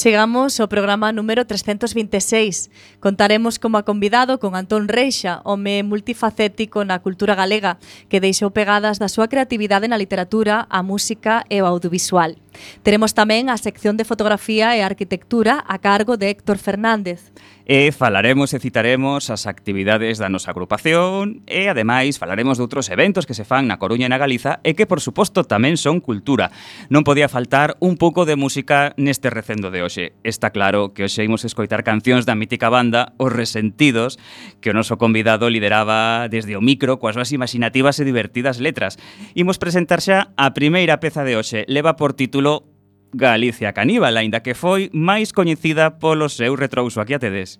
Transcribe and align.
Chegamos 0.01 0.57
ao 0.57 0.65
programa 0.65 1.13
número 1.13 1.45
326. 1.45 2.73
Contaremos 2.97 3.61
como 3.61 3.77
a 3.77 3.85
convidado 3.85 4.41
con 4.41 4.57
Antón 4.57 4.89
Reixa, 4.89 5.45
home 5.45 5.85
multifacético 5.85 6.81
na 6.81 6.97
cultura 7.05 7.37
galega, 7.37 7.77
que 8.09 8.17
deixou 8.17 8.49
pegadas 8.49 8.97
da 8.97 9.05
súa 9.13 9.29
creatividade 9.29 9.85
na 9.85 10.01
literatura, 10.01 10.65
a 10.73 10.81
música 10.81 11.45
e 11.53 11.61
o 11.61 11.69
audiovisual. 11.69 12.33
Teremos 12.83 13.13
tamén 13.13 13.47
a 13.47 13.57
sección 13.57 13.95
de 13.95 14.07
fotografía 14.07 14.75
e 14.75 14.81
arquitectura 14.81 15.63
a 15.63 15.77
cargo 15.79 16.17
de 16.17 16.33
Héctor 16.33 16.57
Fernández. 16.57 17.31
E 17.71 17.93
falaremos 17.93 18.51
e 18.51 18.59
citaremos 18.59 19.29
as 19.29 19.45
actividades 19.45 20.17
da 20.17 20.33
nosa 20.33 20.49
agrupación 20.49 21.45
e, 21.45 21.69
ademais, 21.69 22.17
falaremos 22.17 22.57
de 22.57 22.65
outros 22.65 22.89
eventos 22.89 23.29
que 23.29 23.37
se 23.37 23.45
fan 23.45 23.69
na 23.69 23.77
Coruña 23.77 24.09
e 24.09 24.11
na 24.11 24.17
Galiza 24.17 24.59
e 24.65 24.73
que, 24.73 24.89
por 24.89 24.99
suposto, 24.99 25.45
tamén 25.45 25.77
son 25.77 26.01
cultura. 26.01 26.49
Non 26.89 27.05
podía 27.05 27.29
faltar 27.29 27.77
un 27.77 28.01
pouco 28.01 28.25
de 28.25 28.33
música 28.33 28.97
neste 28.97 29.29
recendo 29.29 29.69
de 29.69 29.85
hoxe. 29.85 30.17
Está 30.25 30.49
claro 30.49 30.97
que 30.97 31.05
hoxe 31.05 31.21
imos 31.21 31.45
escoitar 31.45 31.85
cancións 31.85 32.25
da 32.25 32.33
mítica 32.33 32.67
banda 32.67 33.13
Os 33.21 33.29
Resentidos, 33.29 34.17
que 34.57 34.73
o 34.73 34.75
noso 34.75 34.97
convidado 34.97 35.45
lideraba 35.45 36.27
desde 36.33 36.57
o 36.57 36.65
micro 36.65 36.97
coas 36.97 37.13
máis 37.13 37.29
imaginativas 37.29 38.01
e 38.01 38.09
divertidas 38.09 38.57
letras. 38.57 38.97
Imos 39.37 39.61
presentar 39.61 40.01
xa 40.01 40.33
a 40.33 40.57
primeira 40.57 40.97
peza 40.97 41.21
de 41.21 41.37
hoxe. 41.37 41.63
Leva 41.69 41.93
por 41.93 42.17
título 42.17 42.40
título 42.41 42.63
Galicia 43.13 43.73
Caníbal, 43.73 44.17
aínda 44.17 44.41
que 44.41 44.55
foi 44.55 44.89
máis 44.95 45.29
coñecida 45.35 45.99
polo 46.01 46.25
seu 46.25 46.55
retrouso 46.55 46.97
aquí 46.97 47.13
a 47.13 47.19
tedes. 47.19 47.59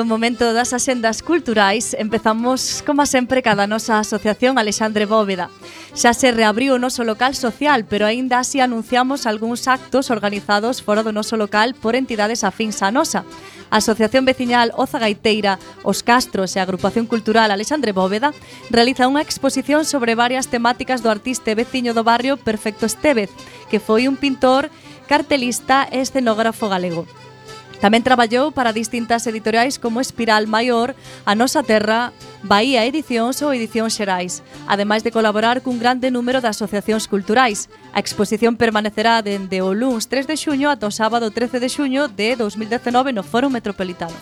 o 0.00 0.04
momento 0.08 0.56
das 0.56 0.72
axendas 0.72 1.20
culturais 1.20 1.92
Empezamos, 1.92 2.82
como 2.88 3.04
sempre, 3.04 3.44
cada 3.44 3.68
nosa 3.68 4.00
asociación 4.00 4.56
Alexandre 4.56 5.04
Bóveda 5.04 5.52
Xa 5.92 6.16
se 6.16 6.32
reabriu 6.32 6.74
o 6.74 6.82
noso 6.82 7.04
local 7.04 7.36
social 7.36 7.84
Pero 7.84 8.08
aínda 8.08 8.40
así 8.40 8.64
anunciamos 8.64 9.28
algúns 9.28 9.68
actos 9.68 10.08
organizados 10.08 10.80
fora 10.80 11.04
do 11.04 11.12
noso 11.12 11.36
local 11.36 11.76
Por 11.76 11.92
entidades 11.92 12.42
afíns 12.42 12.80
a 12.80 12.88
nosa 12.88 13.28
a 13.70 13.78
Asociación 13.78 14.24
Veciñal 14.24 14.72
Oza 14.74 14.98
Gaiteira, 14.98 15.62
Os 15.86 16.02
Castros 16.02 16.56
e 16.56 16.58
a 16.58 16.66
Agrupación 16.66 17.06
Cultural 17.06 17.54
Alexandre 17.54 17.94
Bóveda 17.94 18.34
realiza 18.68 19.06
unha 19.06 19.22
exposición 19.22 19.86
sobre 19.86 20.18
varias 20.18 20.50
temáticas 20.50 21.04
do 21.04 21.12
artista 21.12 21.54
veciño 21.54 21.94
do 21.94 22.02
barrio 22.02 22.34
Perfecto 22.34 22.84
Estevez, 22.84 23.30
que 23.70 23.78
foi 23.78 24.10
un 24.10 24.18
pintor, 24.18 24.66
cartelista 25.06 25.86
e 25.86 26.02
escenógrafo 26.02 26.66
galego. 26.66 27.06
Tamén 27.80 28.04
traballou 28.04 28.52
para 28.52 28.76
distintas 28.76 29.24
editoriais 29.24 29.80
como 29.80 30.04
Espiral 30.04 30.44
Maior, 30.44 30.92
A 31.24 31.32
Nosa 31.32 31.64
Terra, 31.64 32.12
Bahía 32.44 32.84
Edicións 32.84 33.40
ou 33.40 33.56
Edicións 33.56 33.96
Xerais, 33.96 34.44
ademais 34.68 35.00
de 35.00 35.08
colaborar 35.08 35.64
cun 35.64 35.80
grande 35.80 36.12
número 36.12 36.44
de 36.44 36.52
asociacións 36.52 37.08
culturais. 37.08 37.72
A 37.96 37.98
exposición 38.04 38.60
permanecerá 38.60 39.24
dende 39.24 39.64
o 39.64 39.72
luns 39.72 40.12
3 40.12 40.28
de 40.28 40.36
xuño 40.36 40.68
ata 40.68 40.88
o 40.88 40.92
sábado 40.92 41.32
13 41.32 41.56
de 41.56 41.72
xuño 41.72 42.02
de 42.12 42.36
2019 42.36 43.16
no 43.16 43.24
Foro 43.24 43.48
Metropolitano. 43.48 44.16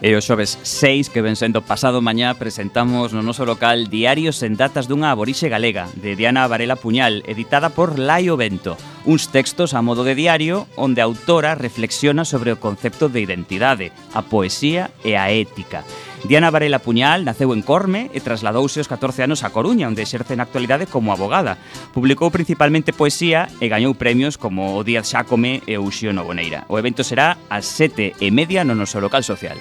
E 0.00 0.16
o 0.16 0.24
xoves 0.24 0.56
6, 0.64 1.12
que 1.12 1.20
ven 1.20 1.36
sendo 1.36 1.60
pasado 1.60 2.00
mañá, 2.00 2.32
presentamos 2.32 3.12
no 3.12 3.20
noso 3.20 3.44
local 3.44 3.92
Diarios 3.92 4.40
en 4.40 4.56
datas 4.56 4.88
dunha 4.88 5.12
aborixe 5.12 5.52
galega, 5.52 5.92
de 6.00 6.16
Diana 6.16 6.48
Varela 6.48 6.80
Puñal, 6.80 7.20
editada 7.28 7.76
por 7.76 8.00
Laio 8.00 8.40
Bento. 8.40 8.80
Uns 9.04 9.28
textos 9.28 9.76
a 9.76 9.84
modo 9.84 10.00
de 10.00 10.16
diario 10.16 10.64
onde 10.72 11.04
a 11.04 11.08
autora 11.08 11.52
reflexiona 11.52 12.24
sobre 12.24 12.48
o 12.48 12.56
concepto 12.56 13.12
de 13.12 13.20
identidade, 13.20 13.92
a 14.16 14.24
poesía 14.24 14.88
e 15.04 15.20
a 15.20 15.28
ética. 15.28 15.84
Diana 16.24 16.48
Varela 16.48 16.80
Puñal 16.80 17.28
naceu 17.28 17.52
en 17.52 17.60
Corme 17.60 18.08
e 18.16 18.24
trasladouse 18.24 18.80
os 18.80 18.88
14 18.88 19.28
anos 19.28 19.44
a 19.44 19.52
Coruña, 19.52 19.84
onde 19.84 20.00
exerce 20.00 20.32
na 20.32 20.48
actualidade 20.48 20.88
como 20.88 21.12
abogada. 21.12 21.60
Publicou 21.92 22.32
principalmente 22.32 22.96
poesía 22.96 23.52
e 23.60 23.68
gañou 23.68 23.92
premios 24.00 24.40
como 24.40 24.76
o 24.76 24.84
Díaz 24.84 25.12
Xácome 25.12 25.60
e 25.68 25.76
o 25.76 25.84
Uxío 25.84 26.16
Novoneira. 26.16 26.64
O 26.72 26.80
evento 26.80 27.04
será 27.04 27.36
ás 27.52 27.68
sete 27.68 28.16
e 28.16 28.32
media 28.32 28.64
no 28.64 28.72
noso 28.72 28.96
local 28.96 29.20
social. 29.20 29.60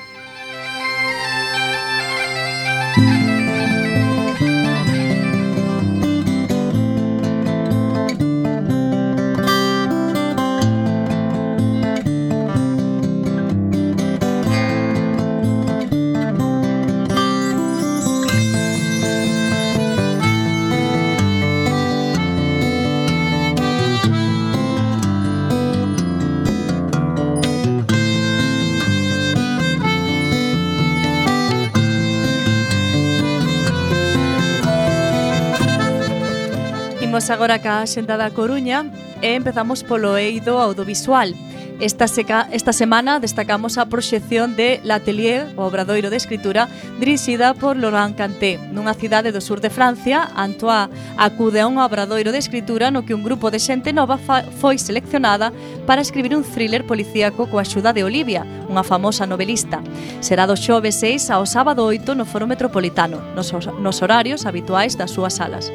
Imos 37.29 37.37
agora 37.37 37.61
ca 37.61 37.85
xenda 37.85 38.17
da 38.17 38.33
Coruña 38.33 38.89
e 39.21 39.37
empezamos 39.37 39.85
polo 39.85 40.17
eido 40.17 40.57
audiovisual. 40.57 41.37
Esta, 41.77 42.09
seca, 42.09 42.49
esta 42.49 42.73
semana 42.73 43.21
destacamos 43.21 43.77
a 43.77 43.85
proxección 43.85 44.57
de 44.57 44.81
L'Atelier, 44.81 45.45
o 45.53 45.61
obradoiro 45.61 46.09
de 46.09 46.17
escritura, 46.17 46.65
dirixida 46.97 47.53
por 47.53 47.77
Laurent 47.77 48.17
Canté. 48.17 48.57
Nunha 48.73 48.97
cidade 48.97 49.29
do 49.29 49.45
sur 49.45 49.61
de 49.61 49.69
Francia, 49.69 50.25
Antoine 50.33 50.89
acude 51.21 51.61
a 51.61 51.69
un 51.69 51.77
obradoiro 51.77 52.33
de 52.33 52.41
escritura 52.41 52.89
no 52.89 53.05
que 53.05 53.13
un 53.13 53.21
grupo 53.21 53.53
de 53.53 53.61
xente 53.61 53.93
nova 53.93 54.17
foi 54.57 54.81
seleccionada 54.81 55.53
para 55.85 56.01
escribir 56.01 56.33
un 56.33 56.41
thriller 56.41 56.81
policíaco 56.89 57.45
coa 57.45 57.61
axuda 57.61 57.93
de 57.93 58.01
Olivia, 58.01 58.41
unha 58.65 58.81
famosa 58.81 59.29
novelista. 59.29 59.85
Será 60.17 60.49
do 60.49 60.57
xove 60.57 60.89
6 60.89 61.29
ao 61.29 61.45
sábado 61.45 61.85
8 61.85 62.17
no 62.17 62.25
Foro 62.25 62.49
Metropolitano, 62.49 63.21
nos, 63.37 63.53
nos 63.53 64.01
horarios 64.01 64.49
habituais 64.49 64.97
das 64.97 65.13
súas 65.13 65.37
salas. 65.37 65.69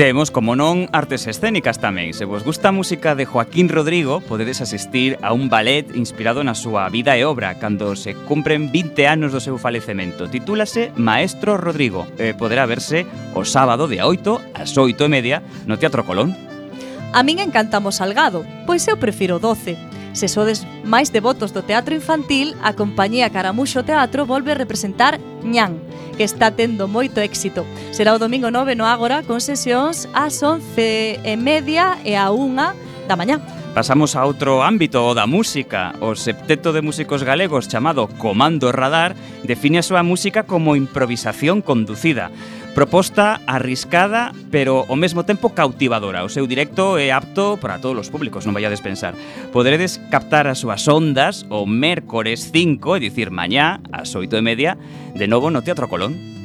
Temos, 0.00 0.30
como 0.30 0.56
non, 0.56 0.88
artes 0.96 1.28
escénicas 1.28 1.76
tamén. 1.76 2.16
Se 2.16 2.24
vos 2.24 2.40
gusta 2.40 2.72
a 2.72 2.76
música 2.76 3.12
de 3.12 3.28
Joaquín 3.28 3.68
Rodrigo, 3.68 4.24
podedes 4.24 4.64
asistir 4.64 5.20
a 5.20 5.36
un 5.36 5.52
ballet 5.52 5.92
inspirado 5.92 6.40
na 6.40 6.56
súa 6.56 6.88
vida 6.88 7.20
e 7.20 7.28
obra 7.28 7.60
cando 7.60 7.92
se 7.92 8.16
cumpren 8.24 8.72
20 8.72 8.96
anos 9.04 9.36
do 9.36 9.44
seu 9.44 9.60
falecemento. 9.60 10.24
Titúlase 10.24 10.88
Maestro 10.96 11.60
Rodrigo 11.60 12.08
e 12.16 12.32
poderá 12.32 12.64
verse 12.64 13.04
o 13.36 13.44
sábado 13.44 13.92
de 13.92 14.00
8 14.00 14.56
ás 14.56 14.72
8 14.72 14.88
e 15.04 15.12
media 15.12 15.44
no 15.68 15.76
Teatro 15.76 16.00
Colón. 16.08 16.32
A 17.12 17.20
min 17.20 17.36
encantamos 17.36 18.00
salgado, 18.00 18.48
pois 18.64 18.88
eu 18.88 18.96
prefiro 18.96 19.36
doce 19.36 19.76
Se 20.12 20.26
sodes 20.26 20.66
máis 20.82 21.14
devotos 21.14 21.54
do 21.54 21.62
teatro 21.62 21.94
infantil, 21.94 22.58
a 22.66 22.74
compañía 22.74 23.30
Caramuxo 23.30 23.86
Teatro 23.86 24.26
volve 24.26 24.52
a 24.52 24.58
representar 24.58 25.22
Ñan, 25.46 25.78
que 26.18 26.26
está 26.26 26.50
tendo 26.50 26.90
moito 26.90 27.22
éxito. 27.22 27.62
Será 27.94 28.12
o 28.12 28.18
domingo 28.18 28.50
9 28.50 28.74
no 28.74 28.90
Ágora 28.90 29.22
con 29.22 29.38
sesións 29.38 30.10
ás 30.12 30.42
11 30.42 31.22
e 31.22 31.34
media 31.38 31.96
e 32.02 32.18
a 32.18 32.34
1 32.34 33.06
da 33.06 33.14
mañá. 33.14 33.38
Pasamos 33.70 34.18
a 34.18 34.26
outro 34.26 34.66
ámbito, 34.66 34.98
o 35.06 35.14
da 35.14 35.30
música. 35.30 35.94
O 36.02 36.18
septeto 36.18 36.74
de 36.74 36.82
músicos 36.82 37.22
galegos 37.22 37.70
chamado 37.70 38.10
Comando 38.18 38.74
Radar 38.74 39.14
define 39.46 39.78
a 39.78 39.86
súa 39.86 40.02
música 40.02 40.42
como 40.42 40.74
improvisación 40.74 41.62
conducida. 41.62 42.34
Proposta 42.74 43.40
arriscada, 43.46 44.32
pero 44.50 44.86
ao 44.88 44.94
mesmo 44.94 45.26
tempo 45.26 45.50
cautivadora. 45.50 46.22
O 46.22 46.30
seu 46.30 46.46
directo 46.46 46.96
é 46.96 47.10
apto 47.10 47.58
para 47.58 47.82
todos 47.82 48.06
os 48.06 48.10
públicos, 48.14 48.46
non 48.46 48.54
vayades 48.54 48.78
pensar. 48.78 49.12
Poderedes 49.50 49.98
captar 50.08 50.46
as 50.46 50.62
súas 50.62 50.86
ondas 50.86 51.42
o 51.50 51.66
mércores 51.66 52.46
5, 52.54 52.96
é 52.96 53.02
dicir, 53.02 53.34
mañá, 53.34 53.82
ás 53.90 54.14
8 54.14 54.38
e 54.38 54.42
media, 54.42 54.78
de 55.12 55.26
novo 55.26 55.50
no 55.50 55.66
Teatro 55.66 55.90
Colón 55.90 56.39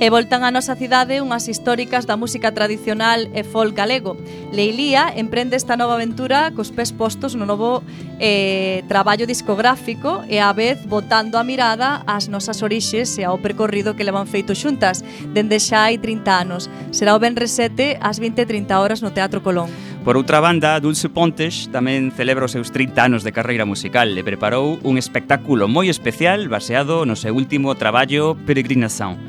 e 0.00 0.08
voltan 0.08 0.40
á 0.42 0.50
nosa 0.50 0.80
cidade 0.80 1.20
unhas 1.20 1.44
históricas 1.44 2.08
da 2.08 2.16
música 2.16 2.56
tradicional 2.56 3.28
e 3.36 3.44
folk 3.44 3.76
galego. 3.76 4.16
Leilía 4.48 5.12
emprende 5.12 5.60
esta 5.60 5.76
nova 5.76 6.00
aventura 6.00 6.56
cos 6.56 6.72
pés 6.72 6.88
postos 6.88 7.36
no 7.36 7.44
novo 7.44 7.84
eh, 8.16 8.80
traballo 8.88 9.28
discográfico 9.28 10.24
e 10.24 10.40
á 10.40 10.48
vez 10.56 10.80
botando 10.88 11.36
a 11.36 11.44
mirada 11.44 12.00
ás 12.08 12.32
nosas 12.32 12.64
orixes 12.64 13.12
e 13.20 13.28
ao 13.28 13.44
percorrido 13.44 13.92
que 13.92 14.08
levan 14.08 14.24
feito 14.24 14.56
xuntas 14.56 15.04
dende 15.36 15.60
xa 15.60 15.92
hai 15.92 16.00
30 16.00 16.32
anos. 16.32 16.72
Será 16.96 17.12
o 17.12 17.20
Benres 17.20 17.52
7 17.52 18.00
ás 18.00 18.16
20.30 18.16 18.72
horas 18.80 19.04
no 19.04 19.12
Teatro 19.12 19.44
Colón. 19.44 19.68
Por 20.00 20.16
outra 20.16 20.40
banda, 20.40 20.80
Dulce 20.80 21.12
Pontes 21.12 21.68
tamén 21.68 22.08
celebra 22.16 22.48
os 22.48 22.56
seus 22.56 22.72
30 22.72 23.04
anos 23.04 23.20
de 23.20 23.36
carreira 23.36 23.68
musical 23.68 24.08
e 24.16 24.24
preparou 24.24 24.80
un 24.80 24.96
espectáculo 24.96 25.68
moi 25.68 25.92
especial 25.92 26.48
baseado 26.48 27.04
no 27.04 27.20
seu 27.20 27.36
último 27.36 27.76
traballo 27.76 28.32
Peregrinación 28.48 29.20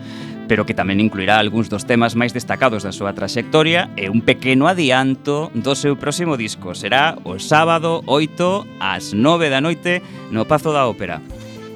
pero 0.47 0.65
que 0.65 0.77
tamén 0.77 1.03
incluirá 1.03 1.37
algúns 1.37 1.67
dos 1.67 1.83
temas 1.85 2.13
máis 2.15 2.31
destacados 2.31 2.85
da 2.85 2.95
súa 2.95 3.11
traxectoria 3.17 3.91
e 3.99 4.07
un 4.07 4.23
pequeno 4.25 4.69
adianto 4.69 5.51
do 5.53 5.73
seu 5.75 5.99
próximo 5.99 6.37
disco. 6.37 6.73
Será 6.77 7.17
o 7.27 7.37
sábado 7.37 8.01
8 8.07 8.81
ás 8.81 9.11
9 9.13 9.49
da 9.49 9.59
noite 9.59 9.99
no 10.29 10.47
Pazo 10.47 10.71
da 10.73 10.87
Ópera. 10.87 11.21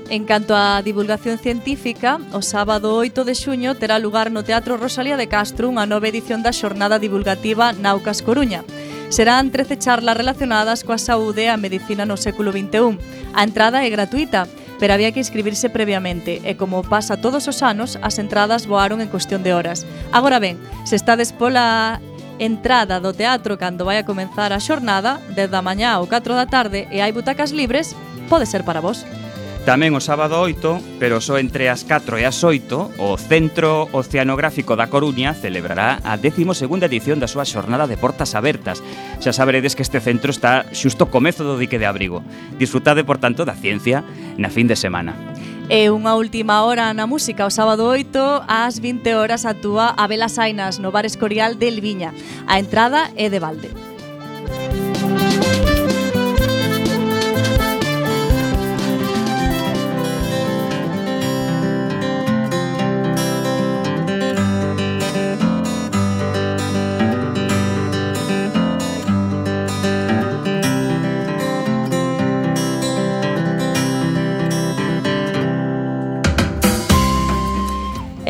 En 0.09 0.29
canto 0.29 0.53
á 0.53 0.85
divulgación 0.85 1.41
científica, 1.41 2.21
o 2.29 2.45
sábado 2.45 2.93
8 2.93 3.25
de 3.25 3.33
xuño 3.33 3.73
terá 3.73 3.97
lugar 3.97 4.29
no 4.29 4.45
Teatro 4.45 4.77
Rosalía 4.77 5.17
de 5.17 5.25
Castro 5.25 5.65
unha 5.65 5.89
nova 5.89 6.05
edición 6.05 6.45
da 6.45 6.53
xornada 6.53 7.01
divulgativa 7.01 7.73
Naucas 7.73 8.21
Coruña. 8.21 8.61
Serán 9.09 9.49
13 9.49 9.81
charlas 9.81 10.17
relacionadas 10.17 10.85
coa 10.85 11.01
saúde 11.01 11.49
e 11.49 11.49
a 11.49 11.57
medicina 11.57 12.05
no 12.05 12.21
século 12.21 12.53
XXI. 12.53 13.01
A 13.33 13.41
entrada 13.41 13.81
é 13.81 13.89
gratuita, 13.89 14.45
pero 14.79 14.93
había 14.93 15.11
que 15.11 15.19
inscribirse 15.19 15.69
previamente 15.69 16.41
e 16.43 16.55
como 16.59 16.83
pasa 16.83 17.19
todos 17.19 17.47
os 17.47 17.63
anos, 17.63 17.97
as 18.01 18.19
entradas 18.19 18.67
voaron 18.67 18.99
en 19.01 19.11
cuestión 19.11 19.43
de 19.43 19.53
horas. 19.53 19.85
Agora 20.11 20.39
ben, 20.39 20.59
se 20.83 20.95
estades 20.95 21.31
pola 21.31 22.01
entrada 22.39 22.99
do 22.99 23.15
teatro 23.15 23.55
cando 23.55 23.87
vai 23.87 23.97
a 23.97 24.07
comenzar 24.07 24.51
a 24.51 24.59
xornada, 24.59 25.23
desde 25.31 25.55
a 25.55 25.63
mañá 25.63 25.99
ou 25.99 26.07
4 26.07 26.35
da 26.35 26.45
tarde 26.45 26.87
e 26.91 26.99
hai 26.99 27.15
butacas 27.15 27.55
libres, 27.55 27.95
pode 28.27 28.45
ser 28.45 28.67
para 28.67 28.83
vos. 28.83 29.07
Tamén 29.65 29.97
o 29.97 29.99
sábado 29.99 30.45
8, 30.45 31.01
pero 31.01 31.17
só 31.17 31.41
entre 31.41 31.73
as 31.73 31.81
4 31.89 32.21
e 32.21 32.23
as 32.29 32.37
8, 32.45 33.01
o 33.01 33.17
Centro 33.17 33.89
Oceanográfico 33.97 34.77
da 34.77 34.93
Coruña 34.93 35.33
celebrará 35.33 36.05
a 36.05 36.21
12ª 36.21 36.85
edición 36.85 37.17
da 37.17 37.25
súa 37.25 37.49
xornada 37.49 37.89
de 37.89 37.97
portas 37.97 38.37
abertas. 38.37 38.85
Xa 39.17 39.33
saberedes 39.33 39.73
que 39.73 39.81
este 39.81 39.97
centro 39.97 40.29
está 40.29 40.69
xusto 40.69 41.09
comezo 41.09 41.41
do 41.41 41.57
dique 41.57 41.81
de 41.81 41.89
abrigo. 41.89 42.21
Disfrutade, 42.61 43.01
por 43.01 43.17
tanto, 43.17 43.41
da 43.41 43.57
ciencia 43.57 44.05
na 44.37 44.53
fin 44.53 44.69
de 44.69 44.77
semana. 44.77 45.17
E 45.65 45.89
unha 45.89 46.13
última 46.13 46.61
hora 46.61 46.93
na 46.93 47.09
música 47.09 47.41
o 47.41 47.49
sábado 47.49 47.89
8 47.89 48.45
ás 48.45 48.77
20 48.77 49.17
horas 49.17 49.49
actúa 49.49 49.97
a 49.97 50.05
Belas 50.05 50.37
Ainas 50.37 50.77
no 50.77 50.93
Bar 50.93 51.09
Escorial 51.09 51.57
de 51.57 51.73
Elviña. 51.73 52.13
A 52.45 52.61
entrada 52.61 53.09
é 53.17 53.33
de 53.33 53.41
balde. 53.41 53.73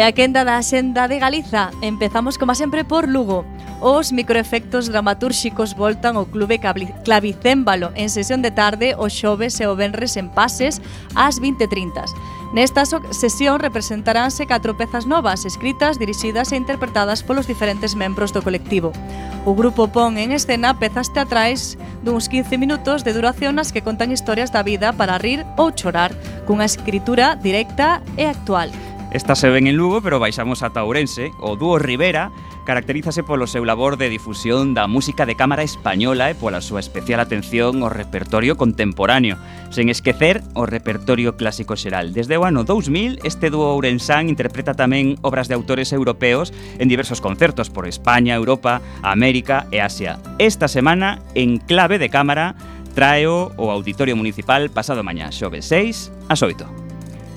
A 0.06 0.12
quenda 0.12 0.46
da 0.46 0.62
Xenda 0.62 1.08
de 1.08 1.18
Galiza. 1.18 1.72
Empezamos, 1.82 2.38
como 2.38 2.54
sempre, 2.54 2.84
por 2.84 3.10
Lugo. 3.10 3.44
Os 3.82 4.14
microefectos 4.14 4.86
dramatúrxicos 4.86 5.74
voltan 5.74 6.14
ao 6.14 6.30
Clube 6.30 6.62
Clavicémbalo. 6.62 7.90
En 7.98 8.14
sesión 8.14 8.46
de 8.46 8.54
tarde, 8.54 8.94
o 9.02 9.10
xoves 9.10 9.58
e 9.58 9.66
o 9.66 9.74
venres 9.74 10.14
en 10.14 10.30
pases 10.30 10.78
ás 11.18 11.42
20.30 11.42 12.06
Nesta 12.54 12.86
sesión 12.86 13.58
representaránse 13.58 14.46
catro 14.46 14.78
pezas 14.78 15.10
novas 15.10 15.42
Escritas, 15.42 15.98
dirixidas 15.98 16.54
e 16.54 16.56
interpretadas 16.62 17.26
polos 17.26 17.50
diferentes 17.50 17.98
membros 17.98 18.30
do 18.30 18.46
colectivo. 18.46 18.94
O 19.42 19.58
grupo 19.58 19.90
pon 19.90 20.22
en 20.22 20.30
escena 20.38 20.78
pezas 20.78 21.10
teatrais 21.10 21.82
duns 22.06 22.30
15 22.30 22.62
minutos 22.62 23.02
de 23.02 23.10
duración 23.10 23.58
nas 23.58 23.74
que 23.74 23.82
contan 23.82 24.14
historias 24.14 24.54
da 24.54 24.62
vida 24.62 24.94
para 24.94 25.18
rir 25.18 25.42
ou 25.58 25.74
chorar, 25.74 26.14
cunha 26.46 26.70
escritura 26.70 27.34
directa 27.34 28.06
e 28.22 28.30
actual. 28.30 28.70
Esta 29.16 29.34
se 29.34 29.50
ven 29.50 29.66
en 29.66 29.78
Lugo, 29.78 30.02
pero 30.02 30.20
baixamos 30.20 30.62
ata 30.62 30.84
Ourense. 30.84 31.32
O 31.40 31.56
dúo 31.56 31.80
Rivera 31.80 32.36
caracterízase 32.68 33.24
polo 33.24 33.48
seu 33.48 33.64
labor 33.64 33.96
de 33.96 34.12
difusión 34.12 34.76
da 34.76 34.92
música 34.92 35.24
de 35.24 35.40
cámara 35.40 35.64
española 35.64 36.28
e 36.28 36.36
pola 36.36 36.60
súa 36.60 36.84
especial 36.84 37.24
atención 37.24 37.80
ao 37.80 37.88
repertorio 37.88 38.60
contemporáneo, 38.60 39.40
sen 39.72 39.88
esquecer 39.88 40.44
o 40.52 40.68
repertorio 40.68 41.40
clásico 41.40 41.80
xeral. 41.80 42.12
Desde 42.12 42.36
o 42.36 42.44
ano 42.44 42.68
2000, 42.68 43.24
este 43.24 43.48
dúo 43.48 43.72
ourensán 43.72 44.28
interpreta 44.28 44.76
tamén 44.76 45.16
obras 45.24 45.48
de 45.48 45.56
autores 45.56 45.96
europeos 45.96 46.52
en 46.76 46.92
diversos 46.92 47.24
concertos 47.24 47.72
por 47.72 47.88
España, 47.88 48.36
Europa, 48.36 48.84
América 49.00 49.72
e 49.72 49.80
Asia. 49.80 50.20
Esta 50.44 50.68
semana, 50.68 51.24
en 51.40 51.64
clave 51.64 52.04
de 52.04 52.12
cámara, 52.12 52.60
traeo 52.92 53.56
o 53.56 53.72
Auditorio 53.72 54.20
Municipal 54.20 54.68
pasado 54.76 55.08
mañá, 55.08 55.32
xove 55.32 55.64
6 55.64 56.12
a 56.28 56.36
8 56.36 56.85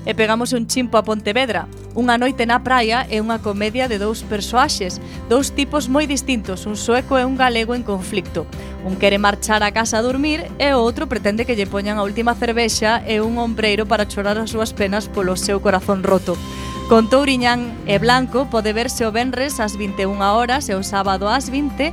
e 0.08 0.16
pegamos 0.16 0.56
un 0.56 0.64
chimpo 0.66 0.96
a 0.96 1.04
Pontevedra, 1.04 1.68
unha 1.92 2.16
noite 2.16 2.48
na 2.48 2.64
praia 2.64 3.04
é 3.12 3.20
unha 3.20 3.44
comedia 3.44 3.92
de 3.92 4.00
dous 4.00 4.24
persoaxes, 4.24 5.04
dous 5.28 5.52
tipos 5.52 5.92
moi 5.92 6.08
distintos, 6.08 6.64
un 6.64 6.80
sueco 6.80 7.20
e 7.20 7.28
un 7.28 7.36
galego 7.36 7.76
en 7.76 7.84
conflicto. 7.84 8.48
Un 8.88 8.96
quere 8.96 9.20
marchar 9.20 9.60
a 9.60 9.74
casa 9.76 10.00
a 10.00 10.04
dormir 10.06 10.48
e 10.56 10.72
o 10.72 10.80
outro 10.80 11.12
pretende 11.12 11.44
que 11.44 11.52
lle 11.52 11.68
poñan 11.68 12.00
a 12.00 12.06
última 12.08 12.32
cervexa 12.32 13.04
e 13.04 13.20
un 13.20 13.36
ombreiro 13.36 13.84
para 13.84 14.08
chorar 14.08 14.40
as 14.40 14.48
súas 14.48 14.72
penas 14.72 15.12
polo 15.12 15.36
seu 15.36 15.60
corazón 15.60 16.00
roto. 16.00 16.40
Con 16.88 17.12
Touriñán 17.12 17.76
e 17.84 18.00
Blanco 18.00 18.48
pode 18.48 18.72
verse 18.72 19.04
o 19.04 19.12
Benres 19.12 19.60
ás 19.60 19.76
21 19.76 20.24
horas 20.24 20.72
e 20.72 20.74
o 20.78 20.80
sábado 20.80 21.28
ás 21.28 21.52
20 21.52 21.92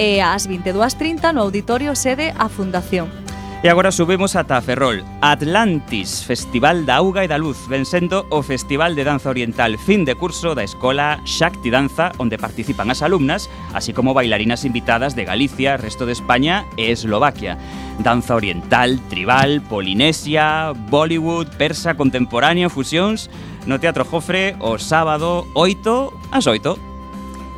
e 0.00 0.24
ás 0.24 0.48
22.30 0.48 1.36
no 1.36 1.44
auditorio 1.44 1.92
sede 1.92 2.32
a 2.40 2.48
Fundación. 2.48 3.19
E 3.62 3.68
agora 3.68 3.92
subimos 3.92 4.36
ata 4.36 4.56
Ferrol. 4.62 5.04
Atlantis, 5.20 6.24
Festival 6.24 6.86
da 6.88 6.96
Auga 6.96 7.20
e 7.24 7.28
da 7.28 7.36
Luz, 7.36 7.68
ven 7.68 7.84
sendo 7.84 8.24
o 8.32 8.40
Festival 8.40 8.96
de 8.96 9.04
Danza 9.04 9.28
Oriental 9.28 9.76
fin 9.76 10.08
de 10.08 10.16
curso 10.16 10.56
da 10.56 10.64
Escola 10.64 11.20
Shakti 11.28 11.68
Danza, 11.68 12.08
onde 12.16 12.40
participan 12.40 12.88
as 12.88 13.04
alumnas, 13.04 13.52
así 13.76 13.92
como 13.92 14.16
bailarinas 14.16 14.64
invitadas 14.64 15.12
de 15.12 15.28
Galicia, 15.28 15.76
resto 15.76 16.08
de 16.08 16.16
España 16.16 16.64
e 16.80 16.88
Eslovaquia. 16.88 17.60
Danza 18.00 18.32
oriental, 18.32 18.96
tribal, 19.12 19.60
polinesia, 19.68 20.72
Bollywood, 20.88 21.52
persa, 21.60 22.00
contemporáneo, 22.00 22.72
fusións... 22.72 23.28
No 23.68 23.76
Teatro 23.76 24.08
Jofre, 24.08 24.56
o 24.58 24.80
sábado 24.80 25.44
8 25.52 26.32
ás 26.32 26.48
8. 26.48 26.89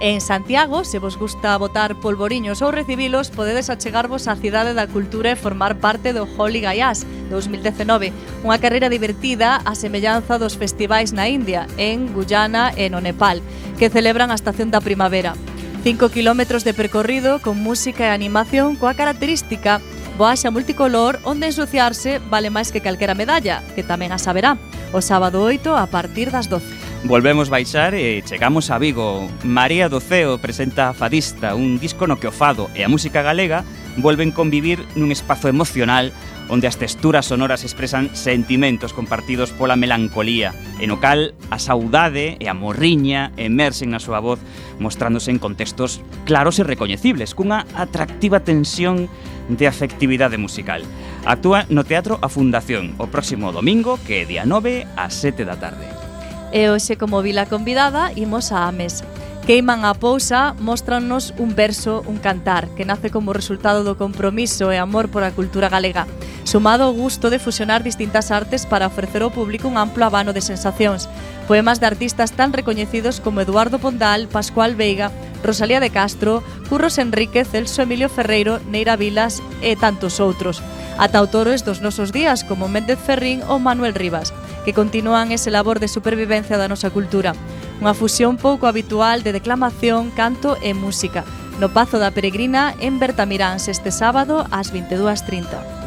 En 0.04 0.20
Santiago, 0.20 0.82
se 0.82 0.98
vos 0.98 1.16
gusta 1.16 1.56
botar 1.56 1.94
polvoriños 1.94 2.58
ou 2.58 2.74
recibilos, 2.74 3.30
podedes 3.30 3.70
achegarvos 3.70 4.26
á 4.26 4.34
Cidade 4.34 4.74
da 4.74 4.90
Cultura 4.90 5.30
e 5.30 5.38
formar 5.38 5.78
parte 5.78 6.10
do 6.10 6.26
Holy 6.26 6.58
Gaias 6.58 7.06
2019, 7.30 8.10
unha 8.42 8.58
carreira 8.58 8.90
divertida 8.90 9.62
a 9.62 9.78
semellanza 9.78 10.42
dos 10.42 10.58
festivais 10.58 11.14
na 11.14 11.30
India, 11.30 11.70
en 11.78 12.10
Guyana 12.10 12.74
e 12.74 12.90
no 12.90 12.98
Nepal, 12.98 13.46
que 13.78 13.94
celebran 13.94 14.34
a 14.34 14.38
estación 14.42 14.74
da 14.74 14.82
primavera. 14.82 15.38
5 15.86 16.10
kilómetros 16.10 16.66
de 16.66 16.74
percorrido 16.74 17.38
con 17.38 17.62
música 17.62 18.10
e 18.10 18.10
animación 18.10 18.74
coa 18.74 18.98
característica 18.98 19.78
boaxa 20.18 20.50
multicolor 20.50 21.22
onde 21.22 21.46
ensuciarse 21.46 22.18
vale 22.26 22.50
máis 22.50 22.74
que 22.74 22.82
calquera 22.82 23.14
medalla, 23.14 23.62
que 23.78 23.86
tamén 23.86 24.10
a 24.10 24.18
saberá, 24.18 24.58
o 24.90 24.98
sábado 24.98 25.46
8 25.46 25.78
a 25.78 25.86
partir 25.86 26.34
das 26.34 26.50
12. 26.50 26.81
Volvemos 27.04 27.50
baixar 27.50 27.98
e 27.98 28.22
chegamos 28.22 28.70
a 28.70 28.78
Vigo. 28.78 29.26
María 29.42 29.90
do 29.90 29.98
Ceo 29.98 30.38
presenta 30.38 30.94
Fadista, 30.94 31.58
un 31.58 31.82
disco 31.82 32.06
no 32.06 32.22
que 32.22 32.30
o 32.30 32.32
fado 32.32 32.70
e 32.78 32.86
a 32.86 32.88
música 32.88 33.26
galega 33.26 33.66
volven 33.98 34.30
convivir 34.30 34.78
nun 34.94 35.10
espazo 35.10 35.50
emocional 35.50 36.14
onde 36.46 36.70
as 36.70 36.78
texturas 36.78 37.26
sonoras 37.26 37.66
expresan 37.66 38.14
sentimentos 38.14 38.94
compartidos 38.94 39.50
pola 39.50 39.74
melancolía, 39.74 40.54
e 40.78 40.86
no 40.86 41.02
cal 41.02 41.34
a 41.50 41.58
saudade 41.58 42.38
e 42.38 42.46
a 42.46 42.54
morriña 42.54 43.34
emerxen 43.34 43.90
na 43.90 43.98
súa 43.98 44.22
voz 44.22 44.38
mostrándose 44.78 45.34
en 45.34 45.42
contextos 45.42 45.98
claros 46.22 46.62
e 46.62 46.66
recoñecibles, 46.66 47.34
cunha 47.34 47.66
atractiva 47.74 48.46
tensión 48.46 49.10
de 49.50 49.66
afectividade 49.66 50.38
musical. 50.38 50.86
Actúa 51.26 51.66
no 51.66 51.82
Teatro 51.82 52.22
A 52.22 52.30
Fundación 52.30 52.94
o 53.02 53.10
próximo 53.10 53.50
domingo, 53.50 53.98
que 54.06 54.22
é 54.22 54.28
día 54.28 54.46
9 54.46 54.86
a 54.94 55.10
7 55.10 55.42
da 55.42 55.58
tarde. 55.58 56.11
E 56.52 56.68
hoxe, 56.68 57.00
como 57.00 57.24
vila 57.24 57.48
convidada, 57.48 58.12
imos 58.12 58.52
á 58.52 58.68
mesa. 58.70 59.08
Queiman 59.42 59.82
a 59.82 59.96
pousa, 59.96 60.54
mostrannos 60.60 61.34
un 61.34 61.56
verso, 61.56 62.04
un 62.06 62.22
cantar, 62.22 62.68
que 62.76 62.84
nace 62.84 63.10
como 63.10 63.32
resultado 63.32 63.82
do 63.82 63.98
compromiso 63.98 64.70
e 64.70 64.78
amor 64.78 65.10
pola 65.10 65.34
cultura 65.34 65.66
galega, 65.66 66.06
sumado 66.46 66.86
ao 66.86 66.94
gusto 66.94 67.26
de 67.26 67.42
fusionar 67.42 67.82
distintas 67.82 68.30
artes 68.30 68.68
para 68.70 68.86
ofrecer 68.86 69.24
ao 69.26 69.34
público 69.34 69.66
un 69.66 69.80
amplo 69.80 70.06
abano 70.06 70.30
de 70.30 70.44
sensacións. 70.46 71.10
Poemas 71.50 71.82
de 71.82 71.90
artistas 71.90 72.30
tan 72.30 72.54
recoñecidos 72.54 73.18
como 73.18 73.42
Eduardo 73.42 73.82
Pondal, 73.82 74.30
Pascual 74.30 74.78
Veiga, 74.78 75.10
Rosalía 75.42 75.82
de 75.82 75.90
Castro, 75.90 76.44
Curros 76.70 77.02
Enríquez, 77.02 77.50
Celso 77.50 77.82
Emilio 77.82 78.06
Ferreiro, 78.06 78.62
Neira 78.70 78.94
Vilas 78.94 79.42
e 79.58 79.74
tantos 79.74 80.22
outros. 80.22 80.62
Ata 81.02 81.18
autores 81.18 81.66
dos 81.66 81.82
nosos 81.82 82.12
días 82.14 82.44
como 82.46 82.70
Méndez 82.70 83.00
Ferrín 83.00 83.42
ou 83.50 83.58
Manuel 83.58 83.96
Rivas 83.96 84.30
que 84.64 84.72
continúan 84.72 85.32
ese 85.32 85.50
labor 85.50 85.80
de 85.80 85.88
supervivencia 85.88 86.56
da 86.56 86.70
nosa 86.70 86.94
cultura. 86.94 87.34
Unha 87.82 87.98
fusión 87.98 88.38
pouco 88.38 88.70
habitual 88.70 89.26
de 89.26 89.34
declamación, 89.34 90.14
canto 90.14 90.54
e 90.62 90.70
música. 90.72 91.26
No 91.58 91.74
Pazo 91.74 91.98
da 91.98 92.14
Peregrina 92.14 92.74
en 92.78 93.02
Bertamiráns 93.02 93.66
este 93.66 93.90
sábado 93.90 94.46
ás 94.54 94.70
22.30. 94.70 95.81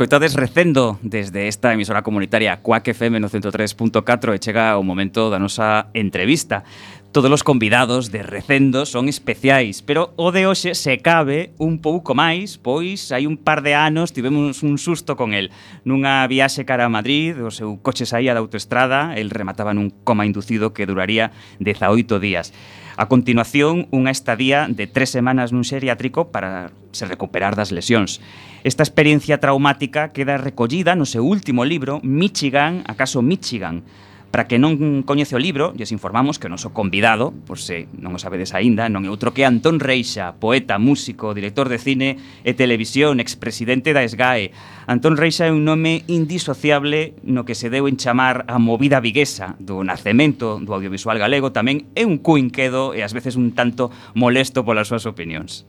escoitades 0.00 0.32
recendo 0.32 0.98
desde 1.02 1.46
esta 1.46 1.74
emisora 1.74 2.00
comunitaria 2.00 2.62
Quack 2.62 2.88
FM 2.88 3.20
no 3.20 3.28
103.4 3.28 4.32
e 4.32 4.40
chega 4.40 4.80
o 4.80 4.82
momento 4.82 5.28
da 5.28 5.36
nosa 5.36 5.92
entrevista. 5.92 6.64
Todos 7.12 7.28
os 7.28 7.44
convidados 7.44 8.08
de 8.08 8.24
recendo 8.24 8.88
son 8.88 9.12
especiais, 9.12 9.84
pero 9.84 10.16
o 10.16 10.32
de 10.32 10.48
hoxe 10.48 10.72
se 10.72 11.04
cabe 11.04 11.52
un 11.60 11.84
pouco 11.84 12.16
máis, 12.16 12.56
pois 12.56 13.12
hai 13.12 13.28
un 13.28 13.36
par 13.36 13.60
de 13.60 13.76
anos 13.76 14.16
tivemos 14.16 14.64
un 14.64 14.80
susto 14.80 15.20
con 15.20 15.36
el. 15.36 15.52
Nunha 15.84 16.24
viaxe 16.24 16.64
cara 16.64 16.88
a 16.88 16.94
Madrid, 16.94 17.36
o 17.36 17.52
seu 17.52 17.76
coche 17.84 18.08
saía 18.08 18.32
da 18.32 18.40
autoestrada, 18.40 19.12
el 19.20 19.28
remataba 19.28 19.76
nun 19.76 19.92
coma 20.00 20.24
inducido 20.24 20.72
que 20.72 20.88
duraría 20.88 21.28
18 21.60 22.16
días. 22.24 22.56
A 23.00 23.08
continuación, 23.08 23.88
unha 23.96 24.12
estadía 24.12 24.68
de 24.68 24.84
tres 24.84 25.08
semanas 25.08 25.56
nun 25.56 25.64
xeriátrico 25.64 26.28
para 26.28 26.68
se 26.92 27.08
recuperar 27.08 27.56
das 27.56 27.72
lesións. 27.72 28.20
Esta 28.60 28.84
experiencia 28.84 29.40
traumática 29.40 30.12
queda 30.12 30.36
recollida 30.36 30.92
no 30.92 31.08
seu 31.08 31.24
último 31.24 31.64
libro, 31.64 32.04
Michigan, 32.04 32.84
acaso 32.84 33.24
Michigan, 33.24 33.88
Para 34.30 34.46
que 34.46 34.62
non 34.62 35.02
coñece 35.02 35.34
o 35.34 35.42
libro, 35.42 35.74
lles 35.74 35.90
informamos 35.90 36.38
que 36.38 36.46
o 36.46 36.54
noso 36.54 36.70
convidado, 36.70 37.34
por 37.50 37.58
se 37.58 37.90
non 37.98 38.14
o 38.14 38.22
sabedes 38.22 38.54
aínda, 38.54 38.86
non 38.86 39.02
é 39.02 39.10
outro 39.10 39.34
que 39.34 39.42
Antón 39.42 39.82
Reixa, 39.82 40.38
poeta, 40.38 40.78
músico, 40.78 41.34
director 41.34 41.66
de 41.66 41.82
cine 41.82 42.14
e 42.46 42.54
televisión, 42.54 43.18
expresidente 43.18 43.90
da 43.90 44.06
SGAE. 44.06 44.54
Antón 44.86 45.18
Reixa 45.18 45.50
é 45.50 45.52
un 45.52 45.66
nome 45.66 46.06
indisociable 46.06 47.18
no 47.26 47.42
que 47.42 47.58
se 47.58 47.74
deu 47.74 47.90
en 47.90 47.98
chamar 47.98 48.46
a 48.46 48.62
movida 48.62 49.02
viguesa 49.02 49.58
do 49.58 49.82
nacemento 49.82 50.62
do 50.62 50.78
audiovisual 50.78 51.18
galego, 51.18 51.50
tamén 51.50 51.90
é 51.98 52.06
un 52.06 52.22
cuinquedo 52.22 52.94
e 52.94 53.02
ás 53.02 53.10
veces 53.10 53.34
un 53.34 53.50
tanto 53.58 53.90
molesto 54.14 54.62
polas 54.62 54.86
súas 54.86 55.10
opinións. 55.10 55.66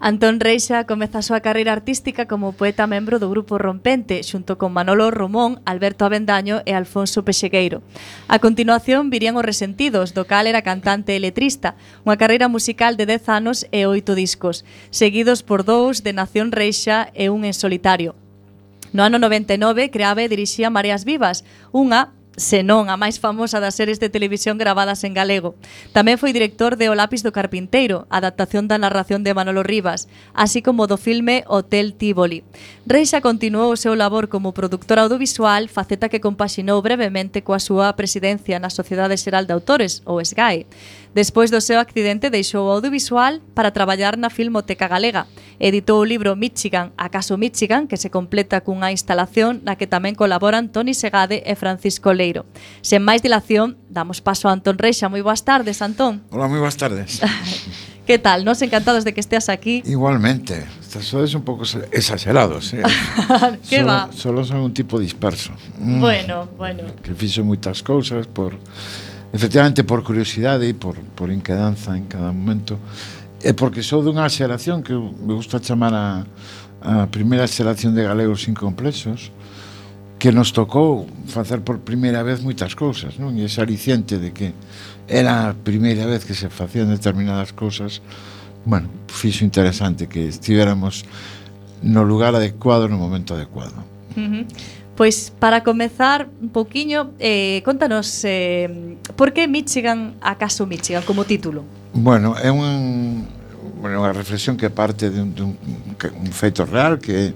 Antón 0.00 0.38
Reixa 0.38 0.86
comeza 0.86 1.18
a 1.18 1.26
súa 1.26 1.42
carreira 1.42 1.74
artística 1.74 2.30
como 2.30 2.54
poeta 2.54 2.86
membro 2.86 3.18
do 3.18 3.26
grupo 3.26 3.58
Rompente, 3.58 4.22
xunto 4.22 4.54
con 4.54 4.70
Manolo 4.70 5.10
Romón, 5.10 5.58
Alberto 5.66 6.06
Avendaño 6.06 6.62
e 6.70 6.72
Alfonso 6.78 7.26
Pexegueiro. 7.26 7.82
A 8.30 8.38
continuación 8.38 9.10
virían 9.10 9.34
os 9.34 9.42
resentidos, 9.42 10.14
do 10.14 10.22
cal 10.22 10.46
era 10.46 10.62
cantante 10.62 11.18
e 11.18 11.22
letrista, 11.22 11.74
unha 12.06 12.14
carreira 12.14 12.46
musical 12.46 12.94
de 12.94 13.10
10 13.10 13.26
anos 13.26 13.66
e 13.74 13.90
8 13.90 14.14
discos, 14.14 14.62
seguidos 14.94 15.42
por 15.42 15.66
dous 15.66 16.06
de 16.06 16.14
Nación 16.14 16.54
Reixa 16.54 17.10
e 17.18 17.26
un 17.26 17.42
en 17.42 17.50
solitario. 17.50 18.14
No 18.94 19.02
ano 19.02 19.18
99 19.18 19.90
creaba 19.90 20.22
e 20.22 20.30
dirixía 20.30 20.70
Mareas 20.70 21.02
Vivas, 21.02 21.42
unha 21.74 22.14
senón 22.38 22.88
a 22.88 22.96
máis 22.96 23.18
famosa 23.18 23.60
das 23.60 23.76
series 23.76 24.00
de 24.00 24.08
televisión 24.08 24.56
gravadas 24.56 25.04
en 25.04 25.12
galego. 25.12 25.58
Tamén 25.92 26.16
foi 26.16 26.32
director 26.32 26.78
de 26.78 26.88
O 26.88 26.96
lápis 26.96 27.26
do 27.26 27.34
carpinteiro, 27.34 28.08
adaptación 28.08 28.70
da 28.70 28.80
narración 28.80 29.26
de 29.26 29.36
Manolo 29.36 29.66
Rivas, 29.66 30.08
así 30.32 30.62
como 30.62 30.86
do 30.86 30.96
filme 30.96 31.44
Hotel 31.50 31.92
Tivoli. 31.98 32.46
Reixa 32.86 33.20
continuou 33.20 33.74
o 33.74 33.80
seu 33.80 33.92
labor 33.98 34.30
como 34.30 34.56
productor 34.56 35.02
audiovisual, 35.02 35.68
faceta 35.68 36.08
que 36.08 36.22
compaxinou 36.22 36.80
brevemente 36.80 37.42
coa 37.44 37.60
súa 37.60 37.92
presidencia 37.98 38.56
na 38.56 38.70
Sociedade 38.72 39.18
Xeral 39.18 39.44
de 39.44 39.52
Autores, 39.52 40.00
ou 40.06 40.22
SGAE. 40.22 40.64
Despois 41.18 41.50
do 41.50 41.60
seu 41.60 41.80
accidente 41.80 42.30
deixou 42.30 42.70
o 42.70 42.70
audiovisual 42.70 43.42
para 43.50 43.74
traballar 43.74 44.14
na 44.14 44.30
Filmoteca 44.30 44.86
Galega. 44.86 45.26
Editou 45.58 45.98
o 45.98 46.06
libro 46.06 46.38
Michigan, 46.38 46.94
acaso 46.94 47.34
Michigan, 47.34 47.90
que 47.90 47.98
se 47.98 48.06
completa 48.06 48.62
cunha 48.62 48.94
instalación 48.94 49.58
na 49.66 49.74
que 49.74 49.90
tamén 49.90 50.14
colaboran 50.14 50.70
Toni 50.70 50.94
Segade 50.94 51.42
e 51.42 51.58
Francisco 51.58 52.14
Leiro. 52.14 52.46
Sen 52.86 53.02
máis 53.02 53.18
dilación, 53.18 53.74
damos 53.90 54.22
paso 54.22 54.46
a 54.46 54.54
Antón 54.54 54.78
Reixa. 54.78 55.10
Moi 55.10 55.18
boas 55.18 55.42
tardes, 55.42 55.82
Antón. 55.82 56.22
Hola, 56.30 56.46
moi 56.46 56.62
boas 56.62 56.78
tardes. 56.78 57.18
que 58.06 58.22
tal? 58.22 58.46
Nos 58.46 58.62
encantados 58.62 59.02
de 59.02 59.10
que 59.10 59.18
esteas 59.18 59.50
aquí. 59.50 59.82
Igualmente. 59.90 60.70
Sois 60.86 61.34
un 61.34 61.42
pouco 61.42 61.66
exagerados, 61.90 62.78
eh? 62.78 62.86
que 63.66 63.82
solo, 63.82 63.90
va? 63.90 64.06
Solo 64.14 64.46
son 64.46 64.62
un 64.62 64.70
tipo 64.70 65.02
disperso. 65.02 65.50
Mm. 65.82 65.98
Bueno, 65.98 66.46
bueno. 66.54 66.86
Que 67.02 67.10
fixo 67.10 67.42
moitas 67.42 67.82
cousas 67.82 68.30
por 68.30 68.54
efectivamente 69.32 69.84
por 69.84 70.02
curiosidade 70.02 70.68
e 70.68 70.74
por, 70.74 70.96
por 71.14 71.28
inquedanza 71.30 71.96
en 71.96 72.08
cada 72.08 72.32
momento 72.32 72.78
e 73.42 73.54
porque 73.54 73.82
sou 73.82 74.02
dunha 74.02 74.26
xeración 74.28 74.82
que 74.82 74.96
me 74.96 75.34
gusta 75.36 75.60
chamar 75.60 75.94
a, 75.94 76.26
a 76.82 77.06
primeira 77.06 77.46
xeración 77.46 77.94
de 77.94 78.02
galegos 78.02 78.48
incomplexos 78.48 79.30
que 80.18 80.32
nos 80.32 80.50
tocou 80.50 81.06
facer 81.30 81.62
por 81.62 81.78
primeira 81.78 82.26
vez 82.26 82.42
moitas 82.42 82.74
cousas, 82.74 83.14
non? 83.22 83.38
E 83.38 83.46
ese 83.46 83.62
aliciente 83.62 84.18
de 84.18 84.34
que 84.34 84.50
era 85.06 85.46
a 85.46 85.54
primeira 85.54 86.10
vez 86.10 86.26
que 86.26 86.34
se 86.34 86.50
facían 86.50 86.90
determinadas 86.90 87.54
cousas, 87.54 88.02
bueno, 88.66 88.90
fixo 89.06 89.46
interesante 89.46 90.10
que 90.10 90.26
estivéramos 90.26 91.06
no 91.86 92.02
lugar 92.02 92.34
adecuado 92.34 92.90
no 92.90 92.98
momento 92.98 93.38
adecuado. 93.38 93.78
Uh 94.18 94.42
-huh. 94.42 94.44
Pois 94.98 95.30
para 95.38 95.62
comezar 95.62 96.26
un 96.42 96.48
pouquiño, 96.48 97.14
eh, 97.20 97.62
contanos 97.64 98.24
eh, 98.24 98.98
por 99.14 99.32
que 99.32 99.46
Michigan 99.46 100.18
acaso 100.20 100.66
Michigan 100.66 101.04
como 101.06 101.22
título? 101.22 101.62
Bueno, 101.94 102.34
é 102.34 102.50
un, 102.50 103.22
bueno, 103.78 104.02
unha 104.02 104.10
reflexión 104.10 104.58
que 104.58 104.74
parte 104.74 105.06
de 105.06 105.22
un, 105.22 105.30
de 105.38 105.42
un, 105.46 105.54
que, 105.94 106.10
un 106.10 106.34
feito 106.34 106.66
real 106.66 106.98
que 106.98 107.30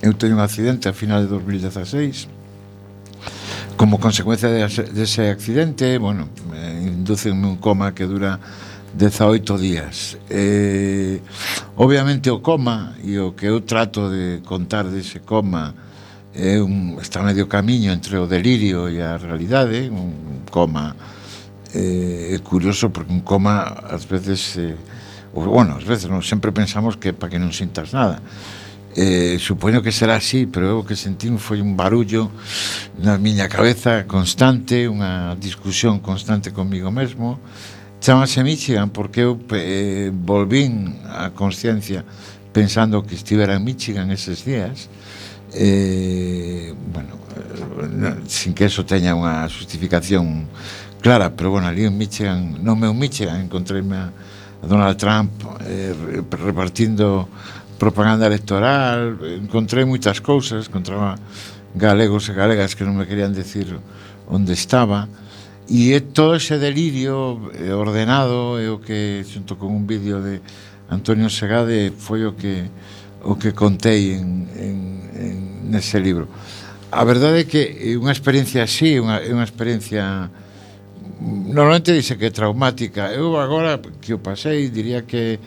eu 0.00 0.16
teño 0.16 0.40
un 0.40 0.40
accidente 0.40 0.88
a 0.88 0.96
final 0.96 1.28
de 1.28 1.28
2016 1.28 2.32
como 3.76 4.00
consecuencia 4.00 4.48
dese 4.48 4.88
de, 4.88 5.04
de 5.04 5.32
accidente 5.36 6.00
bueno, 6.00 6.32
inducenme 6.80 7.44
un 7.44 7.60
coma 7.60 7.92
que 7.92 8.08
dura 8.08 8.40
18 8.96 9.36
días. 9.60 10.16
Eh, 10.32 11.20
obviamente 11.76 12.32
o 12.32 12.40
coma 12.40 12.96
e 13.04 13.20
o 13.20 13.36
que 13.36 13.52
eu 13.52 13.60
trato 13.60 14.08
de 14.08 14.40
contar 14.48 14.88
dese 14.88 15.20
coma 15.20 15.89
é 16.34 16.62
un, 16.62 16.98
está 17.02 17.22
medio 17.22 17.48
camiño 17.48 17.90
entre 17.92 18.18
o 18.18 18.26
delirio 18.26 18.88
e 18.88 19.02
a 19.02 19.18
realidade, 19.18 19.90
un 19.90 20.46
coma 20.50 20.94
eh, 21.74 22.34
é 22.34 22.38
curioso 22.38 22.90
porque 22.90 23.12
un 23.12 23.20
coma 23.20 23.66
ás 23.90 24.06
veces 24.06 24.56
eh, 24.56 24.76
ou, 25.34 25.46
bueno, 25.46 25.74
ás 25.78 25.84
veces 25.84 26.06
non 26.06 26.22
sempre 26.22 26.54
pensamos 26.54 26.98
que 26.98 27.10
para 27.10 27.34
que 27.34 27.38
non 27.42 27.50
sintas 27.50 27.90
nada. 27.90 28.22
Eh, 28.94 29.38
supoño 29.38 29.82
que 29.82 29.94
será 29.94 30.18
así, 30.18 30.50
pero 30.50 30.66
eu 30.66 30.82
que 30.82 30.98
sentín 30.98 31.38
foi 31.38 31.62
un 31.62 31.78
barullo 31.78 32.30
na 32.98 33.18
miña 33.18 33.46
cabeza 33.46 34.06
constante, 34.06 34.90
unha 34.90 35.34
discusión 35.38 36.02
constante 36.02 36.50
comigo 36.50 36.90
mesmo. 36.90 37.38
Chamase 38.02 38.42
Michigan 38.42 38.90
porque 38.90 39.26
eu 39.26 39.38
eh, 39.54 40.10
volvín 40.14 40.98
a 41.06 41.30
consciencia 41.34 42.02
pensando 42.50 43.02
que 43.06 43.14
estivera 43.14 43.54
en 43.54 43.62
Michigan 43.62 44.10
eses 44.10 44.42
días. 44.42 44.86
Eh, 44.86 45.19
eh, 45.52 46.74
bueno, 46.92 47.16
eh, 47.82 48.20
sin 48.26 48.54
que 48.54 48.66
eso 48.66 48.84
teña 48.84 49.14
unha 49.14 49.48
justificación 49.50 50.46
clara, 51.00 51.32
pero 51.34 51.50
bueno, 51.50 51.66
ali 51.66 51.84
en 51.84 51.96
Michigan, 51.96 52.60
no 52.62 52.76
meu 52.76 52.94
Michigan, 52.94 53.40
encontreime 53.40 53.96
a, 53.96 54.06
a 54.62 54.66
Donald 54.66 54.96
Trump 54.96 55.32
eh, 55.66 56.22
repartindo 56.30 57.28
propaganda 57.80 58.28
electoral, 58.28 59.16
encontrei 59.40 59.88
moitas 59.88 60.20
cousas, 60.20 60.68
encontraba 60.68 61.16
galegos 61.74 62.28
e 62.28 62.36
galegas 62.36 62.76
que 62.76 62.84
non 62.84 62.94
me 62.94 63.08
querían 63.08 63.32
decir 63.32 63.66
onde 64.28 64.52
estaba, 64.52 65.08
e 65.70 65.94
é 65.96 66.00
todo 66.02 66.36
ese 66.36 66.58
delirio 66.58 67.40
ordenado, 67.78 68.60
é 68.60 68.68
o 68.68 68.82
que 68.82 69.24
xunto 69.24 69.56
con 69.56 69.72
un 69.72 69.88
vídeo 69.88 70.20
de 70.20 70.42
Antonio 70.90 71.30
Segade 71.30 71.94
foi 71.96 72.26
o 72.26 72.34
que 72.34 72.66
o 73.24 73.36
que 73.36 73.52
contei 73.52 74.16
en, 74.16 74.48
en, 74.56 74.78
en 75.14 75.36
nese 75.70 76.00
libro. 76.00 76.28
A 76.90 77.04
verdade 77.04 77.42
é 77.42 77.46
que 77.46 77.62
é 77.62 77.94
unha 77.94 78.10
experiencia 78.10 78.66
así, 78.66 78.98
unha, 78.98 79.22
é 79.22 79.30
unha 79.30 79.46
experiencia 79.46 80.30
normalmente 81.20 81.92
dice 81.92 82.16
que 82.16 82.28
é 82.28 82.32
traumática. 82.32 83.12
Eu 83.12 83.36
agora 83.36 83.78
que 84.00 84.16
o 84.16 84.18
pasei 84.18 84.72
diría 84.72 85.04
que 85.04 85.38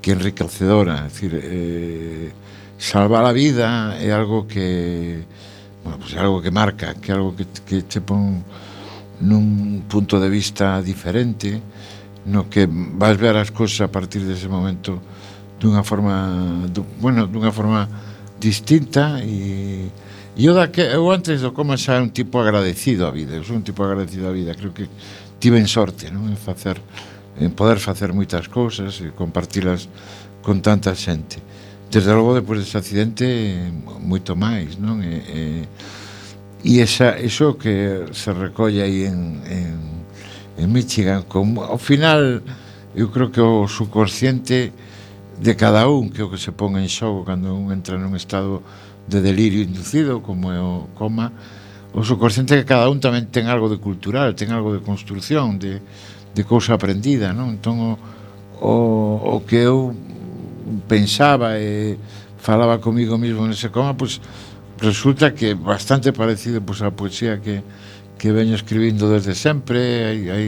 que 0.00 0.12
enriquecedora, 0.12 1.04
é 1.04 1.08
dicir, 1.08 1.32
eh, 1.36 2.32
salvar 2.78 3.24
a 3.24 3.32
vida 3.32 3.96
é 4.00 4.10
algo 4.10 4.46
que 4.46 5.24
bueno, 5.84 5.98
pues 5.98 6.14
é 6.14 6.18
algo 6.18 6.40
que 6.40 6.50
marca, 6.50 6.94
que 6.94 7.12
é 7.12 7.14
algo 7.14 7.36
que, 7.36 7.44
que 7.66 7.82
te 7.82 8.00
pon 8.00 8.40
nun 9.20 9.84
punto 9.84 10.16
de 10.16 10.32
vista 10.32 10.80
diferente 10.80 11.60
no 12.24 12.48
que 12.48 12.64
vas 12.64 13.20
ver 13.20 13.36
as 13.36 13.52
cousas 13.52 13.84
a 13.84 13.92
partir 13.92 14.24
dese 14.24 14.48
momento 14.48 14.96
dunha 15.60 15.84
forma 15.84 16.66
du, 16.72 16.84
bueno, 16.98 17.26
dunha 17.28 17.52
forma 17.52 17.88
distinta 18.40 19.20
e 19.22 19.92
e 20.36 20.46
eu, 20.46 20.54
da 20.54 20.68
que, 20.68 20.80
eu 20.80 21.10
antes 21.10 21.42
do 21.42 21.52
coma 21.52 21.76
xa 21.76 22.00
un 22.00 22.10
tipo 22.10 22.40
agradecido 22.40 23.04
á 23.04 23.10
vida, 23.10 23.36
eu 23.36 23.44
sou 23.44 23.56
un 23.56 23.62
tipo 23.62 23.84
agradecido 23.84 24.24
á 24.28 24.32
vida, 24.32 24.56
creo 24.56 24.72
que 24.72 24.88
tiven 25.38 25.68
sorte, 25.68 26.08
non, 26.08 26.32
en 26.32 26.40
facer 26.40 26.80
en 27.36 27.52
poder 27.52 27.76
facer 27.76 28.12
moitas 28.16 28.48
cousas 28.48 29.00
e 29.04 29.12
compartilas 29.12 29.88
con 30.40 30.64
tanta 30.64 30.96
xente. 30.96 31.40
Desde 31.92 32.12
logo 32.12 32.32
depois 32.32 32.60
dese 32.60 32.80
accidente 32.80 33.26
moito 34.00 34.32
máis, 34.32 34.80
non? 34.80 35.04
E, 35.04 35.20
e, 35.28 35.40
e 36.64 36.72
esa, 36.80 37.20
iso 37.20 37.60
que 37.60 38.08
se 38.12 38.30
recolle 38.32 38.80
aí 38.80 39.08
en, 39.08 39.44
en, 39.44 39.76
en 40.56 40.68
Michigan 40.72 41.28
como, 41.28 41.64
ao 41.64 41.76
final 41.76 42.40
eu 42.96 43.12
creo 43.12 43.28
que 43.28 43.40
o 43.44 43.68
subconsciente 43.68 44.72
de 45.40 45.56
cada 45.56 45.88
un 45.88 46.12
que 46.12 46.20
é 46.20 46.24
o 46.24 46.28
que 46.28 46.36
se 46.36 46.52
pon 46.52 46.76
en 46.76 46.86
xogo 46.86 47.24
cando 47.24 47.56
un 47.56 47.72
entra 47.72 47.96
nun 47.96 48.12
estado 48.12 48.60
de 49.08 49.24
delirio 49.24 49.64
inducido 49.64 50.20
como 50.20 50.52
é 50.52 50.60
o 50.60 50.92
coma 50.92 51.32
o 51.96 52.04
subconsciente 52.04 52.60
que 52.60 52.68
cada 52.68 52.92
un 52.92 53.00
tamén 53.00 53.32
ten 53.32 53.48
algo 53.48 53.72
de 53.72 53.80
cultural 53.80 54.36
ten 54.36 54.52
algo 54.52 54.76
de 54.76 54.84
construción 54.84 55.56
de, 55.56 55.80
de 56.36 56.42
cousa 56.44 56.76
aprendida 56.76 57.32
non? 57.32 57.56
entón 57.56 57.80
o, 57.80 57.92
o, 58.60 59.40
o 59.40 59.46
que 59.48 59.64
eu 59.64 59.96
pensaba 60.84 61.56
e 61.56 61.96
falaba 62.36 62.76
comigo 62.76 63.16
mismo 63.16 63.48
nese 63.48 63.72
coma 63.72 63.96
pois 63.96 64.20
resulta 64.76 65.32
que 65.32 65.56
bastante 65.56 66.12
parecido 66.12 66.60
pois, 66.60 66.84
á 66.84 66.92
poesía 66.92 67.40
que, 67.40 67.64
que 68.20 68.28
veño 68.28 68.52
escribindo 68.52 69.08
desde 69.08 69.32
sempre 69.32 70.04
hai, 70.04 70.20
hai, 70.28 70.46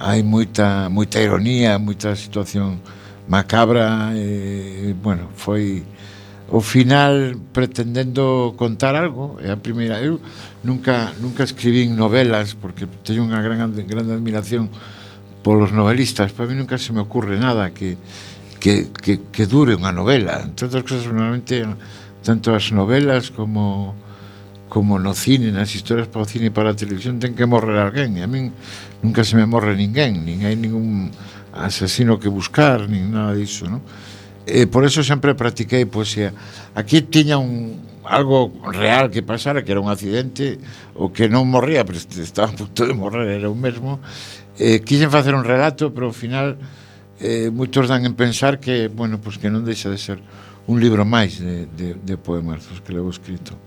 hai 0.00 0.20
moita, 0.24 0.88
moita 0.88 1.20
ironía 1.20 1.76
moita 1.76 2.16
situación 2.16 2.80
macabra 3.28 4.12
e, 4.14 4.94
bueno, 5.02 5.28
foi 5.34 5.82
o 6.48 6.60
final 6.60 7.34
pretendendo 7.52 8.54
contar 8.56 8.94
algo 8.94 9.38
é 9.42 9.50
a 9.50 9.58
primeira. 9.58 9.98
Eu 9.98 10.22
nunca 10.62 11.10
nunca 11.18 11.42
escribín 11.42 11.98
novelas 11.98 12.54
porque 12.54 12.86
teño 13.02 13.26
unha 13.26 13.42
gran 13.42 13.58
gran 13.58 14.06
admiración 14.06 14.70
polos 15.42 15.74
novelistas. 15.74 16.30
Para 16.30 16.46
mí 16.46 16.54
nunca 16.54 16.78
se 16.78 16.94
me 16.94 17.02
ocurre 17.02 17.34
nada 17.38 17.74
que 17.74 17.98
que, 18.62 18.90
que, 18.94 19.26
que 19.30 19.44
dure 19.46 19.74
unha 19.74 19.90
novela. 19.90 20.46
Entre 20.46 20.70
outras 20.70 20.86
cosas 20.86 21.10
normalmente 21.10 21.66
tanto 22.22 22.54
as 22.54 22.70
novelas 22.70 23.34
como 23.34 23.94
como 24.70 24.98
no 24.98 25.14
cine, 25.14 25.54
nas 25.54 25.74
historias 25.74 26.10
para 26.10 26.26
o 26.26 26.28
cine 26.28 26.50
e 26.50 26.54
para 26.54 26.74
a 26.74 26.78
televisión 26.78 27.18
ten 27.18 27.34
que 27.34 27.46
morrer 27.46 27.78
alguén. 27.82 28.14
E 28.18 28.22
a 28.22 28.30
min 28.30 28.54
nunca 29.02 29.26
se 29.26 29.34
me 29.34 29.50
morre 29.50 29.74
ninguén 29.74 30.22
nin 30.22 30.46
hai 30.46 30.54
ningún 30.54 31.10
asesino 31.56 32.20
que 32.20 32.28
buscar, 32.28 32.88
nin 32.88 33.10
nada 33.10 33.32
disso, 33.32 33.64
non? 33.64 33.80
E 34.46 34.62
eh, 34.62 34.66
por 34.70 34.86
eso 34.86 35.02
sempre 35.02 35.34
practiquei 35.34 35.88
poesía. 35.88 36.30
Aquí 36.76 37.02
tiña 37.02 37.40
un 37.40 37.82
algo 38.06 38.52
real 38.70 39.10
que 39.10 39.22
pasara, 39.22 39.64
que 39.64 39.72
era 39.72 39.80
un 39.80 39.90
accidente, 39.90 40.58
o 40.94 41.10
que 41.10 41.28
non 41.28 41.50
morría, 41.50 41.82
pero 41.82 41.98
estaba 41.98 42.48
a 42.48 42.54
punto 42.54 42.86
de 42.86 42.94
morrer, 42.94 43.42
era 43.42 43.50
o 43.50 43.56
mesmo. 43.58 43.98
Eh, 44.56 44.80
quixen 44.80 45.10
facer 45.10 45.34
un 45.34 45.42
relato, 45.42 45.90
pero 45.90 46.08
ao 46.08 46.16
final 46.16 46.56
eh, 47.18 47.50
moitos 47.50 47.90
dan 47.90 48.06
en 48.06 48.14
pensar 48.14 48.60
que, 48.60 48.88
bueno, 48.88 49.18
pues 49.18 49.36
que 49.42 49.50
non 49.50 49.66
deixa 49.66 49.90
de 49.90 49.98
ser 49.98 50.22
un 50.70 50.78
libro 50.78 51.02
máis 51.02 51.42
de, 51.42 51.66
de, 51.66 51.98
de 51.98 52.14
poemas 52.14 52.62
dos 52.70 52.78
que 52.80 52.94
levo 52.94 53.10
escrito. 53.10 53.58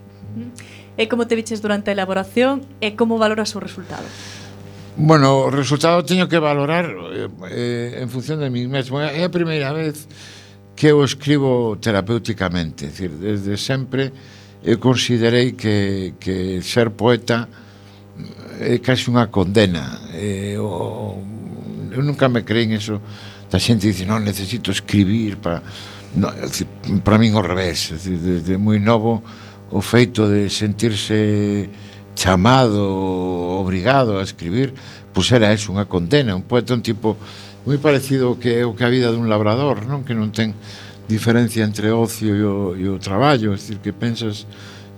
E 1.00 1.08
como 1.08 1.28
te 1.28 1.36
viches 1.36 1.64
durante 1.64 1.92
a 1.92 1.96
elaboración 1.96 2.64
e 2.80 2.96
como 2.96 3.20
valoras 3.20 3.56
o 3.56 3.60
resultado? 3.60 4.06
Bueno, 4.98 5.46
o 5.46 5.50
resultado 5.50 6.04
teño 6.04 6.28
que 6.28 6.40
valorar 6.40 6.90
eh, 7.14 7.30
eh 7.50 8.00
en 8.02 8.10
función 8.10 8.40
de 8.40 8.50
mí 8.50 8.68
mesmo. 8.68 9.00
É 9.00 9.24
a 9.24 9.30
primeira 9.30 9.74
vez 9.74 10.08
que 10.76 10.88
eu 10.88 11.04
escribo 11.04 11.76
terapéuticamente, 11.78 12.88
decir, 12.88 13.12
desde 13.12 13.58
sempre 13.58 14.12
eu 14.64 14.80
considerei 14.80 15.54
que, 15.54 16.16
que 16.20 16.62
ser 16.62 16.92
poeta 16.92 17.48
é 18.60 18.80
casi 18.80 19.08
unha 19.08 19.28
condena. 19.32 20.00
Eh, 20.12 20.60
o, 20.60 21.20
eu 21.92 22.04
nunca 22.04 22.28
me 22.28 22.44
creí 22.44 22.68
en 22.68 22.76
eso. 22.76 23.00
A 23.52 23.58
xente 23.58 23.88
dice, 23.88 24.06
non, 24.06 24.22
necesito 24.22 24.70
escribir 24.70 25.42
para... 25.42 25.64
No, 26.16 26.30
decir, 26.32 26.68
para 27.02 27.18
min 27.18 27.34
ao 27.34 27.42
revés, 27.42 27.96
decir, 27.96 28.20
desde 28.20 28.58
moi 28.60 28.78
novo 28.78 29.24
o 29.72 29.82
feito 29.82 30.28
de 30.28 30.50
sentirse 30.50 31.70
chamado, 32.20 32.84
obrigado 33.64 34.20
a 34.20 34.24
escribir, 34.24 34.74
pois 35.16 35.32
era 35.32 35.56
eso, 35.56 35.72
unha 35.72 35.88
condena, 35.88 36.36
un 36.36 36.44
poeta, 36.44 36.76
un 36.76 36.84
tipo 36.84 37.16
moi 37.64 37.80
parecido 37.80 38.36
que 38.36 38.60
é 38.60 38.64
o 38.68 38.76
que 38.76 38.84
a 38.84 38.92
vida 38.92 39.08
dun 39.08 39.32
labrador, 39.32 39.88
non? 39.88 40.04
Que 40.04 40.12
non 40.12 40.36
ten 40.36 40.52
diferencia 41.08 41.64
entre 41.64 41.88
o 41.96 42.04
ocio 42.04 42.36
e 42.36 42.44
o, 42.44 42.58
e 42.76 42.86
o 42.92 43.00
traballo, 43.00 43.56
é 43.56 43.56
dicir, 43.56 43.80
que 43.80 43.96
pensas 43.96 44.44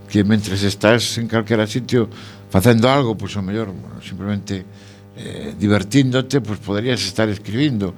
que 0.09 0.25
mentre 0.25 0.57
estás 0.57 1.21
en 1.21 1.29
calquera 1.29 1.69
sitio 1.69 2.09
facendo 2.49 2.89
algo, 2.89 3.13
pois 3.13 3.37
o 3.37 3.45
mellor 3.45 3.69
bueno, 3.69 4.01
simplemente 4.01 4.65
eh, 5.13 5.53
divertíndote, 5.53 6.41
pois 6.41 6.57
poderías 6.57 7.05
estar 7.05 7.29
escribindo. 7.29 7.93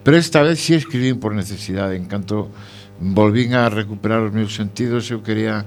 Pero 0.00 0.16
esta 0.16 0.40
vez 0.40 0.64
si 0.64 0.72
sí 0.72 0.80
escribín 0.80 1.20
por 1.20 1.36
necesidade, 1.36 1.94
en 2.00 2.08
canto 2.08 2.48
volvín 3.04 3.52
a 3.52 3.68
recuperar 3.68 4.24
os 4.24 4.32
meus 4.32 4.56
sentidos, 4.56 5.12
eu 5.12 5.20
quería 5.20 5.66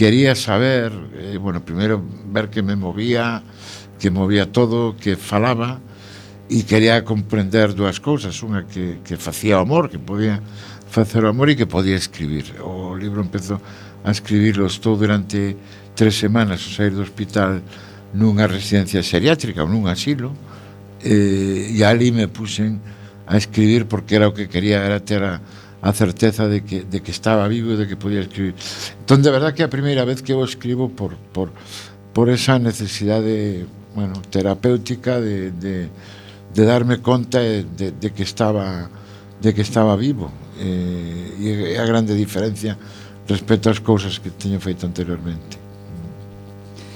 quería 0.00 0.34
saber, 0.34 0.90
eh, 1.12 1.36
bueno, 1.36 1.62
primeiro 1.62 2.02
ver 2.32 2.48
que 2.48 2.62
me 2.62 2.74
movía, 2.74 3.42
que 3.98 4.10
movía 4.10 4.50
todo, 4.50 4.96
que 4.96 5.14
falaba, 5.14 5.76
e 6.48 6.64
quería 6.64 7.04
comprender 7.04 7.76
dúas 7.76 8.00
cousas, 8.00 8.32
unha 8.40 8.64
que, 8.64 9.04
que 9.04 9.20
facía 9.20 9.60
o 9.60 9.62
amor, 9.62 9.92
que 9.92 10.00
podía 10.00 10.40
facer 10.88 11.20
o 11.22 11.28
amor 11.28 11.52
e 11.52 11.54
que 11.54 11.68
podía 11.68 12.00
escribir. 12.00 12.48
O 12.64 12.96
libro 12.96 13.20
empezou 13.20 13.60
a 14.00 14.08
escribirlo, 14.08 14.64
estou 14.64 14.96
durante 14.96 15.60
tres 15.92 16.16
semanas 16.16 16.64
ao 16.64 16.72
sair 16.72 16.96
do 16.96 17.04
hospital 17.04 17.60
nunha 18.16 18.48
residencia 18.48 19.04
seriátrica, 19.04 19.68
nun 19.68 19.84
asilo, 19.84 20.32
eh, 21.04 21.76
e 21.76 21.84
ali 21.84 22.08
me 22.08 22.24
puxen 22.24 22.80
a 23.28 23.36
escribir 23.36 23.84
porque 23.84 24.16
era 24.16 24.32
o 24.32 24.32
que 24.32 24.48
quería 24.48 24.80
era 24.80 25.04
ter 25.04 25.20
a, 25.20 25.44
a 25.82 25.92
certeza 25.92 26.48
de 26.48 26.62
que, 26.62 26.82
de 26.84 27.00
que 27.00 27.10
estaba 27.10 27.48
vivo, 27.48 27.72
e 27.72 27.76
de 27.76 27.88
que 27.88 27.96
podía 27.96 28.20
escribir. 28.20 28.54
Entón, 29.00 29.24
de 29.24 29.30
verdad 29.32 29.54
que 29.56 29.64
a 29.64 29.72
primeira 29.72 30.04
vez 30.04 30.20
que 30.20 30.32
eu 30.32 30.44
escribo 30.44 30.92
por, 30.92 31.16
por, 31.32 31.50
por 32.12 32.28
esa 32.28 32.58
necesidade 32.58 33.64
bueno, 33.94 34.20
terapéutica 34.30 35.20
de, 35.20 35.50
de, 35.50 35.88
de 36.54 36.62
darme 36.64 37.00
conta 37.00 37.40
de, 37.40 37.64
de 37.64 38.08
que 38.12 38.22
estaba 38.22 38.88
de 39.40 39.54
que 39.54 39.62
estaba 39.62 39.96
vivo 39.96 40.30
eh, 40.60 41.40
e 41.40 41.74
é 41.74 41.80
a 41.80 41.86
grande 41.88 42.12
diferencia 42.12 42.76
respecto 43.26 43.72
ás 43.72 43.80
cousas 43.80 44.20
que 44.20 44.30
teño 44.30 44.60
feito 44.60 44.84
anteriormente 44.84 45.58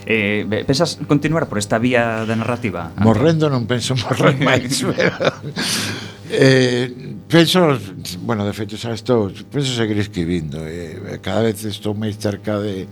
Eh, 0.07 0.45
pensas 0.67 1.01
continuar 1.09 1.49
por 1.49 1.57
esta 1.57 1.81
vía 1.81 2.29
da 2.29 2.37
narrativa? 2.37 2.93
Morrendo 3.01 3.49
non 3.49 3.65
penso 3.65 3.97
morrer 4.05 4.37
máis 4.37 4.85
pero... 4.85 5.17
Eh, 6.31 6.89
penso, 7.29 7.79
bueno, 8.25 8.47
de 8.47 8.53
feito 8.57 8.81
xa 8.81 8.97
estou, 8.97 9.29
penso 9.53 9.77
seguir 9.77 10.01
escribindo, 10.01 10.57
eh, 10.65 11.21
cada 11.21 11.45
vez 11.45 11.61
estou 11.69 11.93
máis 11.93 12.17
cerca 12.17 12.57
de 12.65 12.89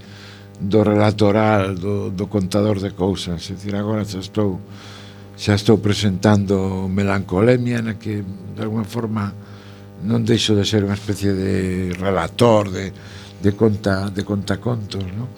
do 0.60 0.84
relatoral, 0.84 1.74
do, 1.74 2.10
do 2.12 2.28
contador 2.28 2.78
de 2.78 2.92
cousas, 2.92 3.40
é 3.50 3.54
dicir, 3.56 3.74
agora 3.74 4.04
xa 4.04 4.20
estou 4.20 4.60
xa 5.32 5.56
estou 5.56 5.80
presentando 5.80 6.86
melancolemia 6.92 7.80
na 7.80 7.96
que 7.96 8.20
de 8.20 8.60
alguma 8.62 8.84
forma 8.84 9.32
non 10.04 10.28
deixo 10.28 10.52
de 10.52 10.68
ser 10.68 10.84
unha 10.84 10.94
especie 10.94 11.32
de 11.32 11.96
relator 11.96 12.68
de, 12.68 12.92
de 13.40 13.50
conta 13.56 14.12
de 14.12 14.28
contacontos, 14.28 15.02
non? 15.16 15.32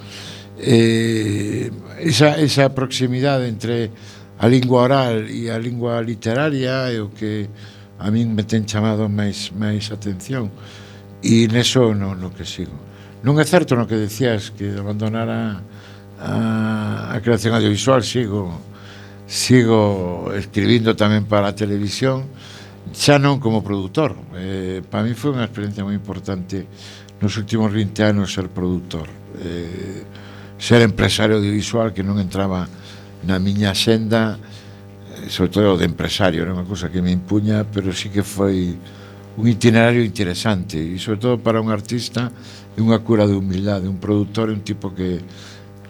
Eh, 0.58 1.70
esa, 2.02 2.42
esa 2.42 2.74
proximidade 2.74 3.46
entre 3.46 3.94
a 4.38 4.50
lingua 4.50 4.82
oral 4.82 5.30
e 5.30 5.46
a 5.46 5.58
lingua 5.62 6.02
literaria 6.02 6.90
é 6.90 6.98
o 6.98 7.14
que 7.14 7.46
a 8.04 8.12
min 8.12 8.36
me 8.36 8.44
ten 8.44 8.68
chamado 8.68 9.08
máis 9.08 9.48
máis 9.56 9.88
atención 9.88 10.52
e 11.24 11.48
neso 11.48 11.96
no, 11.96 12.12
no 12.12 12.28
que 12.36 12.44
sigo. 12.44 12.76
Non 13.24 13.40
é 13.40 13.48
certo 13.48 13.72
no 13.72 13.88
que 13.88 13.96
decías 13.96 14.52
que 14.52 14.76
abandonar 14.76 15.32
a, 15.32 15.44
a, 16.20 17.16
a 17.16 17.18
creación 17.24 17.56
audiovisual, 17.56 18.04
sigo 18.04 18.52
sigo 19.24 20.28
escribindo 20.36 20.92
tamén 20.92 21.24
para 21.24 21.48
a 21.48 21.56
televisión, 21.56 22.28
xa 22.92 23.16
non 23.16 23.40
como 23.40 23.64
produtor. 23.64 24.12
Eh, 24.36 24.84
para 24.84 25.00
mí 25.00 25.16
foi 25.16 25.32
unha 25.32 25.48
experiencia 25.48 25.80
moi 25.80 25.96
importante 25.96 26.68
nos 27.24 27.32
últimos 27.40 27.72
20 27.72 28.04
anos 28.04 28.36
ser 28.36 28.52
produtor. 28.52 29.08
Eh, 29.40 30.04
ser 30.60 30.84
empresario 30.84 31.40
audiovisual 31.40 31.96
que 31.96 32.04
non 32.04 32.20
entraba 32.20 32.68
na 33.24 33.40
miña 33.40 33.72
xenda, 33.72 34.36
sobre 35.28 35.50
todo 35.50 35.76
de 35.76 35.86
empresario, 35.86 36.44
non 36.44 36.56
é 36.56 36.62
unha 36.62 36.68
cousa 36.68 36.92
que 36.92 37.00
me 37.00 37.12
impuña, 37.12 37.64
pero 37.64 37.92
sí 37.92 38.08
que 38.08 38.22
foi 38.22 38.76
un 39.36 39.44
itinerario 39.48 40.04
interesante 40.04 40.78
e 40.78 40.98
sobre 40.98 41.18
todo 41.18 41.34
para 41.40 41.58
un 41.58 41.70
artista 41.70 42.30
é 42.74 42.80
unha 42.80 43.02
cura 43.02 43.26
de 43.26 43.34
humildade, 43.34 43.90
un 43.90 43.98
produtor 43.98 44.50
é 44.50 44.54
un 44.54 44.62
tipo 44.62 44.94
que 44.94 45.22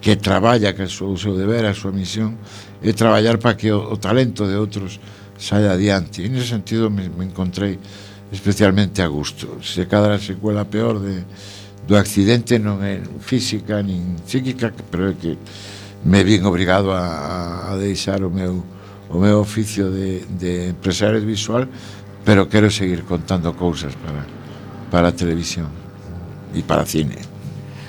que 0.05 0.21
traballa 0.21 0.73
que 0.77 0.85
é 0.85 0.89
o 0.89 1.17
seu 1.17 1.33
deber, 1.33 1.65
a 1.65 1.73
súa 1.73 1.89
misión 1.89 2.37
é 2.85 2.93
traballar 2.93 3.41
para 3.41 3.57
que 3.57 3.73
o, 3.73 3.81
o 3.89 3.97
talento 3.97 4.45
de 4.45 4.53
outros 4.53 5.01
saia 5.33 5.73
adiante. 5.73 6.21
E 6.21 6.29
nese 6.29 6.53
sentido 6.53 6.93
me, 6.93 7.09
me 7.09 7.25
encontrei 7.25 7.81
especialmente 8.29 9.01
a 9.01 9.09
gusto. 9.09 9.57
Se 9.65 9.89
cadra 9.89 10.21
secuela 10.21 10.61
peor 10.69 11.01
de, 11.01 11.25
do 11.89 11.97
accidente 11.97 12.57
non 12.61 12.81
é 12.81 13.01
física 13.21 13.81
nin 13.81 14.17
psíquica 14.25 14.73
pero 14.89 15.09
é 15.09 15.17
que 15.17 15.37
me 16.05 16.21
vin 16.25 16.45
obrigado 16.45 16.93
a, 16.93 17.69
a 17.69 17.77
deixar 17.77 18.21
o 18.25 18.29
meu 18.29 18.61
o 19.15 19.19
meu 19.23 19.39
oficio 19.39 19.87
de, 19.87 20.27
de 20.35 20.75
empresario 20.75 21.23
visual, 21.23 21.67
pero 22.27 22.49
quero 22.51 22.69
seguir 22.69 23.07
contando 23.07 23.55
cousas 23.55 23.95
para, 23.95 24.27
para 24.91 25.07
a 25.09 25.15
televisión 25.15 25.71
e 26.51 26.59
para 26.67 26.83
cine. 26.83 27.15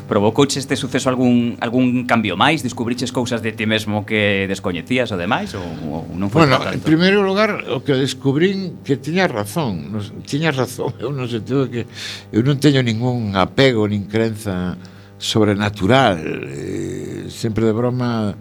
Provocouche 0.06 0.62
este 0.62 0.78
suceso 0.78 1.10
algún 1.10 1.58
algún 1.58 2.06
cambio 2.06 2.38
máis? 2.38 2.62
Descubriches 2.62 3.10
cousas 3.10 3.42
de 3.42 3.50
ti 3.50 3.66
mesmo 3.66 4.06
que 4.06 4.46
descoñecías 4.46 5.10
ou 5.10 5.18
demais? 5.18 5.50
Ou, 5.58 5.66
ou 5.90 6.14
non 6.14 6.30
foi 6.30 6.46
bueno, 6.46 6.62
tanto? 6.62 6.78
en 6.78 6.82
primeiro 6.86 7.26
lugar, 7.26 7.66
o 7.66 7.82
que 7.82 7.98
descubrín 7.98 8.78
que 8.86 8.94
tiña 9.02 9.26
razón. 9.26 9.90
Nos, 9.90 10.14
tiña 10.22 10.54
razón, 10.54 10.94
eu 11.02 11.10
non 11.10 11.26
sentido 11.26 11.66
que 11.66 11.90
eu 12.30 12.46
non 12.46 12.62
teño 12.62 12.86
ningún 12.86 13.34
apego 13.34 13.82
nin 13.90 14.06
crenza 14.06 14.78
sobrenatural. 15.18 16.22
Eh, 16.22 17.26
sempre 17.26 17.66
de 17.66 17.74
broma 17.74 18.38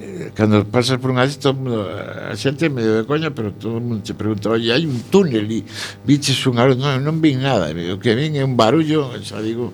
eh, 0.00 0.30
cando 0.34 0.64
pasas 0.68 1.00
por 1.00 1.10
unha 1.10 1.24
así 1.24 1.40
todo 1.40 1.56
mundo, 1.56 1.88
a 1.88 2.36
xente 2.36 2.68
medio 2.68 3.00
de 3.00 3.04
coña 3.08 3.32
pero 3.32 3.52
todo 3.56 3.80
mundo 3.80 4.04
te 4.04 4.12
pregunta 4.12 4.52
oye, 4.52 4.72
hai 4.72 4.84
un 4.84 5.08
túnel 5.08 5.48
e 5.48 5.64
biches 6.04 6.36
unha 6.44 6.68
luz 6.68 6.76
non, 6.76 7.00
non 7.00 7.16
vin 7.24 7.40
nada 7.40 7.72
eh, 7.72 7.92
o 7.92 7.96
que 7.96 8.12
vin 8.12 8.36
é 8.36 8.44
un 8.44 8.56
barullo 8.60 9.16
xa 9.24 9.40
digo 9.40 9.72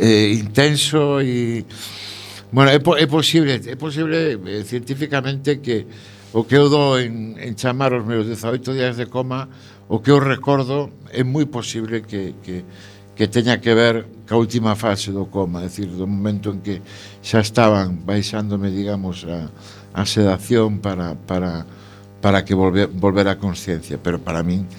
eh, 0.00 0.32
intenso 0.32 1.20
e 1.20 1.64
bueno, 2.48 2.72
é, 2.72 2.80
po, 2.80 2.96
é 2.96 3.04
posible 3.04 3.60
é 3.60 3.76
posible 3.76 4.40
eh, 4.40 4.64
científicamente 4.64 5.60
que 5.60 5.84
o 6.32 6.44
que 6.44 6.56
eu 6.56 6.68
dou 6.68 6.96
en, 7.00 7.36
en 7.36 7.52
chamar 7.56 7.92
os 7.92 8.04
meus 8.04 8.24
18 8.24 8.72
días 8.72 8.96
de 8.96 9.04
coma 9.04 9.48
o 9.88 10.00
que 10.00 10.12
eu 10.12 10.20
recordo 10.20 10.88
é 11.12 11.24
moi 11.24 11.44
posible 11.44 12.04
que, 12.04 12.36
que 12.40 12.64
que 13.18 13.26
teña 13.26 13.58
que 13.58 13.74
ver 13.74 14.06
ca 14.30 14.38
última 14.38 14.78
fase 14.78 15.10
do 15.10 15.26
coma, 15.26 15.66
é 15.66 15.66
dicir, 15.66 15.90
do 15.90 16.06
momento 16.06 16.54
en 16.54 16.62
que 16.62 16.78
xa 17.18 17.42
estaban 17.42 18.06
baixándome, 18.06 18.70
digamos, 18.70 19.26
a, 19.26 19.50
a 19.90 20.06
sedación 20.06 20.78
para, 20.78 21.18
para, 21.26 21.66
para 22.22 22.46
que 22.46 22.54
volver, 22.54 22.86
volver 22.86 23.26
a 23.26 23.34
consciencia, 23.34 23.98
pero 23.98 24.22
para 24.22 24.46
min 24.46 24.70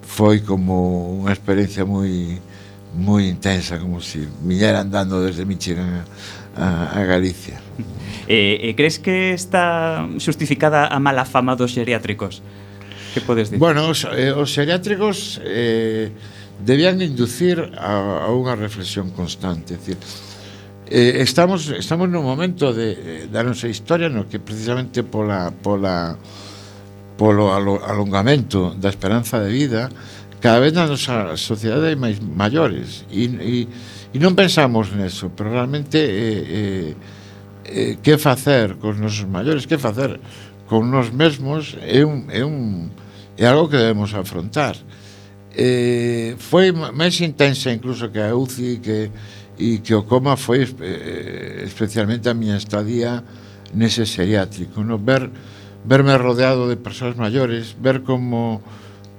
foi 0.00 0.40
como 0.40 1.20
unha 1.20 1.36
experiencia 1.36 1.84
moi 1.84 2.40
moi 2.96 3.28
intensa, 3.28 3.76
como 3.76 4.00
se 4.00 4.24
si 4.24 4.28
miñera 4.40 4.80
andando 4.80 5.20
desde 5.20 5.44
Michigan 5.44 6.00
a, 6.56 6.96
a, 6.96 6.96
a 6.96 7.00
Galicia. 7.04 7.60
E, 8.22 8.70
e 8.70 8.78
crees 8.78 9.02
que 9.02 9.34
está 9.34 10.06
justificada 10.16 10.86
a 10.86 10.96
mala 11.02 11.26
fama 11.26 11.58
dos 11.58 11.74
geriátricos? 11.74 12.40
Que 13.12 13.20
podes 13.20 13.50
dicir? 13.50 13.58
Bueno, 13.58 13.90
os, 13.90 14.06
eh, 14.08 14.30
os 14.30 14.48
geriátricos... 14.48 15.42
eh, 15.42 16.14
debían 16.64 17.02
inducir 17.02 17.58
a, 17.76 18.26
a 18.26 18.28
unha 18.30 18.54
reflexión 18.54 19.10
constante. 19.10 19.74
É 19.74 19.78
dicir, 19.78 19.98
eh, 20.92 21.22
estamos, 21.22 21.68
estamos 21.72 22.06
nun 22.06 22.22
momento 22.22 22.70
de, 22.70 23.26
da 23.32 23.42
nosa 23.42 23.66
historia 23.66 24.12
no 24.12 24.28
que 24.28 24.38
precisamente 24.38 25.02
pola, 25.02 25.50
pola, 25.50 26.14
polo 27.16 27.52
alongamento 27.54 28.76
da 28.76 28.88
esperanza 28.88 29.40
de 29.40 29.50
vida 29.50 29.88
cada 30.42 30.58
vez 30.58 30.74
na 30.74 30.90
nosa 30.90 31.38
sociedade 31.38 31.86
hai 31.86 31.96
máis 31.96 32.18
maiores 32.18 33.06
e, 33.08 33.30
e, 33.30 33.56
e 34.10 34.16
non 34.18 34.34
pensamos 34.34 34.90
neso 34.90 35.30
pero 35.30 35.54
realmente 35.54 35.96
eh, 35.96 36.42
eh, 36.42 36.90
eh, 37.64 37.92
que 38.02 38.18
facer 38.18 38.74
cos 38.82 38.98
nosos 38.98 39.24
maiores 39.30 39.70
que 39.70 39.78
facer 39.78 40.18
con 40.66 40.90
nos 40.90 41.14
mesmos 41.14 41.78
é, 41.78 42.02
un, 42.02 42.26
é, 42.28 42.42
un, 42.42 42.90
é 43.38 43.46
algo 43.46 43.70
que 43.70 43.78
debemos 43.78 44.12
afrontar 44.18 44.74
eh, 45.54 46.34
foi 46.38 46.72
máis 46.72 47.20
intensa 47.20 47.68
incluso 47.70 48.08
que 48.08 48.20
a 48.20 48.32
UCI 48.34 48.80
que, 48.80 49.10
e 49.58 49.78
que 49.84 49.94
o 49.94 50.04
coma 50.08 50.36
foi 50.36 50.64
eh, 50.64 51.62
especialmente 51.64 52.28
a 52.28 52.34
miña 52.34 52.56
estadía 52.56 53.20
nese 53.76 54.08
seriátrico 54.08 54.80
no? 54.80 54.96
ver, 54.98 55.28
verme 55.84 56.16
rodeado 56.16 56.68
de 56.68 56.76
persoas 56.76 57.16
maiores 57.16 57.76
ver 57.76 58.02
como 58.02 58.64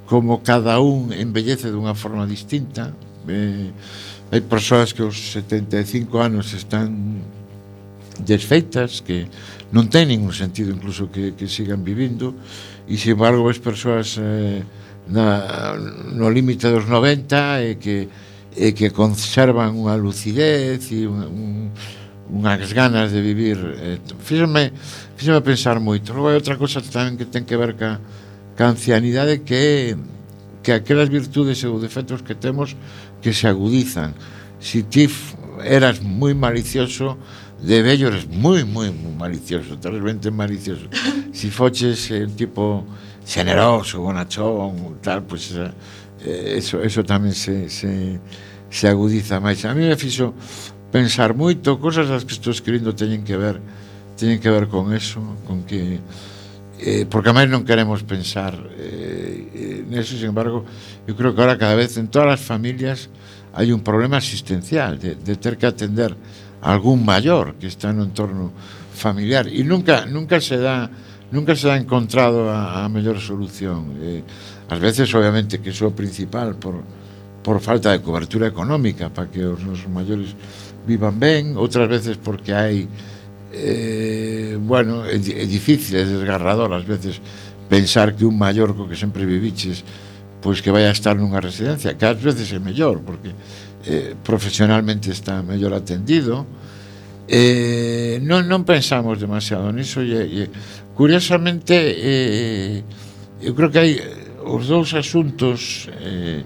como 0.06 0.42
cada 0.44 0.82
un 0.82 1.14
embellece 1.14 1.70
dunha 1.70 1.94
forma 1.94 2.26
distinta 2.26 2.94
eh, 3.30 3.70
hai 4.34 4.42
persoas 4.42 4.90
que 4.92 5.06
aos 5.06 5.38
75 5.38 6.18
anos 6.18 6.58
están 6.58 7.22
desfeitas 8.26 9.02
que 9.06 9.30
non 9.74 9.90
ten 9.90 10.10
ningún 10.10 10.34
sentido 10.34 10.74
incluso 10.74 11.10
que, 11.10 11.34
que 11.38 11.46
sigan 11.46 11.86
vivindo 11.86 12.34
e 12.90 12.98
sin 12.98 13.18
embargo 13.18 13.46
ves 13.46 13.62
persoas 13.62 14.18
eh, 14.18 14.62
na, 15.08 15.76
no 16.14 16.30
límite 16.30 16.68
dos 16.70 16.88
90 16.88 17.64
e 17.64 17.76
que 17.76 17.98
e 18.54 18.72
que 18.74 18.94
conservan 18.94 19.74
unha 19.74 19.98
lucidez 19.98 20.94
e 20.94 21.10
un, 21.10 21.26
un, 21.26 21.52
unhas 22.30 22.70
ganas 22.70 23.10
de 23.10 23.22
vivir. 23.22 23.58
Eh, 23.58 23.98
fíxame, 24.22 24.70
fíxame 25.18 25.42
pensar 25.42 25.82
moito. 25.82 26.14
Logo 26.14 26.30
hai 26.30 26.38
outra 26.38 26.58
cosa 26.58 26.78
tamén 26.82 27.18
que 27.18 27.26
ten 27.26 27.50
que 27.50 27.58
ver 27.58 27.74
ca, 27.74 27.98
ca 28.54 28.70
ancianidade 28.70 29.42
que 29.42 29.58
é 29.58 29.98
que 30.64 30.72
aquelas 30.72 31.10
virtudes 31.10 31.60
e 31.66 31.68
defectos 31.82 32.22
que 32.22 32.38
temos 32.38 32.78
que 33.22 33.34
se 33.34 33.50
agudizan. 33.50 34.14
Si 34.62 34.86
ti 34.86 35.10
eras 35.60 36.00
moi 36.00 36.38
malicioso, 36.38 37.18
de 37.60 37.82
vello 37.82 38.14
eres 38.14 38.30
moi, 38.30 38.64
moi, 38.64 38.94
moi 38.94 39.14
malicioso, 39.18 39.76
terriblemente 39.82 40.32
malicioso. 40.32 40.88
Si 41.34 41.50
foches 41.50 42.12
eh, 42.12 42.30
tipo 42.30 42.86
generoso, 43.26 44.02
bonachón, 44.02 45.00
tal, 45.02 45.24
pois 45.24 45.54
pues, 45.54 45.60
eh, 45.60 45.72
eh, 46.24 46.58
eso, 46.58 46.80
eso 46.84 47.04
tamén 47.04 47.36
se, 47.36 47.68
se, 47.68 48.20
se 48.72 48.86
agudiza 48.88 49.40
máis. 49.44 49.64
A 49.68 49.76
mí 49.76 49.84
me 49.88 49.96
fixo 50.00 50.34
pensar 50.92 51.34
moito, 51.34 51.80
cosas 51.82 52.08
as 52.10 52.24
que 52.24 52.34
estou 52.34 52.54
escribindo 52.54 52.94
teñen 52.96 53.26
que 53.26 53.36
ver 53.36 53.60
teñen 54.16 54.40
que 54.40 54.50
ver 54.50 54.68
con 54.68 54.94
eso, 54.94 55.20
con 55.48 55.64
que 55.64 56.00
eh, 56.80 57.06
porque 57.10 57.30
a 57.30 57.36
máis 57.36 57.50
non 57.50 57.66
queremos 57.66 58.04
pensar 58.06 58.56
eh, 58.78 59.50
eh 59.52 59.80
neso, 59.90 60.16
sin 60.16 60.32
embargo 60.32 60.64
eu 61.08 61.18
creo 61.18 61.34
que 61.34 61.42
ahora 61.42 61.58
cada 61.58 61.76
vez 61.76 61.98
en 61.98 62.08
todas 62.08 62.40
as 62.40 62.44
familias 62.44 63.10
hai 63.58 63.74
un 63.74 63.82
problema 63.82 64.22
asistencial 64.22 65.02
de, 65.02 65.16
de 65.18 65.34
ter 65.36 65.58
que 65.58 65.66
atender 65.66 66.14
a 66.62 66.72
algún 66.72 67.04
maior 67.04 67.58
que 67.60 67.68
está 67.68 67.92
no 67.92 68.06
entorno 68.06 68.54
familiar 68.94 69.50
e 69.50 69.66
nunca 69.66 70.06
nunca 70.06 70.38
se 70.40 70.62
dá 70.62 70.88
nunca 71.34 71.58
se 71.58 71.66
ha 71.70 71.76
encontrado 71.76 72.50
a, 72.50 72.86
a 72.86 72.90
mellor 72.90 73.18
solución. 73.18 73.98
Eh, 73.98 74.22
ás 74.70 74.78
veces, 74.78 75.10
obviamente, 75.18 75.58
que 75.58 75.74
iso 75.74 75.84
é 75.86 75.90
o 75.90 75.98
principal 75.98 76.54
por, 76.62 76.86
por 77.42 77.58
falta 77.58 77.90
de 77.90 78.06
cobertura 78.06 78.46
económica 78.46 79.10
para 79.10 79.28
que 79.34 79.42
os 79.42 79.66
nosos 79.66 79.90
maiores 79.90 80.38
vivan 80.86 81.18
ben, 81.18 81.58
outras 81.58 81.90
veces 81.90 82.22
porque 82.22 82.54
hai 82.54 82.86
eh, 83.50 84.56
bueno, 84.62 85.10
é, 85.10 85.18
é 85.18 85.46
difícil, 85.50 85.98
é 85.98 86.06
desgarrador 86.06 86.70
ás 86.70 86.86
veces 86.86 87.18
pensar 87.66 88.14
que 88.14 88.24
un 88.30 88.38
maior 88.38 88.78
co 88.78 88.86
que 88.86 88.96
sempre 88.96 89.26
viviches 89.26 89.82
pois 90.44 90.60
que 90.60 90.70
vai 90.70 90.86
a 90.86 90.92
estar 90.92 91.16
nunha 91.16 91.40
residencia, 91.40 91.96
que 91.96 92.04
ás 92.04 92.20
veces 92.20 92.52
é 92.52 92.60
mellor, 92.60 93.00
porque 93.00 93.32
eh, 93.88 94.12
profesionalmente 94.28 95.10
está 95.10 95.40
mellor 95.40 95.72
atendido, 95.72 96.44
eh, 97.32 98.20
non, 98.20 98.44
non 98.52 98.68
pensamos 98.68 99.16
demasiado 99.16 99.72
niso, 99.72 100.04
e, 100.04 100.12
e 100.12 100.42
Curiosamente, 100.96 101.74
eh, 101.74 102.84
eu 103.42 103.56
creo 103.56 103.72
que 103.72 103.80
hai 103.80 103.92
os 104.46 104.68
dous 104.68 104.94
asuntos 104.94 105.90
eh, 105.90 106.46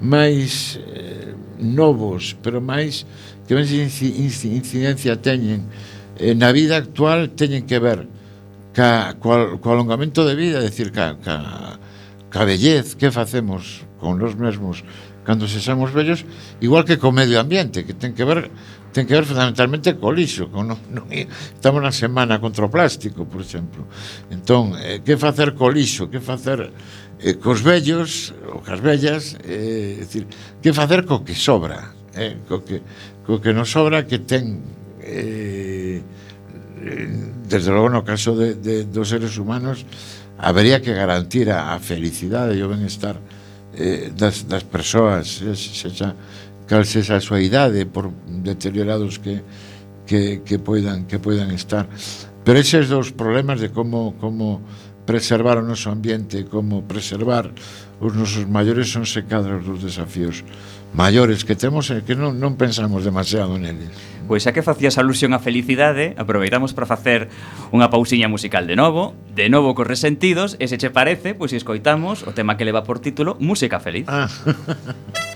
máis 0.00 0.80
eh, 0.82 1.30
novos, 1.60 2.34
pero 2.42 2.60
máis 2.60 3.06
que 3.46 3.54
máis 3.54 3.70
incidencia 3.70 5.14
teñen. 5.16 5.70
Eh, 6.18 6.34
na 6.34 6.50
vida 6.50 6.76
actual 6.76 7.30
teñen 7.38 7.62
que 7.70 7.78
ver 7.78 8.10
ca, 8.74 9.14
co, 9.22 9.62
co 9.62 9.66
alongamento 9.70 10.26
de 10.26 10.34
vida, 10.34 10.58
é 10.58 10.66
dicir, 10.66 10.90
ca, 10.90 11.14
ca, 11.22 11.78
ca 12.30 12.42
bellez 12.44 12.98
que 12.98 13.14
facemos 13.14 13.86
con 14.02 14.18
nos 14.18 14.34
mesmos 14.34 14.82
cando 15.24 15.48
se 15.48 15.58
xamos 15.58 15.90
vellos, 15.90 16.22
igual 16.60 16.84
que 16.84 17.00
co 17.00 17.10
medio 17.10 17.40
ambiente, 17.40 17.82
que 17.82 17.96
ten 17.96 18.12
que 18.12 18.22
ver 18.22 18.52
ten 18.94 19.08
que 19.08 19.16
ver 19.16 19.26
fundamentalmente 19.26 19.98
co 19.98 20.12
lixo, 20.12 20.52
con 20.52 20.70
non, 20.70 20.78
non, 20.92 21.10
estamos 21.10 21.82
na 21.82 21.90
semana 21.90 22.38
contra 22.38 22.68
o 22.68 22.70
plástico, 22.70 23.26
por 23.26 23.42
exemplo. 23.42 23.88
Entón, 24.30 24.78
eh, 24.78 25.02
que 25.02 25.18
facer 25.18 25.56
co 25.58 25.66
lixo, 25.72 26.06
que 26.06 26.22
facer 26.22 26.70
eh, 27.18 27.34
cos 27.40 27.64
vellos, 27.64 28.36
ou 28.52 28.62
cas 28.62 28.78
vellas, 28.78 29.34
eh, 29.42 30.04
decir, 30.04 30.28
que 30.62 30.70
facer 30.70 31.02
co 31.08 31.26
que 31.26 31.34
sobra, 31.34 31.90
eh, 32.14 32.38
co, 32.46 32.62
que, 32.62 32.84
co 33.26 33.40
que 33.40 33.50
nos 33.50 33.72
sobra 33.72 34.06
que 34.06 34.22
ten 34.22 34.62
eh, 35.02 36.04
desde 37.48 37.70
logo 37.72 37.88
no 37.88 38.04
caso 38.04 38.36
de, 38.36 38.54
de, 38.54 38.84
dos 38.84 39.08
seres 39.08 39.36
humanos 39.38 39.86
habería 40.38 40.82
que 40.82 40.92
garantir 40.92 41.50
a, 41.50 41.74
a 41.74 41.78
felicidade 41.80 42.56
e 42.56 42.62
o 42.62 42.68
benestar 42.68 43.16
eh, 43.78 44.12
das, 44.14 44.46
das 44.48 44.64
persoas 44.64 45.42
eh, 45.42 45.54
se, 45.54 45.70
se 45.74 45.88
xa, 45.90 46.14
cal 46.66 46.86
se 46.86 47.04
a 47.04 47.20
súa 47.20 47.40
idade 47.42 47.84
por 47.86 48.10
deteriorados 48.26 49.18
que, 49.18 49.42
que, 50.06 50.42
que, 50.44 50.58
poidan, 50.58 51.04
que 51.04 51.18
poidan 51.18 51.50
estar. 51.52 51.88
Pero 52.44 52.60
eses 52.60 52.88
dos 52.88 53.12
problemas 53.12 53.60
de 53.60 53.72
como, 53.72 54.16
como 54.20 54.60
preservar 55.04 55.60
o 55.60 55.64
noso 55.64 55.92
ambiente 55.92 56.48
como 56.48 56.84
preservar 56.88 57.52
os 58.00 58.12
nosos 58.16 58.48
maiores 58.48 58.88
son 58.88 59.04
se 59.04 59.24
cadros 59.24 59.64
dos 59.64 59.84
desafíos 59.84 60.44
maiores 60.94 61.44
que 61.44 61.58
temos 61.58 61.90
é 61.90 62.00
que 62.06 62.14
non, 62.14 62.38
non 62.38 62.54
pensamos 62.54 63.02
demasiado 63.02 63.58
neles. 63.58 63.90
Pois 64.24 64.46
xa 64.46 64.56
que 64.56 64.64
facías 64.64 64.96
alusión 64.96 65.36
á 65.36 65.42
felicidade, 65.42 66.14
aproveitamos 66.16 66.72
para 66.72 66.88
facer 66.88 67.28
unha 67.74 67.90
pausiña 67.92 68.30
musical 68.30 68.64
de 68.64 68.78
novo, 68.78 69.12
de 69.34 69.50
novo 69.52 69.74
cos 69.74 69.90
resentidos, 69.90 70.56
e 70.62 70.70
se 70.70 70.78
che 70.78 70.88
parece, 70.88 71.34
pois 71.34 71.52
escoitamos 71.52 72.24
o 72.24 72.32
tema 72.32 72.56
que 72.56 72.64
leva 72.64 72.86
por 72.86 73.02
título 73.02 73.36
Música 73.42 73.82
Feliz. 73.82 74.06
Ah. 74.08 74.30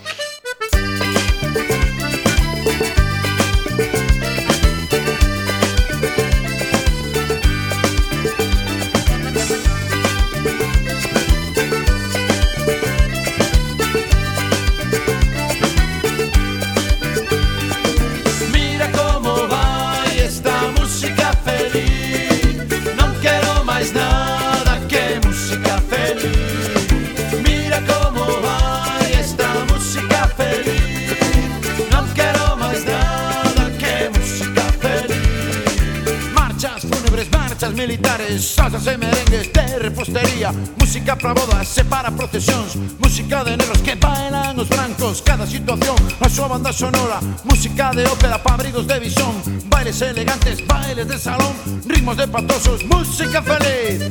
militares 37.78 38.44
Salsas 38.44 38.86
e 38.88 38.98
merengues 38.98 39.52
de 39.52 39.78
repostería 39.78 40.52
Música 40.78 41.16
para 41.16 41.32
bodas 41.32 41.78
e 41.78 41.84
para 41.84 42.10
procesións 42.10 42.74
Música 42.98 43.44
de 43.44 43.56
negros 43.56 43.80
que 43.80 43.94
bailan 43.94 44.58
os 44.58 44.68
brancos 44.68 45.22
Cada 45.22 45.46
situación 45.46 45.96
a 46.20 46.28
súa 46.28 46.48
banda 46.48 46.72
sonora 46.72 47.22
Música 47.44 47.92
de 47.94 48.04
ópera 48.04 48.42
para 48.42 48.56
abrigos 48.56 48.86
de 48.86 48.98
visón 48.98 49.34
Bailes 49.70 50.02
elegantes, 50.02 50.66
bailes 50.66 51.06
de 51.06 51.18
salón 51.18 51.54
Ritmos 51.86 52.16
de 52.16 52.26
patosos, 52.26 52.82
música 52.84 53.40
feliz 53.40 54.10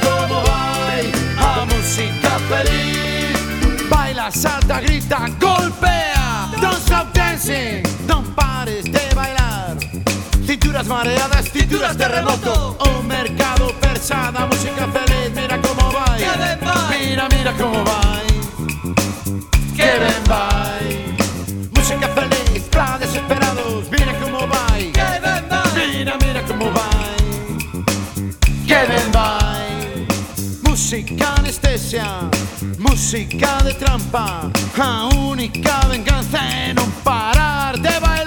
como 0.00 0.28
cómo 0.28 0.44
hay 0.54 1.12
a 1.38 1.64
música 1.64 2.38
feliz. 2.48 3.88
Baila, 3.88 4.30
salta, 4.30 4.80
grita, 4.80 5.28
golpea. 5.40 6.50
Don't 6.60 6.78
stop 6.78 7.12
dancing, 7.12 7.82
don't 8.06 8.28
pares 8.34 8.84
de 8.84 9.14
bailar. 9.14 9.76
Cinturas 10.46 10.86
mareadas, 10.86 11.50
cinturas 11.50 11.96
terremoto. 11.96 12.76
O 12.78 12.84
oh, 12.84 13.02
mercado 13.02 13.72
persada, 13.80 14.46
música 14.46 14.88
feliz, 14.88 15.30
mira 15.34 15.58
como 15.60 15.92
baila. 15.92 16.58
Mira, 16.90 17.28
mira 17.28 17.52
como 17.52 17.84
baila. 17.84 18.17
Música 30.88 31.34
anestesia, 31.36 32.06
música 32.78 33.58
de 33.62 33.74
trampa, 33.74 34.50
a 34.78 35.08
única 35.14 35.80
venganza 35.86 36.38
é 36.38 36.72
non 36.72 36.90
parar 37.04 37.76
de 37.76 37.92
bailar. 38.00 38.17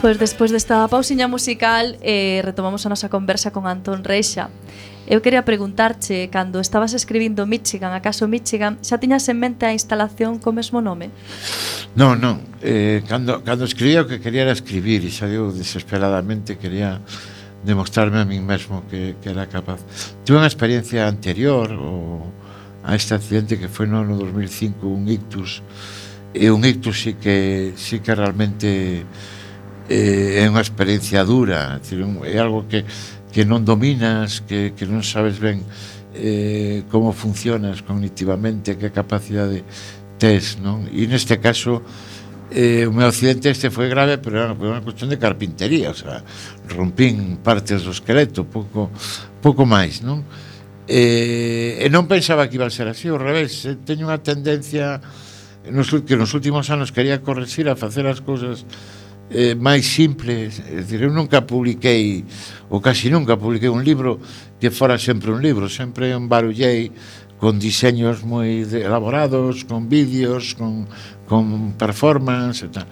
Pois 0.00 0.16
despois 0.16 0.48
desta 0.48 0.88
pausiña 0.88 1.28
musical 1.28 2.00
eh, 2.00 2.40
retomamos 2.40 2.88
a 2.88 2.88
nosa 2.88 3.12
conversa 3.12 3.52
con 3.52 3.68
Antón 3.68 4.00
Reixa. 4.00 4.48
Eu 5.04 5.20
quería 5.20 5.44
preguntarche, 5.44 6.32
cando 6.32 6.56
estabas 6.56 6.96
escribindo 6.96 7.44
Michigan, 7.44 7.92
acaso 7.92 8.24
Michigan, 8.24 8.80
xa 8.80 8.96
tiñas 8.96 9.28
en 9.28 9.36
mente 9.36 9.68
a 9.68 9.76
instalación 9.76 10.40
co 10.40 10.56
mesmo 10.56 10.80
nome? 10.80 11.12
Non, 12.00 12.16
non. 12.16 12.40
Eh, 12.64 13.04
cando, 13.04 13.44
cando 13.44 13.68
escribía 13.68 14.00
o 14.00 14.08
que 14.08 14.24
quería 14.24 14.48
era 14.48 14.56
escribir 14.56 15.04
e 15.04 15.12
xa 15.12 15.28
eu 15.28 15.52
desesperadamente 15.52 16.56
quería 16.56 17.04
demostrarme 17.60 18.24
a 18.24 18.24
min 18.24 18.40
mesmo 18.40 18.88
que, 18.88 19.20
que 19.20 19.28
era 19.28 19.52
capaz. 19.52 19.84
Tuve 20.24 20.40
unha 20.40 20.48
experiencia 20.48 21.12
anterior 21.12 21.76
o, 21.76 22.24
a 22.88 22.96
este 22.96 23.12
accidente 23.12 23.60
que 23.60 23.68
foi 23.68 23.84
no 23.84 24.00
ano 24.00 24.16
2005 24.16 24.80
un 24.80 25.12
ictus 25.12 25.60
e 26.32 26.48
un 26.48 26.64
ictus 26.64 27.04
sí 27.04 27.20
que, 27.20 27.76
sí 27.76 28.00
que 28.00 28.16
realmente 28.16 29.04
eh, 29.90 30.40
é 30.40 30.44
unha 30.46 30.62
experiencia 30.62 31.26
dura, 31.26 31.82
é, 31.82 31.94
é 32.30 32.38
algo 32.38 32.70
que, 32.70 32.86
que 33.34 33.42
non 33.42 33.66
dominas, 33.66 34.38
que, 34.46 34.70
que 34.78 34.86
non 34.86 35.02
sabes 35.02 35.42
ben 35.42 35.66
eh, 36.14 36.86
como 36.94 37.10
funcionas 37.10 37.82
cognitivamente, 37.82 38.78
que 38.78 38.94
capacidade 38.94 39.66
tes, 40.22 40.62
non? 40.62 40.86
E 40.94 41.10
neste 41.10 41.42
caso, 41.42 41.82
eh, 42.54 42.86
o 42.86 42.94
meu 42.94 43.10
accidente 43.10 43.50
este 43.50 43.66
foi 43.74 43.90
grave, 43.90 44.22
pero 44.22 44.38
era 44.38 44.54
unha 44.54 44.82
cuestión 44.82 45.10
de 45.10 45.18
carpintería, 45.18 45.90
o 45.90 45.98
sea, 45.98 46.22
rompín 46.70 47.42
partes 47.42 47.82
do 47.82 47.90
esqueleto, 47.90 48.46
pouco, 48.46 48.94
pouco 49.42 49.66
máis, 49.66 50.06
non? 50.06 50.22
Eh, 50.86 51.82
e 51.82 51.86
non 51.90 52.06
pensaba 52.06 52.46
que 52.46 52.58
iba 52.58 52.66
a 52.66 52.74
ser 52.74 52.86
así, 52.86 53.10
ao 53.10 53.18
revés, 53.18 53.66
eh, 53.66 53.74
teño 53.74 54.06
unha 54.06 54.22
tendencia 54.22 55.02
nos, 55.66 55.90
que 56.06 56.16
nos 56.16 56.30
últimos 56.34 56.70
anos 56.70 56.90
quería 56.90 57.22
corregir 57.22 57.66
a 57.70 57.74
facer 57.74 58.06
as 58.06 58.22
cousas 58.22 58.66
eh, 59.30 59.54
máis 59.54 59.86
simples, 59.86 60.60
é 60.66 60.82
dicir, 60.82 61.02
eu 61.02 61.14
nunca 61.14 61.40
publiquei, 61.42 62.24
ou 62.68 62.80
casi 62.82 63.08
nunca 63.08 63.36
publiquei 63.38 63.70
un 63.70 63.82
libro 63.82 64.18
que 64.58 64.70
fora 64.70 64.98
sempre 64.98 65.30
un 65.30 65.40
libro, 65.40 65.68
sempre 65.70 66.14
un 66.14 66.26
barullei 66.26 66.90
con 67.38 67.58
diseños 67.58 68.20
moi 68.26 68.66
elaborados, 68.68 69.64
con 69.64 69.88
vídeos, 69.88 70.52
con, 70.58 70.84
con 71.24 71.72
performance 71.78 72.66
e 72.66 72.68
tal. 72.68 72.86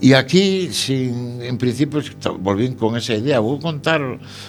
E 0.00 0.16
aquí, 0.16 0.72
sin, 0.72 1.44
en 1.44 1.56
principio, 1.60 2.00
volvín 2.40 2.72
con 2.72 2.96
esa 2.96 3.14
idea, 3.14 3.38
vou 3.38 3.60
contar 3.60 4.00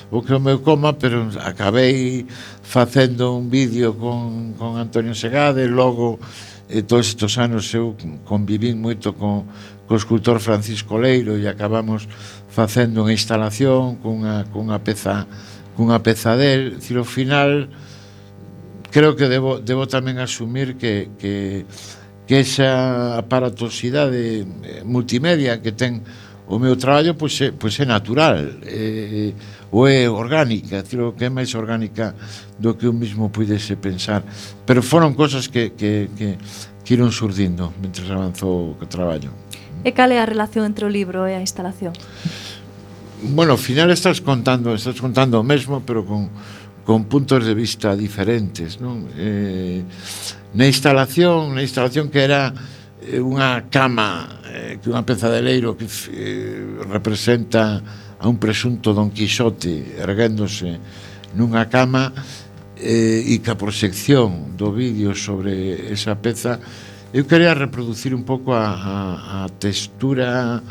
o 0.09 0.23
que 0.23 0.33
o 0.33 0.39
meu 0.39 0.59
coma, 0.63 0.95
pero 0.95 1.27
acabei 1.43 2.25
facendo 2.63 3.35
un 3.35 3.51
vídeo 3.51 3.93
con, 3.99 4.55
con 4.55 4.79
Antonio 4.79 5.13
Segade, 5.13 5.67
logo, 5.67 6.19
eh, 6.71 6.83
todos 6.83 7.11
estes 7.11 7.37
anos 7.37 7.67
eu 7.75 7.95
convivín 8.23 8.79
moito 8.79 9.11
con, 9.11 9.43
co 9.91 9.99
escultor 9.99 10.39
Francisco 10.39 10.95
Leiro 10.95 11.35
e 11.35 11.51
acabamos 11.51 12.07
facendo 12.47 13.03
unha 13.03 13.11
instalación 13.11 13.99
cunha, 13.99 14.47
cunha 14.47 14.79
peza 14.79 15.27
cunha 15.75 15.99
peza 15.99 16.39
del, 16.39 16.79
dicir, 16.79 16.95
ao 16.95 17.03
final 17.03 17.67
creo 18.87 19.19
que 19.19 19.27
debo, 19.27 19.59
debo 19.59 19.91
tamén 19.91 20.23
asumir 20.23 20.79
que, 20.79 21.11
que, 21.19 21.67
que 22.23 22.39
esa 22.39 23.19
aparatosidade 23.19 24.47
eh, 24.47 24.79
multimedia 24.87 25.59
que 25.59 25.75
ten 25.75 25.99
o 26.47 26.55
meu 26.55 26.79
traballo 26.79 27.11
pois 27.19 27.35
é, 27.43 27.51
pois 27.51 27.75
é 27.75 27.83
natural 27.83 28.63
eh, 28.63 29.35
ou 29.75 29.91
é 29.91 30.07
orgánica. 30.07 30.83
Dicir, 30.83 31.03
o 31.03 31.11
que 31.11 31.27
é 31.27 31.29
máis 31.31 31.51
orgánica 31.51 32.15
do 32.55 32.79
que 32.79 32.87
eu 32.87 32.95
mismo 32.95 33.27
pudese 33.27 33.75
pensar. 33.75 34.23
Pero 34.63 34.79
foron 34.79 35.15
cosas 35.19 35.51
que, 35.51 35.75
que, 35.75 36.07
que, 36.15 36.39
que 36.83 36.91
iron 36.95 37.11
surdindo 37.11 37.75
mentre 37.79 38.07
avanzou 38.07 38.75
o 38.79 38.85
traballo. 38.87 39.31
E 39.81 39.91
cal 39.97 40.13
é 40.13 40.21
a 40.21 40.29
relación 40.29 40.69
entre 40.69 40.85
o 40.85 40.91
libro 40.91 41.25
e 41.25 41.33
a 41.33 41.41
instalación? 41.41 41.97
Bueno, 43.33 43.57
ao 43.57 43.61
final 43.61 43.89
estás 43.89 44.21
contando, 44.21 44.77
estás 44.77 45.01
contando 45.01 45.41
o 45.41 45.45
mesmo, 45.45 45.81
pero 45.81 46.05
con, 46.05 46.29
con 46.85 47.09
puntos 47.09 47.45
de 47.45 47.53
vista 47.57 47.97
diferentes, 47.97 48.77
non? 48.77 49.09
Eh, 49.17 49.81
na 50.53 50.69
instalación, 50.69 51.57
na 51.57 51.65
instalación 51.65 52.13
que 52.13 52.21
era 52.21 52.53
eh, 53.01 53.17
unha 53.17 53.69
cama, 53.73 54.41
eh, 54.45 54.77
que 54.77 54.93
unha 54.93 55.01
peza 55.01 55.33
de 55.33 55.41
leiro 55.41 55.73
que 55.73 55.89
eh, 55.89 56.85
representa 56.85 57.81
a 58.21 58.29
un 58.29 58.37
presunto 58.37 58.93
Don 58.93 59.09
Quixote 59.09 59.97
erguéndose 59.97 60.77
nunha 61.33 61.65
cama 61.73 62.13
eh, 62.77 63.25
e 63.25 63.41
que 63.41 63.49
a 63.49 63.57
proxección 63.57 64.53
do 64.53 64.69
vídeo 64.69 65.17
sobre 65.17 65.89
esa 65.89 66.21
peza 66.21 66.61
Eu 67.13 67.25
quería 67.25 67.53
reproducir 67.53 68.15
un 68.15 68.23
pouco 68.23 68.53
a, 68.53 68.71
a, 68.71 69.43
a 69.43 69.49
textura 69.59 70.63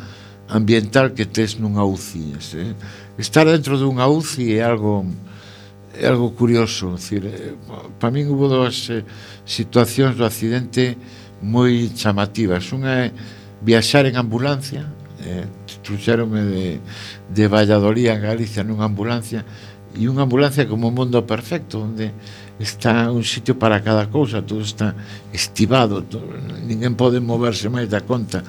ambiental 0.48 1.12
que 1.12 1.28
tes 1.28 1.60
nunha 1.60 1.84
UCI. 1.84 2.32
Ese. 2.40 2.56
Eh? 2.56 2.74
Estar 3.20 3.44
dentro 3.44 3.76
dunha 3.76 4.08
UCI 4.08 4.56
é 4.56 4.64
algo 4.64 5.04
é 5.92 6.08
algo 6.08 6.32
curioso, 6.32 6.96
decir, 6.96 7.26
eh, 7.26 7.52
para 8.00 8.08
min 8.08 8.24
hubo 8.32 8.48
dúas 8.48 8.88
eh, 8.88 9.04
situacións 9.44 10.16
do 10.16 10.24
accidente 10.24 10.96
moi 11.44 11.92
chamativas. 11.92 12.72
Unha 12.72 13.12
é 13.12 13.12
viaxar 13.60 14.08
en 14.08 14.16
ambulancia, 14.16 14.88
eh, 15.20 15.44
truxérome 15.84 16.40
de, 16.40 16.66
de 17.28 17.44
Valladolid 17.52 18.08
a 18.08 18.16
Galicia 18.16 18.64
nunha 18.64 18.88
ambulancia, 18.88 19.44
e 19.92 20.08
unha 20.08 20.24
ambulancia 20.24 20.64
como 20.64 20.88
un 20.88 20.96
mundo 20.96 21.20
perfecto, 21.28 21.84
onde 21.84 22.16
está 22.60 23.10
un 23.10 23.24
sitio 23.24 23.58
para 23.58 23.80
cada 23.80 24.12
cousa, 24.12 24.44
todo 24.44 24.60
está 24.60 24.94
estivado, 25.32 26.04
todo, 26.04 26.28
ninguén 26.68 26.92
pode 26.92 27.16
moverse 27.18 27.72
máis 27.72 27.88
da 27.88 28.04
conta. 28.04 28.44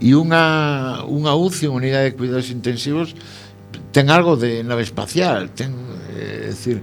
E 0.00 0.16
unha, 0.16 1.04
unha 1.04 1.36
UCI, 1.36 1.68
unha 1.68 1.84
unidade 1.84 2.10
de 2.10 2.16
cuidados 2.16 2.48
intensivos, 2.48 3.12
ten 3.92 4.08
algo 4.08 4.40
de 4.40 4.64
nave 4.64 4.88
espacial, 4.88 5.52
ten, 5.52 5.76
eh, 6.16 6.48
é 6.48 6.56
dicir, 6.56 6.80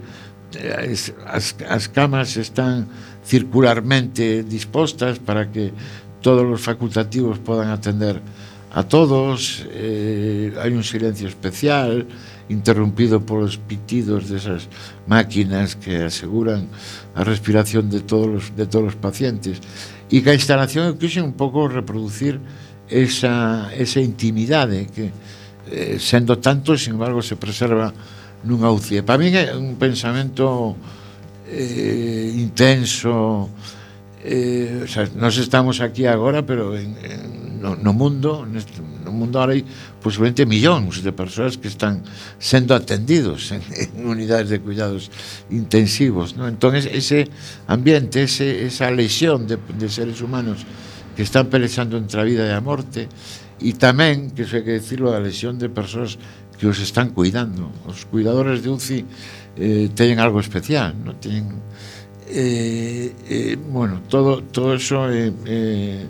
as, 1.25 1.57
as 1.65 1.89
camas 1.89 2.37
están 2.37 2.85
circularmente 3.25 4.45
dispostas 4.45 5.17
para 5.17 5.49
que 5.49 5.73
todos 6.21 6.45
os 6.45 6.61
facultativos 6.61 7.41
podan 7.41 7.73
atender 7.73 8.21
a 8.69 8.85
todos, 8.85 9.65
eh, 9.73 10.53
hai 10.61 10.77
un 10.77 10.85
silencio 10.85 11.25
especial, 11.25 12.05
interrumpido 12.49 13.19
polos 13.21 13.57
pitidos 13.57 14.31
desas 14.31 14.71
máquinas 15.07 15.75
que 15.75 16.07
aseguran 16.07 16.71
a 17.15 17.23
respiración 17.23 17.91
de 17.91 17.99
todos 18.01 18.27
os, 18.27 18.55
de 18.55 18.65
todos 18.65 18.95
os 18.95 18.97
pacientes 18.97 19.59
e 20.07 20.23
que 20.23 20.31
a 20.31 20.37
instalación 20.37 20.87
eu 20.87 20.95
quixen 20.95 21.27
un 21.27 21.35
pouco 21.35 21.67
reproducir 21.67 22.39
esa, 22.87 23.67
esa 23.75 23.99
intimidade 23.99 24.87
que 24.87 25.11
eh, 25.71 25.99
sendo 25.99 26.39
tanto, 26.39 26.77
sin 26.77 26.95
embargo, 26.95 27.21
se 27.21 27.35
preserva 27.35 27.91
nunha 28.47 28.71
UCI. 28.71 29.03
Para 29.03 29.19
min 29.19 29.35
é 29.35 29.51
un 29.51 29.75
pensamento 29.75 30.77
eh, 31.43 32.31
intenso, 32.39 33.51
eh, 34.23 34.83
o 34.83 34.87
sea, 34.87 35.09
nos 35.19 35.35
estamos 35.35 35.83
aquí 35.83 36.07
agora, 36.07 36.47
pero 36.47 36.71
en, 36.77 36.95
en, 37.03 37.59
no, 37.59 37.75
no 37.75 37.91
mundo, 37.91 38.47
neste, 38.47 38.79
no 39.07 39.15
mundo 39.15 39.39
hai 39.39 39.63
posiblemente 40.03 40.43
millóns 40.43 40.99
de 40.99 41.15
persoas 41.15 41.55
que 41.55 41.71
están 41.71 42.03
sendo 42.37 42.75
atendidos 42.75 43.55
en, 43.55 43.63
en 43.71 44.03
unidades 44.03 44.51
de 44.51 44.59
cuidados 44.59 45.07
intensivos. 45.47 46.35
¿no? 46.35 46.43
Entón, 46.45 46.75
ese 46.75 47.31
ambiente, 47.71 48.27
ese, 48.27 48.67
esa 48.67 48.91
lesión 48.91 49.47
de, 49.47 49.55
de 49.55 49.87
seres 49.87 50.19
humanos 50.19 50.67
que 51.15 51.23
están 51.23 51.47
pelexando 51.47 51.95
entre 51.95 52.19
a 52.19 52.27
vida 52.27 52.43
e 52.45 52.53
a 52.53 52.61
morte, 52.61 53.07
e 53.57 53.73
tamén, 53.73 54.29
que 54.37 54.45
se 54.45 54.61
hai 54.61 54.63
que 54.67 54.77
decirlo, 54.77 55.15
a 55.15 55.23
lesión 55.23 55.57
de 55.57 55.65
persoas 55.65 56.21
que 56.61 56.69
os 56.69 56.77
están 56.77 57.09
cuidando. 57.09 57.73
Os 57.89 58.05
cuidadores 58.05 58.61
de 58.61 58.69
UCI 58.69 58.99
eh, 59.57 59.89
teñen 59.97 60.21
algo 60.21 60.37
especial, 60.37 60.93
non 60.93 61.17
teñen 61.17 61.57
eh, 62.29 63.13
eh, 63.29 63.57
bueno, 63.69 64.01
todo, 64.09 64.41
todo 64.43 64.73
eso 64.75 65.09
eh, 65.09 65.31
eh, 65.45 66.05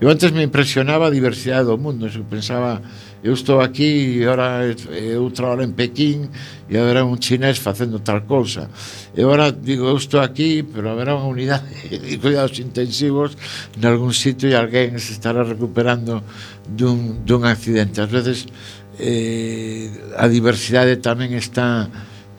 eu 0.00 0.10
antes 0.10 0.32
me 0.32 0.42
impresionaba 0.42 1.06
a 1.06 1.10
diversidade 1.10 1.66
do 1.66 1.78
mundo 1.78 2.10
eu 2.10 2.24
pensaba, 2.24 2.82
eu 3.22 3.32
estou 3.32 3.60
aquí 3.60 4.18
e 4.18 4.26
ora 4.26 4.66
é 4.66 5.14
outra 5.18 5.46
hora 5.46 5.62
en 5.62 5.72
Pequín 5.72 6.26
e 6.68 6.74
haberá 6.76 7.04
un 7.04 7.18
chinés 7.22 7.58
facendo 7.62 8.00
tal 8.02 8.26
cousa 8.26 8.66
e 9.14 9.22
ora 9.22 9.52
digo, 9.52 9.86
eu 9.86 9.96
estou 9.96 10.18
aquí 10.20 10.66
pero 10.66 10.90
haberá 10.90 11.14
unha 11.14 11.30
unidade 11.30 11.70
de 11.86 12.18
cuidados 12.18 12.58
intensivos 12.58 13.38
en 13.78 13.86
algún 13.86 14.10
sitio 14.10 14.50
e 14.50 14.58
alguén 14.58 14.98
se 14.98 15.14
estará 15.14 15.46
recuperando 15.46 16.26
dun, 16.66 17.22
dun 17.22 17.46
accidente. 17.46 18.02
Ás 18.02 18.10
veces 18.10 18.50
eh, 18.98 19.90
a 20.18 20.26
diversidade 20.26 20.98
tamén 20.98 21.30
está 21.38 21.86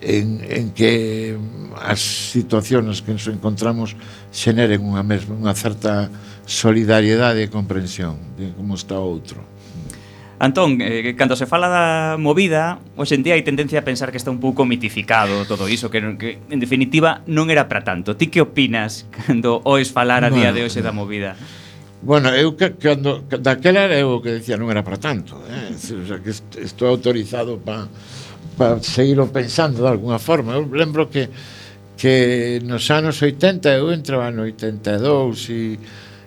en, 0.01 0.41
en 0.49 0.73
que 0.73 1.37
as 1.77 2.01
situacións 2.33 3.05
que 3.05 3.13
nos 3.13 3.25
encontramos 3.29 3.95
xeneren 4.33 4.81
unha 4.81 5.05
mesma 5.05 5.37
unha 5.37 5.53
certa 5.53 6.09
solidariedade 6.49 7.45
e 7.45 7.47
comprensión 7.47 8.17
de 8.35 8.51
como 8.57 8.75
está 8.75 8.97
o 8.97 9.07
outro. 9.07 9.39
Antón, 10.41 10.81
eh, 10.81 11.13
cando 11.13 11.37
se 11.37 11.45
fala 11.45 11.69
da 11.69 11.85
movida, 12.17 12.81
hoxe 12.97 13.13
en 13.13 13.21
día 13.21 13.37
hai 13.37 13.45
tendencia 13.45 13.77
a 13.77 13.85
pensar 13.85 14.09
que 14.09 14.17
está 14.17 14.33
un 14.33 14.41
pouco 14.41 14.65
mitificado 14.65 15.45
todo 15.45 15.69
iso, 15.69 15.93
que, 15.93 16.01
que 16.17 16.41
en 16.49 16.57
definitiva 16.57 17.21
non 17.29 17.53
era 17.53 17.69
para 17.69 17.85
tanto. 17.85 18.17
Ti 18.17 18.33
que 18.33 18.41
opinas 18.41 19.05
cando 19.13 19.61
oes 19.69 19.93
falar 19.93 20.25
a 20.25 20.33
bueno, 20.33 20.41
día 20.41 20.49
de 20.49 20.65
hoxe 20.65 20.81
da 20.81 20.89
eh, 20.89 20.97
movida? 20.97 21.37
Bueno, 22.01 22.33
eu 22.33 22.57
que, 22.57 22.73
cando, 22.73 23.21
daquela 23.29 23.85
era 23.85 24.01
eu 24.01 24.17
que 24.17 24.41
decía 24.41 24.57
non 24.57 24.73
era 24.73 24.81
para 24.81 24.97
tanto, 24.97 25.37
eh? 25.45 25.77
o 25.77 26.05
sea, 26.09 26.17
que 26.17 26.33
est 26.33 26.41
estou 26.57 26.89
autorizado 26.89 27.61
para 27.61 27.85
para 28.61 28.77
seguirlo 28.83 29.25
pensando 29.33 29.81
de 29.81 29.89
alguna 29.89 30.19
forma. 30.19 30.53
Eu 30.53 30.69
lembro 30.69 31.09
que 31.09 31.25
que 31.97 32.61
nos 32.61 32.89
anos 32.89 33.21
80 33.21 33.73
eu 33.73 33.89
entraba 33.89 34.29
no 34.29 34.45
82 34.45 35.49
e, 35.49 35.79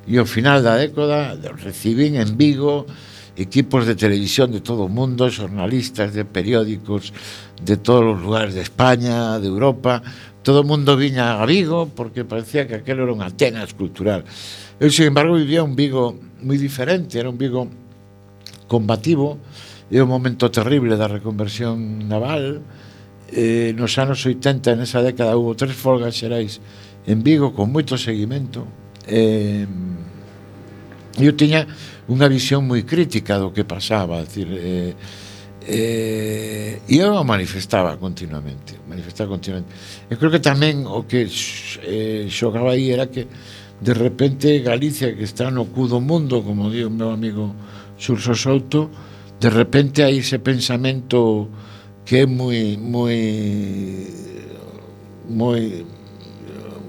e 0.07 0.18
ao 0.18 0.26
final 0.26 0.59
da 0.59 0.74
década 0.74 1.39
recibín 1.55 2.18
en 2.18 2.35
Vigo 2.35 2.87
equipos 3.39 3.87
de 3.87 3.95
televisión 3.95 4.51
de 4.51 4.62
todo 4.62 4.87
o 4.87 4.91
mundo, 4.91 5.30
xornalistas 5.30 6.11
de 6.14 6.26
periódicos 6.26 7.14
de 7.62 7.78
todos 7.78 8.18
os 8.18 8.22
lugares 8.22 8.55
de 8.55 8.62
España, 8.62 9.39
de 9.39 9.47
Europa, 9.47 10.03
todo 10.43 10.62
o 10.62 10.66
mundo 10.66 10.99
viña 10.99 11.39
a 11.39 11.47
Vigo 11.47 11.91
porque 11.95 12.26
parecía 12.26 12.66
que 12.66 12.82
aquel 12.82 12.99
era 12.99 13.14
un 13.14 13.22
Atenas 13.22 13.74
cultural. 13.78 14.26
Eu, 14.82 14.91
sin 14.91 15.07
embargo, 15.07 15.39
vivía 15.39 15.62
un 15.62 15.78
Vigo 15.78 16.18
moi 16.43 16.59
diferente, 16.59 17.14
era 17.14 17.30
un 17.30 17.39
Vigo 17.39 17.70
combativo, 18.66 19.39
é 19.91 20.01
o 20.01 20.07
momento 20.07 20.49
terrible 20.49 20.97
da 20.97 21.09
reconversión 21.09 22.09
naval. 22.09 22.64
Eh, 23.28 23.74
nos 23.76 23.97
anos 23.99 24.24
80, 24.24 24.76
nesa 24.76 25.03
década, 25.03 25.37
hubo 25.37 25.53
tres 25.57 25.76
folgas 25.76 26.16
xerais 26.16 26.61
en 27.07 27.20
Vigo 27.20 27.53
con 27.53 27.68
moito 27.68 27.99
seguimento. 28.01 28.64
Eh, 29.05 29.66
eu 31.20 31.32
tiña 31.37 31.68
unha 32.09 32.28
visión 32.28 32.64
moi 32.64 32.85
crítica 32.85 33.41
do 33.41 33.53
que 33.53 33.64
pasaba, 33.64 34.20
decir, 34.24 34.49
eh, 34.51 34.93
eh, 35.64 36.80
e 36.85 36.95
eu 37.01 37.16
manifestaba 37.24 37.97
continuamente, 37.97 38.76
manifestaba 38.89 39.37
continuamente. 39.37 39.72
Eu 40.09 40.16
creo 40.20 40.32
que 40.32 40.43
tamén 40.43 40.85
o 40.85 41.09
que 41.09 41.28
eh, 41.28 42.28
xogaba 42.28 42.76
aí 42.76 42.93
era 42.93 43.09
que 43.09 43.28
de 43.80 43.93
repente 43.93 44.61
Galicia, 44.61 45.16
que 45.16 45.24
está 45.24 45.51
no 45.51 45.68
cu 45.68 45.89
do 45.89 46.01
mundo, 46.01 46.41
como 46.45 46.68
di 46.68 46.85
o 46.85 46.91
meu 46.93 47.11
amigo 47.12 47.53
Xurso 47.97 48.35
Souto, 48.35 48.91
de 49.41 49.49
repente 49.51 50.03
hai 50.03 50.18
ese 50.18 50.39
pensamento 50.39 51.49
que 52.05 52.22
é 52.22 52.26
moi 52.26 52.76
moi 52.78 53.18
moi 55.28 55.61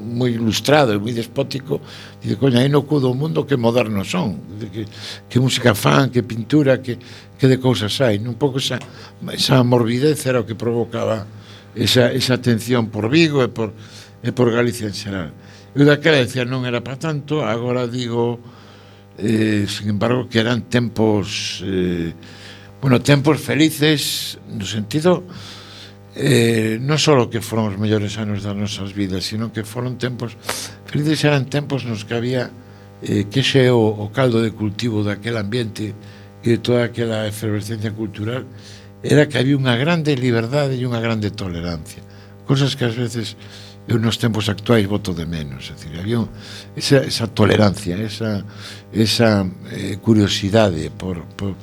moi 0.05 0.29
ilustrado 0.31 0.93
e 0.93 0.99
moi 1.01 1.11
despótico. 1.11 1.81
Dice, 2.21 2.37
coña, 2.37 2.61
aí 2.61 2.69
no 2.69 2.85
cu 2.85 3.01
do 3.01 3.11
mundo 3.17 3.43
que 3.43 3.57
modernos 3.57 4.13
son 4.13 4.37
dice, 4.55 4.69
que, 4.71 4.83
que 5.27 5.37
música 5.41 5.73
fan, 5.73 6.13
que 6.13 6.21
pintura 6.21 6.79
que, 6.79 6.97
que 7.35 7.47
de 7.49 7.57
cousas 7.57 7.99
hai. 7.99 8.21
Un 8.21 8.37
pouco 8.37 8.61
esa, 8.61 8.79
esa 9.33 9.59
morbidez 9.65 10.23
era 10.25 10.39
o 10.41 10.45
que 10.45 10.55
provocaba 10.55 11.25
esa, 11.75 12.13
esa 12.13 12.39
tensión 12.39 12.87
por 12.93 13.09
Vigo 13.09 13.43
e 13.43 13.49
por, 13.49 13.73
e 14.23 14.31
por 14.31 14.53
Galicia 14.53 14.87
en 14.87 14.95
xeral. 14.95 15.29
Eu 15.75 15.83
daquela 15.83 16.23
decía 16.23 16.47
non 16.47 16.63
era 16.63 16.79
para 16.79 16.95
tanto 16.95 17.43
agora 17.43 17.83
digo 17.89 18.39
eh, 19.17 19.65
sin 19.67 19.89
embargo, 19.89 20.27
que 20.27 20.39
eran 20.39 20.69
tempos, 20.69 21.63
eh, 21.65 22.13
bueno, 22.81 23.01
tempos 23.01 23.39
felices 23.39 24.39
no 24.49 24.65
sentido 24.65 25.23
eh, 26.15 26.79
non 26.79 26.95
só 26.95 27.27
que 27.27 27.43
foron 27.43 27.75
os 27.75 27.75
mellores 27.75 28.15
anos 28.15 28.39
das 28.39 28.55
nosas 28.55 28.95
vidas, 28.95 29.27
sino 29.27 29.51
que 29.51 29.67
foron 29.67 29.99
tempos 29.99 30.39
felices 30.87 31.27
eran 31.27 31.51
tempos 31.51 31.83
nos 31.83 32.07
que 32.07 32.15
había 32.15 32.47
eh, 33.03 33.27
que 33.27 33.43
xe 33.43 33.67
o, 33.67 33.83
o 33.83 34.07
caldo 34.15 34.39
de 34.39 34.55
cultivo 34.55 35.03
daquele 35.03 35.43
ambiente 35.43 35.91
e 36.39 36.55
de 36.55 36.59
toda 36.63 36.87
aquela 36.87 37.27
efervescencia 37.27 37.91
cultural 37.91 38.47
era 39.03 39.27
que 39.27 39.35
había 39.35 39.59
unha 39.59 39.75
grande 39.75 40.15
liberdade 40.15 40.79
e 40.79 40.87
unha 40.87 41.03
grande 41.03 41.35
tolerancia. 41.35 41.99
Cosas 42.47 42.79
que 42.79 42.87
ás 42.87 42.95
veces 42.95 43.35
eu 43.87 44.01
nos 44.01 44.17
tempos 44.17 44.49
actuais 44.49 44.89
voto 44.89 45.13
de 45.13 45.25
menos, 45.29 45.69
é 45.69 45.77
dicir, 45.77 45.93
había 45.99 46.19
un, 46.19 46.29
esa, 46.75 47.05
esa 47.05 47.27
tolerancia, 47.29 47.97
esa, 48.01 48.41
esa 48.91 49.45
eh, 49.69 49.97
curiosidade 50.01 50.89
por, 50.89 51.21
por, 51.37 51.53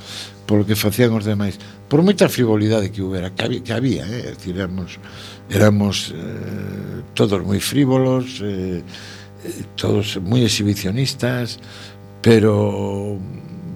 por 0.47 0.63
o 0.63 0.67
que 0.67 0.79
facían 0.79 1.11
os 1.19 1.27
demais, 1.27 1.59
por 1.91 2.01
moita 2.07 2.31
frivolidade 2.31 2.95
que 2.95 3.03
houbera, 3.03 3.35
que 3.35 3.43
había, 3.43 3.63
que 3.67 3.75
había 3.75 4.07
eh, 4.07 4.31
é 4.31 4.39
dicir, 4.39 4.55
éramos, 4.55 5.03
éramos 5.51 6.15
eh, 6.15 7.03
todos 7.13 7.43
moi 7.43 7.59
frívolos, 7.59 8.39
eh, 8.41 8.87
todos 9.75 10.23
moi 10.23 10.47
exhibicionistas, 10.47 11.59
pero 12.23 13.19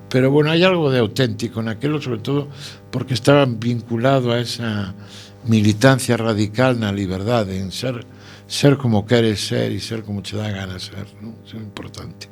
pero 0.07 0.31
bueno, 0.31 0.55
hai 0.55 0.63
algo 0.63 0.87
de 0.95 1.03
auténtico 1.03 1.59
naquelo, 1.59 1.99
sobre 1.99 2.23
todo 2.23 2.47
porque 2.95 3.19
estaban 3.19 3.59
vinculado 3.59 4.31
a 4.31 4.39
esa 4.39 4.95
militancia 5.51 6.15
radical 6.15 6.79
na 6.79 6.95
liberdade, 6.95 7.59
en 7.59 7.75
ser 7.75 8.07
ser 8.47 8.77
como 8.77 9.07
queres 9.07 9.41
ser 9.47 9.73
e 9.73 9.81
ser 9.81 10.03
como 10.03 10.23
che 10.23 10.37
dá 10.37 10.51
gana 10.51 10.79
ser, 10.79 11.07
non? 11.21 11.35
Iso 11.43 11.59
é 11.59 11.63
importante. 11.63 12.31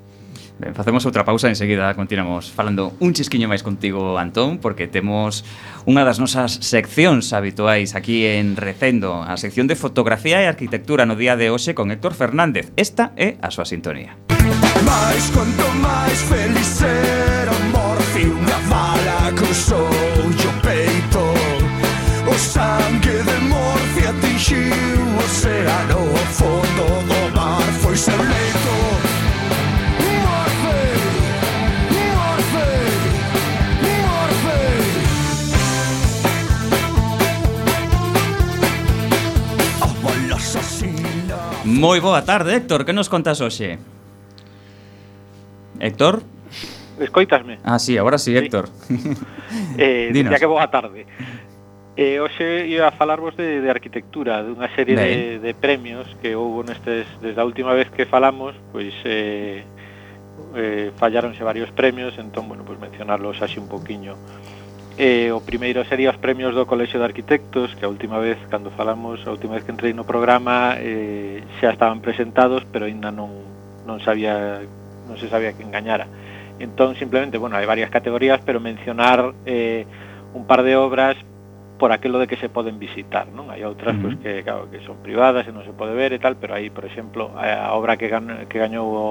Ben, 0.55 0.71
facemos 0.71 1.03
outra 1.03 1.27
pausa 1.27 1.51
e 1.51 1.55
enseguida 1.59 1.91
continuamos 1.99 2.47
falando 2.47 2.95
un 3.03 3.11
chisquiño 3.11 3.51
máis 3.51 3.67
contigo, 3.67 4.15
Antón, 4.23 4.63
porque 4.63 4.87
temos 4.87 5.43
unha 5.83 6.07
das 6.07 6.23
nosas 6.23 6.63
seccións 6.63 7.35
habituais 7.35 7.99
aquí 7.99 8.23
en 8.23 8.55
Recendo, 8.55 9.27
a 9.27 9.35
sección 9.35 9.67
de 9.67 9.75
fotografía 9.75 10.39
e 10.39 10.47
arquitectura 10.47 11.11
no 11.11 11.19
día 11.19 11.35
de 11.35 11.51
hoxe 11.51 11.75
con 11.75 11.91
Héctor 11.91 12.15
Fernández. 12.15 12.71
Esta 12.79 13.11
é 13.19 13.35
a 13.43 13.51
súa 13.51 13.67
sintonía. 13.67 14.15
Mais 14.87 15.25
quanto 15.35 15.67
máis 15.83 16.19
feliz 16.31 16.71
era 16.87 17.51
o 17.51 17.61
morfi 17.75 18.31
unha 18.31 18.59
bala 18.71 19.35
cruzou 19.35 19.91
o 19.91 20.53
peito 20.63 21.25
O 22.31 22.35
sangue 22.39 23.17
de 23.27 23.37
morfi 23.51 24.03
atingiu 24.07 24.84
océano 25.35 25.99
O 25.99 26.17
fondo 26.39 26.87
do 27.11 27.21
mar 27.35 27.67
foi 27.83 27.97
seu 27.97 28.17
leito 28.17 28.75
Morfei, 30.23 30.95
morfei, 32.15 32.87
morfei 34.07 34.79
A 39.83 39.87
bala 40.03 40.37
asasina 40.37 41.39
Moi 41.65 41.99
boa 42.01 42.23
tarde, 42.23 42.55
Héctor, 42.55 42.85
que 42.87 42.93
nos 42.93 43.09
contas 43.09 43.41
hoxe? 43.41 43.79
Héctor? 45.81 46.23
Escoitasme? 47.01 47.59
Ah, 47.65 47.81
sí, 47.81 47.99
agora 47.99 48.19
sí, 48.19 48.37
Héctor 48.37 48.71
eh, 49.77 50.11
Dinos. 50.15 50.31
Dicía 50.31 50.39
que 50.39 50.47
boa 50.47 50.71
tarde 50.71 51.07
E 51.95 52.19
hoxe 52.19 52.67
ia 52.67 52.91
a 52.91 52.93
falarvos 52.93 53.39
de, 53.39 53.63
de 53.63 53.71
arquitectura, 53.71 54.43
dunha 54.43 54.67
serie 54.75 54.99
ben. 54.99 55.07
de, 55.07 55.23
de 55.39 55.53
premios 55.55 56.11
que 56.19 56.35
houve 56.35 56.67
nestes 56.67 57.07
desde 57.23 57.39
a 57.39 57.47
última 57.47 57.71
vez 57.71 57.87
que 57.95 58.03
falamos, 58.03 58.59
pois 58.75 58.91
eh, 59.07 59.63
eh, 60.59 60.91
fallaronse 60.99 61.47
varios 61.47 61.71
premios, 61.71 62.19
entón, 62.19 62.51
bueno, 62.51 62.67
pois 62.67 62.83
mencionarlos 62.83 63.39
así 63.47 63.63
un 63.63 63.71
poquiño. 63.71 64.19
Eh, 64.99 65.31
o 65.31 65.39
primeiro 65.39 65.87
sería 65.87 66.11
os 66.11 66.19
premios 66.19 66.51
do 66.55 66.67
Colexio 66.67 66.99
de 66.99 67.07
Arquitectos, 67.07 67.79
que 67.79 67.87
a 67.87 67.91
última 67.91 68.19
vez, 68.19 68.43
cando 68.51 68.75
falamos, 68.75 69.23
a 69.27 69.31
última 69.31 69.55
vez 69.55 69.63
que 69.63 69.71
entrei 69.71 69.95
no 69.95 70.03
programa, 70.03 70.75
eh, 70.83 71.47
xa 71.63 71.71
estaban 71.71 72.03
presentados, 72.03 72.67
pero 72.75 72.91
aínda 72.91 73.15
non, 73.15 73.31
non 73.87 74.03
sabía 74.03 74.67
non 75.07 75.15
se 75.15 75.31
sabía 75.31 75.55
que 75.55 75.63
engañara. 75.63 76.11
Entón, 76.59 76.99
simplemente, 76.99 77.39
bueno, 77.39 77.55
hai 77.55 77.67
varias 77.67 77.91
categorías, 77.91 78.43
pero 78.43 78.59
mencionar 78.59 79.35
eh, 79.47 79.87
un 80.35 80.47
par 80.47 80.67
de 80.67 80.75
obras 80.75 81.15
por 81.79 81.93
aquilo 81.93 82.19
de 82.19 82.27
que 82.27 82.37
se 82.37 82.49
poden 82.49 82.79
visitar, 82.79 83.27
non? 83.35 83.51
Hai 83.51 83.67
outras 83.67 83.99
pois, 83.99 84.15
que, 84.23 84.47
claro, 84.47 84.71
que 84.71 84.79
son 84.87 85.03
privadas 85.03 85.47
e 85.47 85.53
non 85.53 85.67
se 85.67 85.75
pode 85.75 85.93
ver 85.93 86.15
e 86.15 86.23
tal, 86.23 86.39
pero 86.39 86.55
aí, 86.55 86.71
por 86.71 86.87
exemplo, 86.87 87.35
a 87.35 87.75
obra 87.75 87.99
que, 87.99 88.07
gan, 88.07 88.47
que 88.47 88.63
gañou 88.63 88.87
o, 88.87 89.07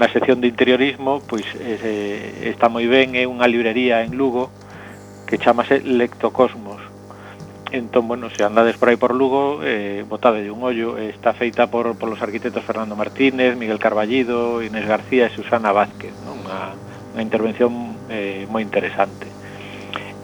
na 0.00 0.08
sección 0.08 0.40
de 0.40 0.48
interiorismo, 0.48 1.20
pois 1.20 1.44
eh, 1.60 2.48
está 2.48 2.72
moi 2.72 2.88
ben, 2.88 3.12
é 3.12 3.28
unha 3.28 3.44
librería 3.44 4.00
en 4.00 4.16
Lugo 4.16 4.48
que 5.28 5.36
chamase 5.36 5.84
Lectocosmos. 5.84 6.80
Entón, 7.70 8.08
bueno, 8.08 8.32
se 8.34 8.42
andades 8.42 8.74
por 8.80 8.88
aí 8.88 8.96
por 8.96 9.14
Lugo, 9.14 9.62
eh, 9.62 10.02
botade 10.08 10.50
un 10.50 10.64
ollo, 10.64 10.98
eh, 10.98 11.12
está 11.12 11.36
feita 11.36 11.68
por, 11.68 11.94
por 11.94 12.08
los 12.08 12.18
arquitectos 12.18 12.64
Fernando 12.64 12.96
Martínez, 12.96 13.54
Miguel 13.54 13.78
Carballido, 13.78 14.64
Inés 14.64 14.88
García 14.88 15.28
e 15.28 15.34
Susana 15.36 15.70
Vázquez, 15.70 16.10
non? 16.24 16.40
Unha, 16.40 16.74
unha 17.14 17.22
intervención 17.22 17.70
eh, 18.08 18.48
moi 18.48 18.64
interesante. 18.64 19.28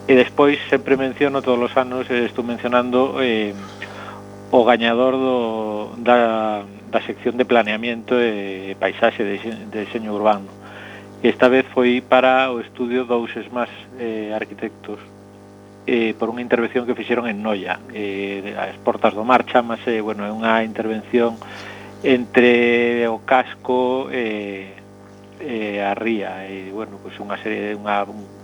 E 0.06 0.14
despois 0.14 0.62
sempre 0.70 0.94
menciono 0.94 1.42
todos 1.42 1.58
os 1.58 1.74
anos 1.74 2.06
eh, 2.14 2.30
estou 2.30 2.46
mencionando 2.46 3.18
eh, 3.18 3.50
o 4.54 4.62
gañador 4.62 5.18
do, 5.18 5.98
da, 5.98 6.62
da 6.62 7.00
sección 7.02 7.34
de 7.34 7.42
planeamiento 7.42 8.14
e 8.14 8.78
paisaxe 8.78 9.26
de, 9.26 9.42
de 9.66 9.78
diseño 9.82 10.14
urbano. 10.14 10.46
E 11.18 11.26
esta 11.26 11.50
vez 11.50 11.66
foi 11.74 11.98
para 12.06 12.54
o 12.54 12.62
estudio 12.62 13.02
dous 13.02 13.34
esmás 13.34 13.66
eh, 13.98 14.30
arquitectos 14.30 15.02
eh, 15.90 16.14
por 16.14 16.30
unha 16.30 16.38
intervención 16.38 16.86
que 16.86 16.94
fixeron 16.94 17.26
en 17.26 17.42
Noia, 17.42 17.82
eh, 17.90 18.54
as 18.54 18.78
portas 18.86 19.10
do 19.10 19.26
mar, 19.26 19.42
chamase, 19.42 19.98
bueno, 20.06 20.22
é 20.22 20.30
unha 20.30 20.62
intervención 20.62 21.34
entre 22.06 23.02
o 23.10 23.26
casco 23.26 24.06
e 24.14 24.70
eh, 25.42 25.78
eh, 25.78 25.82
a 25.82 25.98
ría, 25.98 26.46
e, 26.46 26.70
bueno, 26.70 27.02
pois 27.02 27.18
pues 27.18 27.26
unha 27.26 27.34
serie 27.42 27.70
de 27.70 27.74
unha, 27.74 28.06
un 28.06 28.35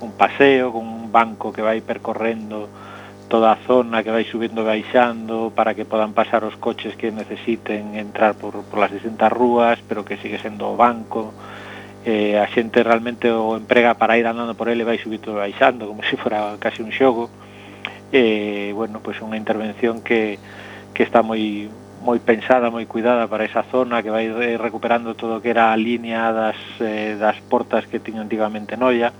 un 0.00 0.12
paseo 0.12 0.72
con 0.72 0.86
un 0.86 1.12
banco 1.12 1.52
que 1.52 1.62
vai 1.62 1.80
percorrendo 1.80 2.68
toda 3.28 3.52
a 3.52 3.58
zona 3.66 4.02
que 4.02 4.10
vai 4.10 4.24
subindo 4.24 4.62
e 4.62 4.70
baixando 4.70 5.50
para 5.50 5.74
que 5.74 5.84
podan 5.84 6.14
pasar 6.14 6.46
os 6.46 6.54
coches 6.56 6.94
que 6.94 7.10
necesiten 7.10 7.98
entrar 7.98 8.38
por, 8.38 8.62
por 8.62 8.78
las 8.78 8.94
distintas 8.94 9.32
rúas, 9.32 9.82
pero 9.88 10.04
que 10.06 10.16
sigue 10.16 10.38
sendo 10.38 10.70
o 10.70 10.78
banco. 10.78 11.34
Eh, 12.06 12.38
a 12.38 12.46
xente 12.46 12.86
realmente 12.86 13.26
o 13.34 13.58
emprega 13.58 13.98
para 13.98 14.14
ir 14.14 14.30
andando 14.30 14.54
por 14.54 14.70
ele 14.70 14.86
vai 14.86 15.02
subindo 15.02 15.34
e 15.34 15.50
baixando, 15.50 15.90
como 15.90 16.06
se 16.06 16.14
fora 16.14 16.54
casi 16.62 16.86
un 16.86 16.94
xogo. 16.94 17.26
Eh, 18.14 18.70
bueno, 18.78 19.02
pois 19.02 19.18
pues 19.18 19.26
unha 19.26 19.34
intervención 19.34 19.98
que, 20.06 20.38
que 20.94 21.02
está 21.02 21.26
moi 21.26 21.66
moi 22.06 22.22
pensada, 22.22 22.70
moi 22.70 22.86
cuidada 22.86 23.26
para 23.26 23.42
esa 23.42 23.66
zona 23.66 23.98
que 24.06 24.14
vai 24.14 24.30
recuperando 24.54 25.18
todo 25.18 25.38
o 25.38 25.42
que 25.42 25.50
era 25.50 25.74
a 25.74 25.76
línea 25.76 26.30
das, 26.30 26.60
eh, 26.78 27.18
das 27.18 27.42
portas 27.50 27.90
que 27.90 27.98
tiña 27.98 28.22
antigamente 28.22 28.78
Noia 28.78 29.10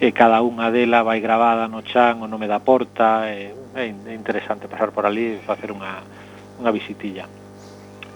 e 0.00 0.16
cada 0.16 0.40
unha 0.40 0.72
dela 0.72 1.04
vai 1.04 1.20
gravada 1.20 1.68
no 1.68 1.84
chan 1.84 2.24
o 2.24 2.26
nome 2.26 2.48
da 2.48 2.64
porta 2.64 3.28
e, 3.28 3.52
é 3.76 3.92
interesante 4.16 4.64
pasar 4.64 4.96
por 4.96 5.04
ali 5.04 5.36
e 5.36 5.44
facer 5.44 5.68
unha, 5.68 6.00
unha 6.56 6.72
visitilla. 6.72 7.28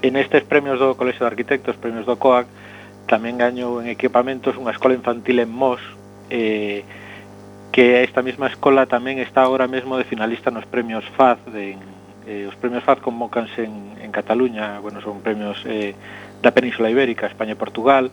En 0.00 0.16
estes 0.16 0.48
premios 0.48 0.80
do 0.80 0.96
Colexio 0.96 1.28
de 1.28 1.32
Arquitectos 1.36 1.76
premios 1.76 2.08
do 2.08 2.16
COAC 2.16 2.48
tamén 3.04 3.36
gañou 3.36 3.84
en 3.84 3.92
equipamentos 3.92 4.56
unha 4.56 4.72
escola 4.72 4.96
infantil 4.96 5.44
en 5.44 5.52
Mos 5.52 5.84
eh, 6.32 6.88
que 7.68 8.00
esta 8.00 8.24
mesma 8.24 8.48
escola 8.48 8.88
tamén 8.88 9.20
está 9.20 9.44
agora 9.44 9.68
mesmo 9.68 10.00
de 10.00 10.08
finalista 10.08 10.48
nos 10.48 10.64
premios 10.64 11.04
FAZ 11.20 11.36
de, 11.52 11.76
eh, 12.24 12.48
os 12.48 12.56
premios 12.56 12.80
FAZ 12.80 13.04
convocanse 13.04 13.68
en, 13.68 14.00
en 14.00 14.08
Cataluña 14.08 14.80
bueno, 14.80 15.04
son 15.04 15.20
premios 15.20 15.60
eh, 15.68 15.92
da 16.40 16.48
Península 16.48 16.88
Ibérica 16.88 17.28
España 17.28 17.52
e 17.52 17.60
Portugal 17.60 18.08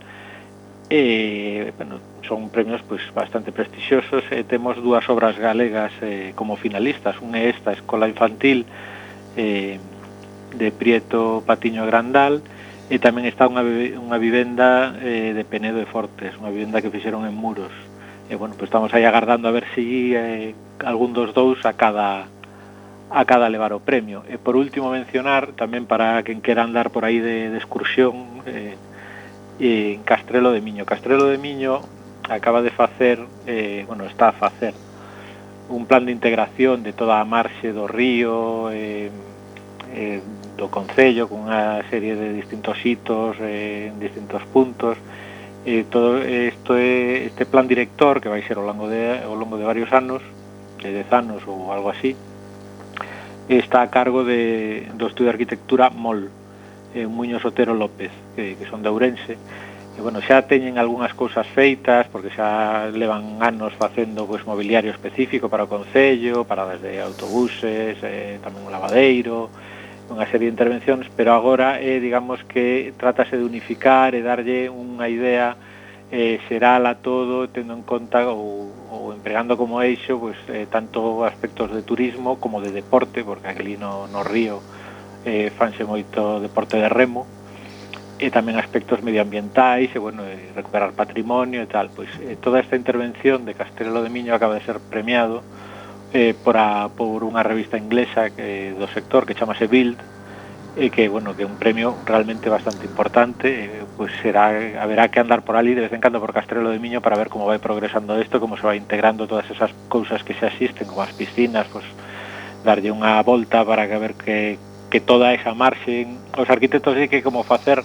eh, 0.92 1.72
bueno, 1.80 2.11
son 2.28 2.50
premios 2.50 2.82
pois 2.88 3.02
bastante 3.14 3.52
prestixiosos 3.52 4.24
e 4.32 4.42
eh, 4.42 4.44
temos 4.44 4.78
dúas 4.78 5.08
obras 5.10 5.38
galegas 5.38 5.92
eh, 6.02 6.34
como 6.38 6.56
finalistas. 6.56 7.18
Unha 7.20 7.42
é 7.42 7.50
esta 7.50 7.74
Escola 7.74 8.10
Infantil 8.10 8.66
eh, 9.38 9.82
de 10.56 10.68
Prieto 10.72 11.44
Patiño 11.46 11.86
Grandal 11.88 12.44
e 12.92 13.00
tamén 13.00 13.24
está 13.26 13.48
unha, 13.48 13.64
unha 13.64 14.18
vivenda 14.20 14.94
eh, 15.00 15.32
de 15.32 15.44
Penedo 15.48 15.80
e 15.80 15.88
Fortes, 15.88 16.36
unha 16.38 16.52
vivenda 16.52 16.84
que 16.84 16.92
fixeron 16.92 17.24
en 17.26 17.34
muros. 17.34 17.72
E 18.28 18.36
bueno, 18.36 18.56
pois 18.56 18.70
estamos 18.70 18.92
aí 18.94 19.04
agardando 19.08 19.48
a 19.48 19.56
ver 19.56 19.66
se 19.72 19.82
si, 19.82 20.14
eh, 20.14 20.54
algún 20.84 21.16
dos 21.16 21.34
dous 21.34 21.64
a 21.66 21.74
cada 21.74 22.28
a 23.12 23.26
cada 23.28 23.52
levar 23.52 23.76
o 23.76 23.84
premio. 23.84 24.24
E 24.28 24.40
por 24.40 24.56
último 24.56 24.92
mencionar, 24.92 25.52
tamén 25.56 25.84
para 25.84 26.22
quen 26.24 26.40
quera 26.40 26.64
andar 26.64 26.96
por 26.96 27.04
aí 27.04 27.20
de, 27.20 27.52
de 27.52 27.60
excursión, 27.60 28.44
eh, 28.48 28.76
eh, 29.60 30.00
en 30.00 30.04
Castrelo 30.04 30.52
de 30.52 30.62
Miño. 30.64 30.88
Castrelo 30.88 31.28
de 31.28 31.38
Miño 31.38 31.84
acaba 32.32 32.62
de 32.62 32.72
facer, 32.72 33.20
eh, 33.46 33.84
bueno, 33.88 34.06
está 34.06 34.30
a 34.30 34.32
facer 34.32 34.74
un 35.70 35.86
plan 35.86 36.06
de 36.06 36.12
integración 36.12 36.84
de 36.84 36.94
toda 36.94 37.20
a 37.20 37.26
marxe 37.26 37.72
do 37.72 37.88
río, 37.88 38.72
eh, 38.72 39.10
eh, 39.94 40.22
do 40.58 40.72
Concello, 40.72 41.28
con 41.28 41.48
unha 41.48 41.84
serie 41.92 42.16
de 42.16 42.32
distintos 42.36 42.80
hitos, 42.84 43.36
eh, 43.40 43.92
en 43.92 44.00
distintos 44.00 44.44
puntos, 44.52 44.96
eh, 45.66 45.84
todo 45.88 46.20
isto 46.24 46.76
é 46.76 47.28
este 47.28 47.48
plan 47.48 47.68
director 47.68 48.20
que 48.20 48.28
vai 48.28 48.44
ser 48.44 48.60
ao 48.60 48.68
longo 48.68 48.88
de 48.88 49.24
ao 49.24 49.36
longo 49.36 49.60
de 49.60 49.66
varios 49.68 49.92
anos, 49.92 50.24
de 50.80 50.92
10 50.92 51.12
anos 51.12 51.40
ou 51.48 51.72
algo 51.72 51.92
así. 51.92 52.16
Está 53.48 53.84
a 53.84 53.90
cargo 53.92 54.24
de 54.24 54.88
do 54.96 55.08
estudio 55.08 55.32
de 55.32 55.36
arquitectura 55.36 55.92
MOL, 55.92 56.32
eh, 56.96 57.08
Muñoz 57.08 57.44
Otero 57.44 57.76
López, 57.76 58.12
que, 58.36 58.56
que 58.56 58.66
son 58.68 58.84
de 58.84 58.90
Ourense 58.90 59.36
que 59.96 60.02
bueno, 60.02 60.24
xa 60.24 60.48
teñen 60.48 60.80
algunhas 60.80 61.12
cousas 61.14 61.46
feitas 61.52 62.08
porque 62.08 62.32
xa 62.32 62.88
levan 62.96 63.44
anos 63.44 63.76
facendo 63.76 64.24
pois 64.24 64.48
mobiliario 64.48 64.92
específico 64.92 65.52
para 65.52 65.68
o 65.68 65.72
concello, 65.72 66.48
para 66.48 66.64
desde 66.66 67.04
autobuses, 67.04 68.00
eh, 68.00 68.40
tamén 68.40 68.64
un 68.64 68.72
lavadeiro, 68.72 69.52
unha 70.12 70.28
serie 70.28 70.48
de 70.48 70.56
intervencións, 70.56 71.08
pero 71.12 71.36
agora 71.36 71.80
eh, 71.80 72.00
digamos 72.00 72.44
que 72.48 72.96
trátase 72.96 73.36
de 73.36 73.44
unificar 73.44 74.16
e 74.16 74.24
darlle 74.24 74.72
unha 74.72 75.08
idea 75.12 75.56
eh, 76.12 76.40
xeral 76.48 76.88
a 76.88 77.00
todo 77.00 77.48
tendo 77.48 77.76
en 77.76 77.84
conta 77.84 78.28
ou, 78.28 78.68
ou 78.92 79.16
empregando 79.16 79.56
como 79.56 79.80
eixo 79.80 80.20
pois, 80.20 80.40
eh, 80.52 80.68
tanto 80.68 81.24
aspectos 81.24 81.72
de 81.72 81.84
turismo 81.84 82.40
como 82.40 82.60
de 82.60 82.72
deporte, 82.76 83.24
porque 83.24 83.48
aquí 83.48 83.76
no, 83.80 84.08
no 84.12 84.24
río 84.24 84.60
eh, 85.24 85.52
fanse 85.56 85.88
moito 85.88 86.44
deporte 86.44 86.76
de 86.76 86.92
remo, 86.92 87.24
e 88.22 88.30
tamén 88.30 88.62
aspectos 88.62 89.02
medioambientais 89.02 89.90
e, 89.90 89.98
bueno, 89.98 90.22
e 90.22 90.54
recuperar 90.54 90.94
patrimonio 90.94 91.66
e 91.66 91.68
tal. 91.68 91.90
Pois 91.90 92.14
eh, 92.22 92.38
toda 92.38 92.62
esta 92.62 92.78
intervención 92.78 93.50
de 93.50 93.58
Castrelo 93.58 94.06
de 94.06 94.14
Miño 94.14 94.38
acaba 94.38 94.54
de 94.54 94.62
ser 94.62 94.78
premiado 94.78 95.42
eh, 96.14 96.38
por, 96.38 96.54
a, 96.62 96.94
por 96.94 97.26
unha 97.26 97.42
revista 97.42 97.82
inglesa 97.82 98.30
que, 98.30 98.78
do 98.78 98.86
sector 98.94 99.26
que 99.26 99.34
chamase 99.34 99.66
Build, 99.66 99.98
e 100.78 100.88
que 100.88 101.10
bueno, 101.10 101.36
que 101.36 101.44
é 101.44 101.50
un 101.50 101.60
premio 101.60 101.98
realmente 102.06 102.48
bastante 102.48 102.86
importante, 102.86 103.50
eh, 103.50 103.84
pois 103.98 104.14
será 104.24 104.54
haberá 104.80 105.10
que 105.10 105.20
andar 105.20 105.42
por 105.42 105.58
ali 105.58 105.74
de 105.74 105.84
vez 105.84 105.92
en 105.92 106.00
cando 106.00 106.22
por 106.22 106.32
Castrelo 106.32 106.70
de 106.70 106.80
Miño 106.80 107.02
para 107.02 107.18
ver 107.18 107.28
como 107.28 107.50
vai 107.50 107.60
progresando 107.60 108.16
isto, 108.22 108.40
como 108.40 108.56
se 108.56 108.64
vai 108.64 108.78
integrando 108.78 109.28
todas 109.28 109.50
esas 109.52 109.74
cousas 109.90 110.24
que 110.24 110.38
xa 110.38 110.48
existen, 110.48 110.88
como 110.88 111.04
as 111.04 111.12
piscinas, 111.12 111.68
pois 111.68 111.84
darlle 112.64 112.94
unha 112.94 113.20
volta 113.26 113.66
para 113.66 113.90
que 113.90 113.98
ver 113.98 114.14
que 114.16 114.38
que 114.92 115.00
toda 115.00 115.34
esa 115.34 115.56
marxen 115.56 116.20
os 116.36 116.50
arquitectos 116.52 116.94
hai 117.00 117.08
que 117.08 117.24
como 117.24 117.48
facer 117.48 117.82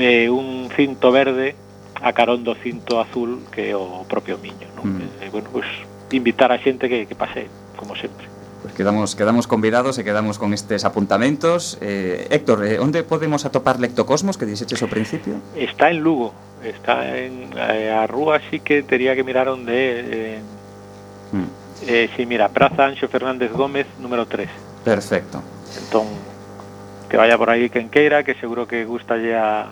eh, 0.00 0.32
un 0.32 0.72
cinto 0.72 1.12
verde 1.12 1.54
a 2.00 2.10
carón 2.16 2.42
do 2.42 2.56
cinto 2.56 2.98
azul 2.98 3.44
que 3.52 3.70
é 3.70 3.76
o 3.76 4.08
propio 4.08 4.40
miño 4.40 4.66
non? 4.74 4.98
Mm. 4.98 5.22
E, 5.22 5.28
bueno, 5.28 5.52
pues, 5.52 5.68
invitar 6.10 6.50
a 6.50 6.58
xente 6.58 6.88
que, 6.88 7.04
que 7.04 7.14
pase 7.14 7.46
como 7.76 7.92
sempre 7.94 8.26
Pues 8.66 8.74
quedamos, 8.74 9.14
quedamos 9.14 9.46
convidados 9.46 9.94
e 9.94 10.02
quedamos 10.02 10.42
con 10.42 10.50
estes 10.50 10.82
apuntamentos. 10.82 11.78
Eh, 11.78 12.26
Héctor, 12.34 12.66
eh, 12.66 12.82
onde 12.82 13.06
podemos 13.06 13.46
atopar 13.46 13.78
Lectocosmos 13.78 14.34
que 14.34 14.42
dixeches 14.42 14.82
ao 14.82 14.90
principio? 14.90 15.38
Está 15.54 15.94
en 15.94 16.02
Lugo, 16.02 16.34
está 16.66 17.14
en 17.14 17.54
eh, 17.54 17.94
a 17.94 18.10
rúa 18.10 18.42
así 18.42 18.58
que 18.58 18.82
tería 18.82 19.14
que 19.14 19.22
mirar 19.22 19.46
onde 19.46 19.70
eh, 19.70 20.40
mm. 21.30 21.48
eh, 21.86 22.10
si 22.18 22.26
mira, 22.26 22.50
Praza 22.50 22.90
Anxo 22.90 23.06
Fernández 23.06 23.54
Gómez 23.54 23.86
número 24.02 24.26
3. 24.26 24.50
Perfecto. 24.82 25.38
Entón, 25.78 26.06
que 27.08 27.16
vaya 27.16 27.38
por 27.38 27.50
aí 27.50 27.70
quen 27.70 27.88
queira, 27.88 28.24
que 28.24 28.34
seguro 28.34 28.66
que 28.66 28.84
gustalle 28.84 29.36
a, 29.36 29.70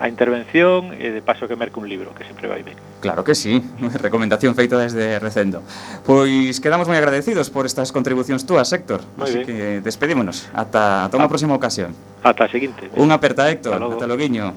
a 0.00 0.08
intervención 0.08 0.90
e 0.98 1.14
de 1.14 1.22
paso 1.22 1.46
que 1.46 1.54
merque 1.54 1.78
un 1.78 1.86
libro, 1.86 2.14
que 2.14 2.26
sempre 2.26 2.50
vai 2.50 2.66
ben. 2.66 2.74
Claro 2.98 3.22
que 3.22 3.34
sí, 3.34 3.62
recomendación 4.02 4.54
feita 4.58 4.78
desde 4.78 5.18
Recendo. 5.22 5.62
Pois 6.02 6.58
quedamos 6.58 6.90
moi 6.90 6.98
agradecidos 6.98 7.50
por 7.50 7.66
estas 7.66 7.94
contribucións 7.94 8.42
túas, 8.42 8.70
Héctor. 8.74 9.06
moi 9.14 9.30
Así 9.30 9.42
bien. 9.42 9.46
que 9.46 9.56
despedímonos, 9.86 10.50
ata, 10.50 11.06
ata 11.06 11.14
unha 11.14 11.26
ah. 11.26 11.32
próxima 11.32 11.54
ocasión. 11.54 11.94
Ata 12.26 12.46
a 12.46 12.50
seguinte. 12.50 12.90
Un 12.98 13.14
aperta, 13.14 13.46
Héctor, 13.46 13.78
ata, 13.78 13.94
ata 13.94 14.06
loguiño. 14.10 14.54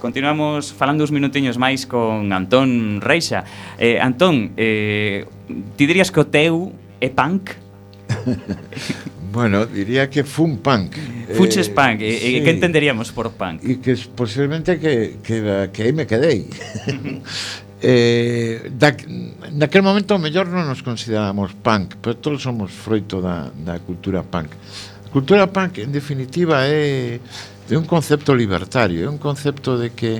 Continuamos 0.00 0.72
falando 0.72 1.04
uns 1.04 1.12
minutiños 1.12 1.60
máis 1.60 1.84
con 1.84 2.32
Antón 2.32 3.04
Reixa. 3.04 3.44
Eh, 3.76 4.00
Antón, 4.00 4.56
eh, 4.56 5.28
ti 5.76 5.84
dirías 5.84 6.08
que 6.08 6.24
o 6.24 6.26
teu 6.26 6.72
é 7.04 7.12
punk? 7.12 7.52
Bueno, 9.32 9.66
diría 9.66 10.10
que 10.10 10.24
fun 10.24 10.58
punk. 10.58 10.96
Fuches 11.34 11.68
eh, 11.68 11.72
punk, 11.72 12.00
e, 12.02 12.18
sí. 12.18 12.36
e 12.36 12.42
que 12.42 12.50
entenderíamos 12.50 13.14
por 13.14 13.30
punk? 13.30 13.62
E 13.62 13.78
que 13.78 13.94
posiblemente 14.18 14.82
que, 14.82 15.22
que, 15.22 15.70
que 15.70 15.80
aí 15.86 15.92
me 15.94 16.02
quedei. 16.02 16.50
eh, 17.82 18.70
da, 18.74 18.90
naquel 19.54 19.86
momento 19.86 20.18
mellor 20.18 20.50
non 20.50 20.66
nos 20.66 20.82
consideramos 20.82 21.54
punk, 21.62 21.94
pero 22.02 22.18
todos 22.18 22.42
somos 22.42 22.74
froito 22.74 23.22
da, 23.22 23.54
da 23.54 23.78
cultura 23.78 24.26
punk. 24.26 24.50
A 25.06 25.08
cultura 25.14 25.46
punk, 25.46 25.78
en 25.78 25.94
definitiva, 25.94 26.66
é, 26.66 27.22
é 27.70 27.74
un 27.78 27.86
concepto 27.86 28.34
libertario, 28.34 29.06
é 29.06 29.08
un 29.08 29.22
concepto 29.22 29.78
de 29.78 29.94
que 29.94 30.18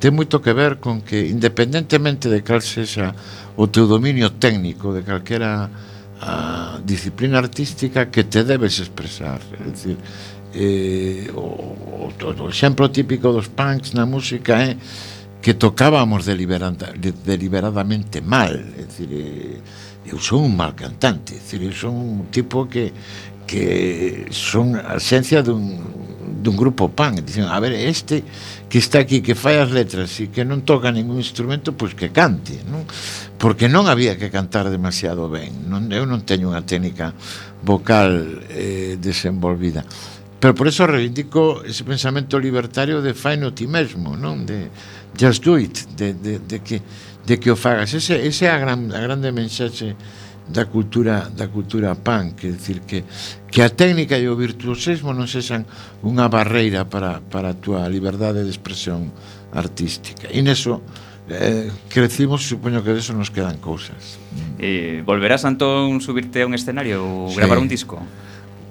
ten 0.00 0.16
moito 0.16 0.40
que 0.40 0.56
ver 0.56 0.80
con 0.80 1.04
que, 1.04 1.28
independentemente 1.28 2.32
de 2.32 2.40
cal 2.40 2.64
sexa 2.64 3.12
o 3.60 3.68
teu 3.68 3.84
dominio 3.84 4.32
técnico, 4.40 4.96
de 4.96 5.04
calquera 5.04 5.68
a 6.20 6.78
disciplina 6.84 7.38
artística 7.38 8.06
que 8.06 8.24
te 8.24 8.44
debes 8.44 8.78
expresar. 8.78 9.40
É 9.58 9.70
dicir, 9.70 9.96
eh, 10.54 11.30
o, 11.34 12.10
o, 12.10 12.44
o 12.44 12.48
exemplo 12.48 12.88
típico 12.88 13.32
dos 13.32 13.48
punks 13.48 13.92
na 13.92 14.04
música 14.04 14.60
é 14.60 14.76
que 15.40 15.54
tocábamos 15.54 16.26
deliberada, 16.26 16.92
deliberadamente 17.24 18.20
mal. 18.20 18.52
É 18.52 18.84
dicir, 18.84 19.08
eh, 19.12 19.60
eu 20.04 20.18
son 20.18 20.44
un 20.44 20.56
mal 20.56 20.74
cantante, 20.74 21.34
é 21.34 21.38
dicir, 21.38 21.62
eu 21.62 21.72
son 21.72 21.94
un 21.96 22.26
tipo 22.30 22.66
que 22.66 22.92
que 23.50 24.26
son 24.30 24.78
a 24.78 24.94
esencia 24.94 25.42
dun 25.42 25.74
dun 26.40 26.56
grupo 26.56 26.88
pan, 26.88 27.20
dicen, 27.20 27.44
a 27.44 27.60
ver, 27.60 27.72
este 27.76 28.24
que 28.68 28.80
está 28.80 28.98
aquí, 28.98 29.20
que 29.20 29.36
fai 29.36 29.60
as 29.60 29.70
letras 29.70 30.10
e 30.18 30.32
que 30.32 30.42
non 30.42 30.64
toca 30.64 30.88
ningún 30.88 31.20
instrumento, 31.20 31.76
pois 31.76 31.92
que 31.92 32.10
cante, 32.10 32.64
non? 32.66 32.88
Porque 33.36 33.68
non 33.68 33.86
había 33.86 34.16
que 34.16 34.32
cantar 34.32 34.72
demasiado 34.72 35.28
ben, 35.28 35.68
non, 35.68 35.92
eu 35.92 36.08
non 36.08 36.24
teño 36.24 36.50
unha 36.50 36.64
técnica 36.64 37.12
vocal 37.62 38.42
eh, 38.48 38.96
desenvolvida. 38.96 39.84
Pero 40.40 40.56
por 40.56 40.66
eso 40.66 40.88
reivindico 40.88 41.60
ese 41.68 41.84
pensamento 41.84 42.40
libertario 42.40 43.04
de 43.04 43.12
faino 43.12 43.52
ti 43.52 43.68
mesmo, 43.68 44.16
non? 44.16 44.48
De 44.48 44.72
just 45.12 45.44
do 45.44 45.60
it, 45.60 45.76
de, 46.00 46.16
de, 46.16 46.40
de 46.40 46.58
que 46.64 46.80
de 47.26 47.38
que 47.38 47.50
o 47.50 47.56
fagas. 47.56 47.92
Ese, 47.94 48.26
ese 48.26 48.46
é 48.46 48.50
a, 48.50 48.58
gran, 48.58 48.90
a 48.90 49.00
grande 49.00 49.30
mensaxe 49.30 49.94
da 50.50 50.66
cultura 50.66 51.30
da 51.30 51.46
cultura 51.48 51.94
punk, 51.94 52.42
que 52.42 52.48
decir 52.52 52.82
que 52.82 53.06
que 53.50 53.62
a 53.62 53.70
técnica 53.70 54.18
e 54.18 54.26
o 54.26 54.34
virtuosismo 54.34 55.14
non 55.14 55.30
sexan 55.30 55.64
unha 56.02 56.26
barreira 56.26 56.86
para 56.90 57.22
para 57.22 57.54
a 57.54 57.58
túa 57.58 57.86
liberdade 57.86 58.42
de 58.42 58.50
expresión 58.50 59.14
artística. 59.54 60.26
E 60.26 60.42
neso 60.42 60.82
eh, 61.30 61.70
crecimos, 61.88 62.42
supoño 62.42 62.82
que 62.82 62.90
deso 62.90 63.14
nos 63.14 63.30
quedan 63.30 63.62
cousas. 63.62 64.18
Eh, 64.58 65.06
volverás 65.06 65.46
Antón 65.46 66.02
subirte 66.02 66.42
a 66.42 66.46
un 66.50 66.58
escenario 66.58 67.06
ou 67.06 67.30
sí. 67.30 67.38
gravar 67.38 67.62
un 67.62 67.70
disco? 67.70 68.02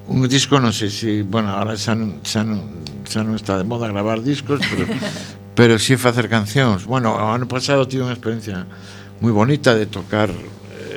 un 0.10 0.28
disco 0.28 0.58
non 0.58 0.74
sei 0.74 0.90
se, 0.90 0.98
si, 0.98 1.12
bueno, 1.22 1.54
ahora 1.54 1.78
xa 1.78 1.94
non, 1.94 2.20
xa 2.26 2.42
non, 2.42 2.82
xa 3.06 3.22
non 3.22 3.38
está 3.38 3.62
de 3.62 3.64
moda 3.64 3.86
gravar 3.86 4.26
discos, 4.26 4.58
pero 4.66 4.84
pero 5.58 5.74
si 5.78 5.96
facer 6.02 6.26
cancións. 6.28 6.90
Bueno, 6.90 7.14
o 7.14 7.30
ano 7.30 7.46
pasado 7.46 7.86
tive 7.86 8.10
unha 8.10 8.18
experiencia 8.18 8.66
moi 9.22 9.30
bonita 9.30 9.78
de 9.78 9.86
tocar 9.86 10.34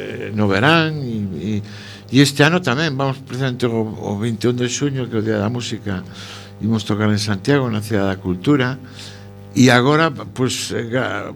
Eh, 0.02 0.32
no 0.34 0.48
verán 0.50 0.98
e, 0.98 1.62
e, 1.62 1.62
e 2.10 2.16
este 2.18 2.42
ano 2.42 2.58
tamén 2.58 2.98
vamos 2.98 3.22
presente 3.22 3.70
o, 3.70 3.86
o 3.86 4.18
21 4.18 4.58
de 4.58 4.66
xuño 4.66 5.06
que 5.06 5.14
é 5.14 5.20
o 5.22 5.24
Día 5.24 5.38
da 5.38 5.46
Música 5.46 6.02
imos 6.58 6.82
tocar 6.82 7.06
en 7.06 7.22
Santiago 7.22 7.70
na 7.70 7.78
Cidade 7.78 8.10
da 8.10 8.18
Cultura 8.18 8.82
e 9.54 9.70
agora 9.70 10.10
pois 10.10 10.74
pues, 10.74 10.74
eh, 10.74 11.30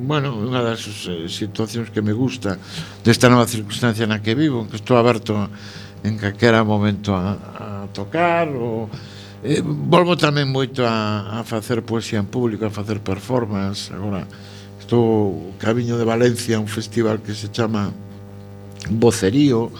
bueno, 0.00 0.38
unha 0.38 0.62
das 0.62 0.86
eh, 1.10 1.26
situacións 1.26 1.90
que 1.90 1.98
me 1.98 2.14
gusta 2.14 2.62
desta 3.02 3.26
nova 3.26 3.50
circunstancia 3.50 4.06
na 4.06 4.22
que 4.22 4.38
vivo 4.38 4.70
que 4.70 4.78
estou 4.78 4.94
aberto 4.94 5.34
en 6.06 6.14
calquera 6.14 6.62
momento 6.62 7.10
a, 7.10 7.34
a 7.34 7.66
tocar 7.90 8.46
ou 8.54 8.86
eh, 9.42 9.58
volvo 9.66 10.14
tamén 10.14 10.46
moito 10.46 10.86
a, 10.86 11.42
a 11.42 11.44
facer 11.44 11.82
poesía 11.82 12.22
en 12.22 12.30
público, 12.30 12.62
a 12.62 12.72
facer 12.72 13.02
performance 13.02 13.90
agora 13.90 14.30
presentou 14.90 15.54
Cabiño 15.58 15.96
de 15.96 16.04
Valencia 16.04 16.58
un 16.58 16.66
festival 16.66 17.20
que 17.22 17.34
se 17.34 17.48
chama 17.48 17.92
Vocerío 18.90 19.70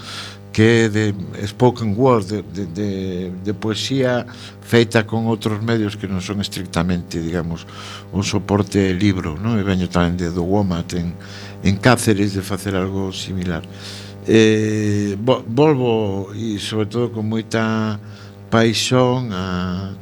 que 0.52 0.86
é 0.86 0.88
de 0.88 1.14
spoken 1.46 1.94
word 1.96 2.26
de, 2.26 2.42
de, 2.42 2.66
de, 2.66 3.30
de 3.44 3.54
poesía 3.54 4.26
feita 4.62 5.04
con 5.06 5.26
outros 5.26 5.62
medios 5.62 5.94
que 5.94 6.10
non 6.10 6.18
son 6.18 6.42
estrictamente, 6.42 7.22
digamos, 7.22 7.66
un 8.10 8.26
soporte 8.26 8.90
libro, 8.94 9.38
non? 9.38 9.58
E 9.58 9.62
veño 9.62 9.86
tamén 9.86 10.18
de 10.18 10.30
do 10.30 10.42
Womat 10.42 10.98
en, 10.98 11.14
en 11.62 11.74
Cáceres 11.78 12.34
de 12.34 12.42
facer 12.42 12.74
algo 12.74 13.14
similar. 13.14 13.62
Eh, 14.26 15.14
volvo 15.22 16.34
e 16.34 16.58
sobre 16.58 16.90
todo 16.90 17.14
con 17.14 17.30
moita 17.30 17.98
paixón 18.50 19.30
a 19.30 19.94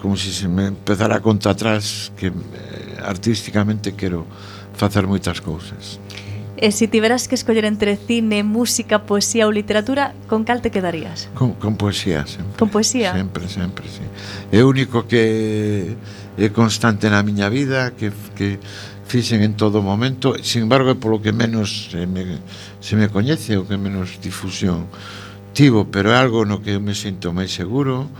como 0.00 0.16
se 0.16 0.32
se 0.32 0.48
me 0.48 0.72
empezara 0.72 1.20
a 1.20 1.24
conta 1.24 1.52
atrás 1.52 2.08
que 2.16 2.32
eh, 2.32 2.87
artísticamente 3.02 3.92
quero 3.92 4.26
facer 4.74 5.06
moitas 5.06 5.40
cousas. 5.40 5.98
E 6.58 6.74
se 6.74 6.90
tiveras 6.90 7.30
que 7.30 7.38
escoller 7.38 7.64
entre 7.64 7.94
cine, 7.94 8.42
música, 8.42 9.06
poesía 9.06 9.46
ou 9.46 9.54
literatura, 9.54 10.10
con 10.26 10.42
cal 10.42 10.58
te 10.58 10.74
quedarías? 10.74 11.30
Con, 11.38 11.54
con 11.54 11.78
poesía, 11.78 12.26
sempre. 12.26 12.58
Con 12.58 12.68
poesía? 12.68 13.14
Sempre, 13.14 13.46
sempre, 13.46 13.86
sí. 13.86 14.02
É 14.50 14.66
o 14.66 14.66
único 14.66 15.06
que 15.06 15.94
é 16.34 16.48
constante 16.50 17.06
na 17.06 17.22
miña 17.22 17.46
vida, 17.46 17.94
que, 17.94 18.10
que 18.34 18.58
fixen 19.06 19.46
en 19.46 19.54
todo 19.54 19.86
momento, 19.86 20.34
sin 20.42 20.66
embargo, 20.66 20.90
é 20.90 20.98
polo 20.98 21.22
que 21.22 21.30
menos 21.30 21.94
se 21.94 22.10
me, 22.10 22.42
se 22.82 22.98
me 22.98 23.06
coñece, 23.06 23.54
o 23.54 23.62
que 23.62 23.78
menos 23.78 24.18
difusión 24.18 24.90
tivo, 25.54 25.86
pero 25.94 26.10
é 26.10 26.18
algo 26.18 26.42
no 26.42 26.58
que 26.58 26.82
me 26.82 26.94
sinto 26.98 27.30
máis 27.30 27.54
seguro, 27.54 28.10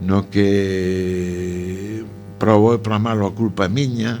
no 0.00 0.32
que 0.32 2.08
para 2.42 2.58
o 2.58 2.58
bo 2.58 2.74
e 2.74 2.82
para 2.82 2.98
malo 2.98 3.22
a 3.22 3.30
culpa 3.30 3.66
é 3.66 3.70
miña 3.70 4.18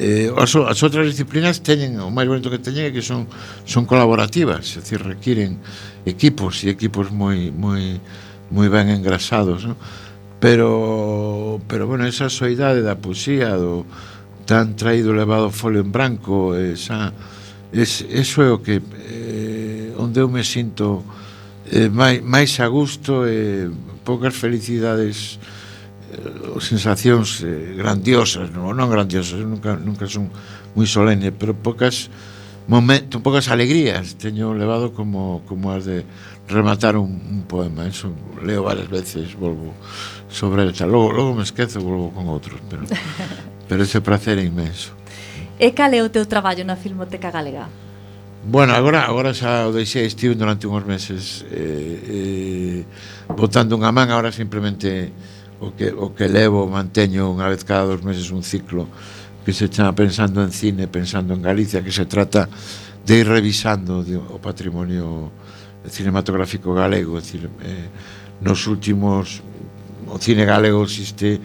eh, 0.00 0.32
as, 0.40 0.56
as 0.56 0.80
outras 0.80 1.04
disciplinas 1.04 1.60
teñen 1.60 2.00
o 2.00 2.08
máis 2.08 2.24
bonito 2.24 2.48
que 2.48 2.56
teñen 2.56 2.88
é 2.88 2.90
que 2.96 3.04
son 3.04 3.28
son 3.68 3.84
colaborativas, 3.84 4.72
é 4.72 4.80
dicir, 4.80 5.04
requiren 5.04 5.60
equipos 6.08 6.64
e 6.64 6.72
equipos 6.72 7.12
moi 7.12 7.52
moi 7.52 8.00
moi 8.48 8.72
ben 8.72 8.88
engrasados, 8.88 9.68
non? 9.68 9.76
Pero 10.40 11.60
pero 11.68 11.84
bueno, 11.84 12.08
esa 12.08 12.32
soidade 12.32 12.80
da 12.80 12.96
poesía 12.96 13.52
do 13.60 13.84
tan 14.48 14.72
traído 14.72 15.12
levado 15.12 15.52
folio 15.52 15.84
en 15.84 15.92
branco, 15.92 16.56
esa 16.56 17.12
es, 17.68 18.00
eso 18.08 18.40
é 18.40 18.48
o 18.48 18.64
que 18.64 18.80
eh, 18.80 19.92
onde 20.00 20.24
eu 20.24 20.28
me 20.32 20.40
sinto 20.40 21.04
eh, 21.68 21.92
máis, 21.92 22.24
máis 22.24 22.56
a 22.64 22.66
gusto 22.72 23.28
e 23.28 23.68
eh, 23.68 23.70
poucas 24.08 24.32
felicidades 24.32 25.36
eh, 25.36 25.61
Eh, 26.12 26.60
sensacións 26.60 27.40
eh, 27.40 27.72
grandiosas, 27.72 28.52
non, 28.52 28.76
non 28.76 28.92
grandiosas, 28.92 29.40
nunca, 29.40 29.80
nunca 29.80 30.04
son 30.04 30.28
moi 30.76 30.84
solene, 30.84 31.32
pero 31.32 31.56
pocas 31.56 32.12
momento, 32.68 33.24
pocas 33.24 33.48
alegrías 33.48 34.20
teño 34.20 34.52
levado 34.52 34.92
como, 34.92 35.40
como 35.48 35.72
as 35.72 35.88
de 35.88 36.04
rematar 36.52 37.00
un, 37.00 37.16
un 37.16 37.42
poema 37.48 37.88
eso 37.88 38.12
leo 38.44 38.62
varias 38.62 38.92
veces, 38.92 39.34
volvo 39.34 39.72
sobre 40.28 40.62
el 40.68 40.76
logo, 40.84 41.12
logo 41.12 41.34
me 41.34 41.42
esquezo, 41.42 41.80
volvo 41.80 42.12
con 42.12 42.28
outros 42.28 42.60
pero, 42.68 42.84
pero 43.68 43.80
ese 43.82 44.04
placer 44.04 44.36
é 44.38 44.44
inmenso 44.44 44.92
E 45.62 45.70
cal 45.72 45.94
é 45.94 46.02
o 46.02 46.10
teu 46.10 46.26
traballo 46.26 46.66
na 46.66 46.74
Filmoteca 46.74 47.30
Galega? 47.30 47.70
Bueno, 48.42 48.74
agora 48.74 49.06
agora 49.06 49.30
xa 49.30 49.70
o 49.70 49.72
deixei 49.72 50.04
estive 50.04 50.34
durante 50.34 50.66
uns 50.66 50.82
meses 50.82 51.46
eh, 51.54 52.82
eh, 52.82 52.84
botando 53.30 53.78
unha 53.78 53.94
man, 53.94 54.10
agora 54.10 54.34
simplemente 54.34 55.14
o 55.62 55.70
que, 55.70 55.94
o 55.94 56.10
que 56.10 56.26
levo, 56.26 56.66
manteño 56.66 57.30
unha 57.30 57.46
vez 57.46 57.62
cada 57.62 57.86
dos 57.86 58.02
meses 58.02 58.34
un 58.34 58.42
ciclo 58.42 58.90
que 59.46 59.54
se 59.54 59.70
chama 59.70 59.94
Pensando 59.94 60.42
en 60.42 60.50
Cine, 60.50 60.90
Pensando 60.90 61.38
en 61.38 61.42
Galicia, 61.42 61.86
que 61.86 61.94
se 61.94 62.06
trata 62.10 62.50
de 63.06 63.22
ir 63.22 63.26
revisando 63.30 64.02
de, 64.02 64.18
o 64.18 64.42
patrimonio 64.42 65.30
cinematográfico 65.86 66.74
galego, 66.74 67.18
decir, 67.18 67.46
eh, 67.62 67.86
nos 68.42 68.66
últimos 68.66 69.42
o 70.10 70.18
cine 70.18 70.44
galego 70.44 70.82
existe 70.82 71.38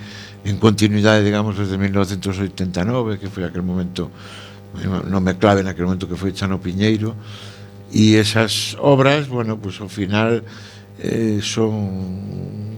en 0.44 0.58
continuidade, 0.58 1.24
digamos, 1.24 1.58
desde 1.58 1.78
1989, 1.78 3.22
que 3.22 3.30
foi 3.30 3.46
aquel 3.46 3.62
momento 3.62 4.10
non 5.10 5.22
me 5.24 5.38
clave 5.38 5.62
naquele 5.62 5.90
momento 5.90 6.10
que 6.10 6.20
foi 6.20 6.34
Chano 6.34 6.60
Piñeiro 6.62 7.16
e 7.90 8.20
esas 8.20 8.76
obras, 8.78 9.26
bueno, 9.30 9.58
pues 9.58 9.80
ao 9.82 9.90
final 9.90 10.44
eh, 11.00 11.40
son 11.42 12.77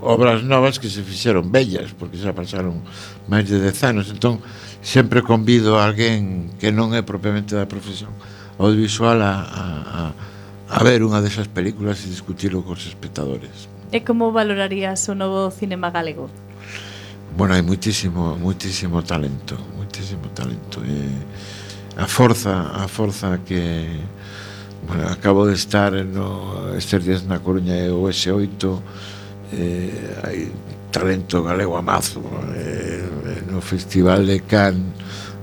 obras 0.00 0.42
novas 0.42 0.78
que 0.78 0.88
se 0.88 1.04
fixeron 1.04 1.52
bellas, 1.52 1.92
porque 1.92 2.16
xa 2.16 2.32
pasaron 2.32 2.80
máis 3.28 3.46
de 3.48 3.60
10 3.60 3.76
anos, 3.84 4.08
entón 4.08 4.40
sempre 4.80 5.20
convido 5.20 5.76
a 5.76 5.84
alguén 5.84 6.52
que 6.56 6.72
non 6.72 6.96
é 6.96 7.04
propiamente 7.04 7.52
da 7.52 7.68
profesión 7.68 8.12
audiovisual 8.56 9.20
a, 9.20 9.34
a, 9.44 9.64
a, 9.84 10.00
a 10.72 10.80
ver 10.84 11.04
unha 11.04 11.20
desas 11.20 11.48
películas 11.48 12.00
e 12.04 12.12
discutilo 12.12 12.64
cos 12.64 12.88
espectadores. 12.88 13.68
E 13.92 14.00
como 14.00 14.32
valorarías 14.32 15.04
o 15.10 15.14
novo 15.14 15.52
cinema 15.52 15.92
galego? 15.92 16.32
Bueno, 17.36 17.54
hai 17.54 17.62
muitísimo, 17.62 18.36
muitísimo 18.36 19.04
talento, 19.04 19.54
muitísimo 19.76 20.32
talento. 20.32 20.82
E 20.82 21.08
a 22.00 22.06
forza, 22.06 22.72
a 22.74 22.88
forza 22.88 23.38
que 23.44 23.86
bueno, 24.86 25.08
acabo 25.08 25.46
de 25.46 25.54
estar 25.54 25.92
no, 25.92 26.74
estes 26.76 27.04
días 27.04 27.22
na 27.26 27.38
Coruña 27.38 27.76
e 27.76 27.90
o 27.90 28.08
S8 28.08 28.64
eh, 29.52 30.20
hai 30.22 30.48
talento 30.90 31.42
galego 31.42 31.76
a 31.76 31.82
mazo 31.82 32.20
eh, 32.54 33.02
eh, 33.02 33.42
no 33.50 33.60
Festival 33.60 34.26
de 34.26 34.40
Cannes 34.42 34.94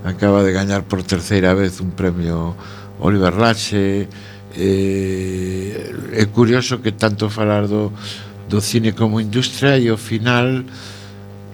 acaba 0.03 0.43
de 0.43 0.51
gañar 0.51 0.83
por 0.83 1.03
terceira 1.03 1.53
vez 1.53 1.81
un 1.81 1.91
premio 1.91 2.55
Oliver 2.99 3.35
Lache. 3.35 4.07
Eh, 4.55 5.93
é 6.13 6.25
curioso 6.25 6.81
que 6.81 6.91
tanto 6.91 7.29
falar 7.29 7.67
do, 7.67 7.91
do 8.49 8.59
cine 8.61 8.93
como 8.93 9.21
industria 9.21 9.77
e 9.77 9.89
ao 9.89 9.97
final 9.97 10.63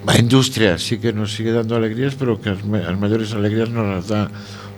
a 0.06 0.14
industria 0.16 0.78
sí 0.78 0.96
que 0.96 1.12
nos 1.12 1.34
sigue 1.34 1.52
dando 1.52 1.76
alegrías 1.76 2.14
pero 2.14 2.40
que 2.40 2.48
as, 2.48 2.60
as 2.60 2.96
maiores 2.96 3.34
alegrías 3.34 3.68
non 3.68 3.92
as 3.92 4.08
dá 4.08 4.30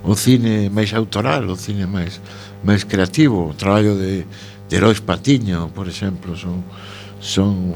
o 0.03 0.16
cine 0.18 0.70
máis 0.72 0.91
autoral 0.91 1.47
o 1.47 1.55
cine 1.55 1.87
máis 1.87 2.18
máis 2.66 2.83
creativo. 2.83 3.47
O 3.47 3.55
traballo 3.55 3.95
de, 3.95 4.27
de 4.66 4.74
Heróis 4.74 4.99
Patiño 4.99 5.70
por 5.70 5.87
exemplo 5.87 6.35
son 6.35 6.66
son 7.27 7.74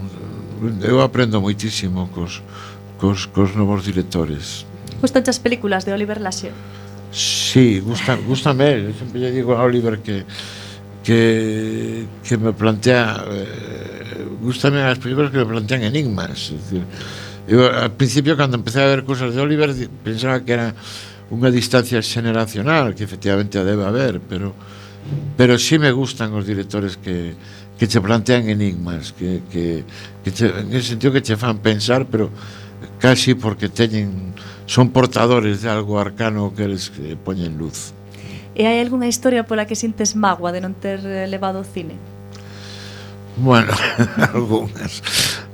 eu 0.86 1.02
aprendo 1.02 1.42
moitísimo 1.42 2.06
cos, 2.14 2.38
cos, 3.02 3.26
cos 3.26 3.50
novos 3.58 3.82
directores. 3.82 4.62
Gustan 5.02 5.26
as 5.26 5.42
películas 5.42 5.82
de 5.82 5.90
Oliver 5.90 6.22
Laxe? 6.22 6.54
Sí, 7.10 7.82
gustan, 7.82 8.22
gustame, 8.22 8.86
eu 8.86 8.94
sempre 8.94 9.18
lle 9.18 9.34
digo 9.34 9.58
a 9.58 9.66
Oliver 9.66 9.98
que 9.98 10.22
que, 11.02 12.06
que 12.22 12.36
me 12.36 12.52
plantea 12.52 13.24
eh, 13.26 14.28
gustame 14.38 14.84
as 14.84 15.00
películas 15.02 15.32
que 15.34 15.42
me 15.42 15.48
plantean 15.48 15.82
enigmas, 15.82 16.54
es 16.54 16.60
decir, 16.70 16.84
eu 17.48 17.66
al 17.66 17.90
principio 17.98 18.36
cando 18.36 18.54
empecé 18.54 18.84
a 18.84 18.86
ver 18.86 19.02
cousas 19.02 19.34
de 19.34 19.40
Oliver 19.40 19.74
pensaba 20.04 20.44
que 20.44 20.54
era 20.54 20.70
unha 21.34 21.50
distancia 21.50 21.98
xeneracional 21.98 22.94
que 22.94 23.02
efectivamente 23.02 23.58
a 23.58 23.66
debe 23.66 23.82
haber, 23.82 24.22
pero 24.22 24.54
pero 25.34 25.58
sí 25.58 25.80
me 25.80 25.90
gustan 25.90 26.30
os 26.36 26.46
directores 26.46 26.94
que 27.00 27.34
que 27.80 27.88
che 27.88 27.98
plantean 27.98 28.50
enigmas, 28.50 29.12
que, 29.16 29.40
que, 29.50 29.84
que 30.22 30.30
che, 30.30 30.52
en 30.52 30.68
ese 30.76 30.88
sentido 30.88 31.14
que 31.14 31.22
che 31.22 31.34
fan 31.40 31.64
pensar, 31.64 32.04
pero 32.04 32.28
casi 33.00 33.32
porque 33.32 33.70
teñen 33.72 34.36
son 34.66 34.90
portadores 34.90 35.62
de 35.62 35.70
algo 35.70 35.98
arcano 35.98 36.52
que 36.54 36.64
eles 36.64 36.92
que 36.92 37.16
poñen 37.16 37.56
luz. 37.56 37.96
E 38.52 38.68
hai 38.68 38.84
algunha 38.84 39.08
historia 39.08 39.48
pola 39.48 39.64
que 39.64 39.80
sintes 39.80 40.12
mágoa 40.12 40.52
de 40.52 40.60
non 40.60 40.76
ter 40.76 41.00
eh, 41.08 41.24
levado 41.24 41.56
o 41.56 41.64
cine? 41.64 41.96
Bueno, 43.40 43.72
algunhas 44.28 45.00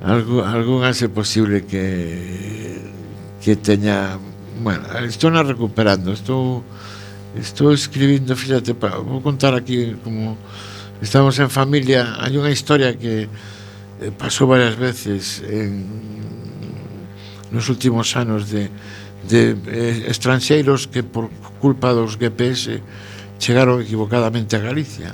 algunhas 0.02 0.98
é 0.98 1.06
posible 1.06 1.62
que 1.62 2.82
que 3.38 3.54
teña 3.54 4.18
bueno, 4.66 4.82
estou 5.06 5.30
na 5.30 5.46
recuperando 5.46 6.10
estou 6.10 6.66
estou 7.38 7.70
escribindo, 7.70 8.34
fíjate, 8.34 8.74
pa, 8.74 8.98
vou 8.98 9.22
contar 9.22 9.54
aquí 9.54 9.94
como 10.02 10.34
Estamos 11.02 11.38
en 11.44 11.52
familia, 11.52 12.16
hai 12.16 12.40
unha 12.40 12.48
historia 12.48 12.96
que 12.96 13.28
eh, 13.28 14.12
pasou 14.16 14.48
varias 14.48 14.80
veces 14.80 15.44
en, 15.44 15.84
nos 17.52 17.68
últimos 17.68 18.16
anos 18.16 18.48
de, 18.48 18.72
de 19.28 19.60
eh, 19.68 20.08
estranxeiros 20.08 20.88
que 20.88 21.04
por 21.04 21.28
culpa 21.60 21.92
dos 21.92 22.16
GPS 22.16 22.80
chegaron 23.36 23.84
equivocadamente 23.84 24.56
a 24.56 24.64
Galicia. 24.64 25.12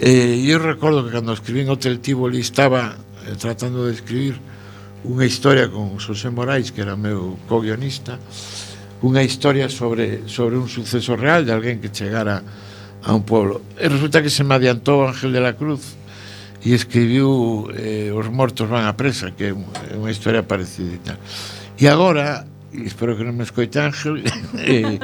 E 0.00 0.40
eh, 0.40 0.48
eu 0.48 0.56
recordo 0.56 1.04
que 1.04 1.12
cando 1.12 1.36
escribín 1.36 1.68
Hotel 1.68 2.00
Tivoli 2.00 2.40
estaba 2.40 2.96
eh, 3.28 3.36
tratando 3.36 3.84
de 3.84 3.92
escribir 3.92 4.40
unha 5.04 5.28
historia 5.28 5.68
con 5.68 6.00
José 6.00 6.32
Morais, 6.32 6.72
que 6.72 6.80
era 6.80 6.96
meu 6.96 7.36
co-guionista, 7.52 8.16
unha 9.04 9.20
historia 9.20 9.68
sobre, 9.68 10.24
sobre 10.24 10.56
un 10.56 10.72
suceso 10.72 11.20
real 11.20 11.44
de 11.44 11.52
alguén 11.52 11.84
que 11.84 11.92
chegara 11.92 12.40
a 12.40 12.69
a 13.04 13.14
un 13.14 13.22
pueblo. 13.24 13.62
E 13.80 13.88
resulta 13.88 14.22
que 14.22 14.30
se 14.30 14.44
me 14.44 14.54
adiantou 14.54 15.04
Ángel 15.06 15.32
de 15.32 15.40
la 15.40 15.56
Cruz 15.56 15.96
e 16.60 16.76
escribiu 16.76 17.72
eh, 17.72 18.12
Os 18.12 18.28
mortos 18.28 18.68
van 18.68 18.84
a 18.84 18.92
presa, 18.92 19.32
que 19.32 19.50
é 19.50 19.96
unha 19.96 20.12
historia 20.12 20.44
parecida 20.44 20.92
e 20.92 21.00
tal. 21.00 21.18
E 21.80 21.88
agora, 21.88 22.44
espero 22.76 23.16
que 23.16 23.24
non 23.24 23.32
me 23.32 23.48
escoite 23.48 23.80
Ángel, 23.80 24.20
eh, 24.60 25.00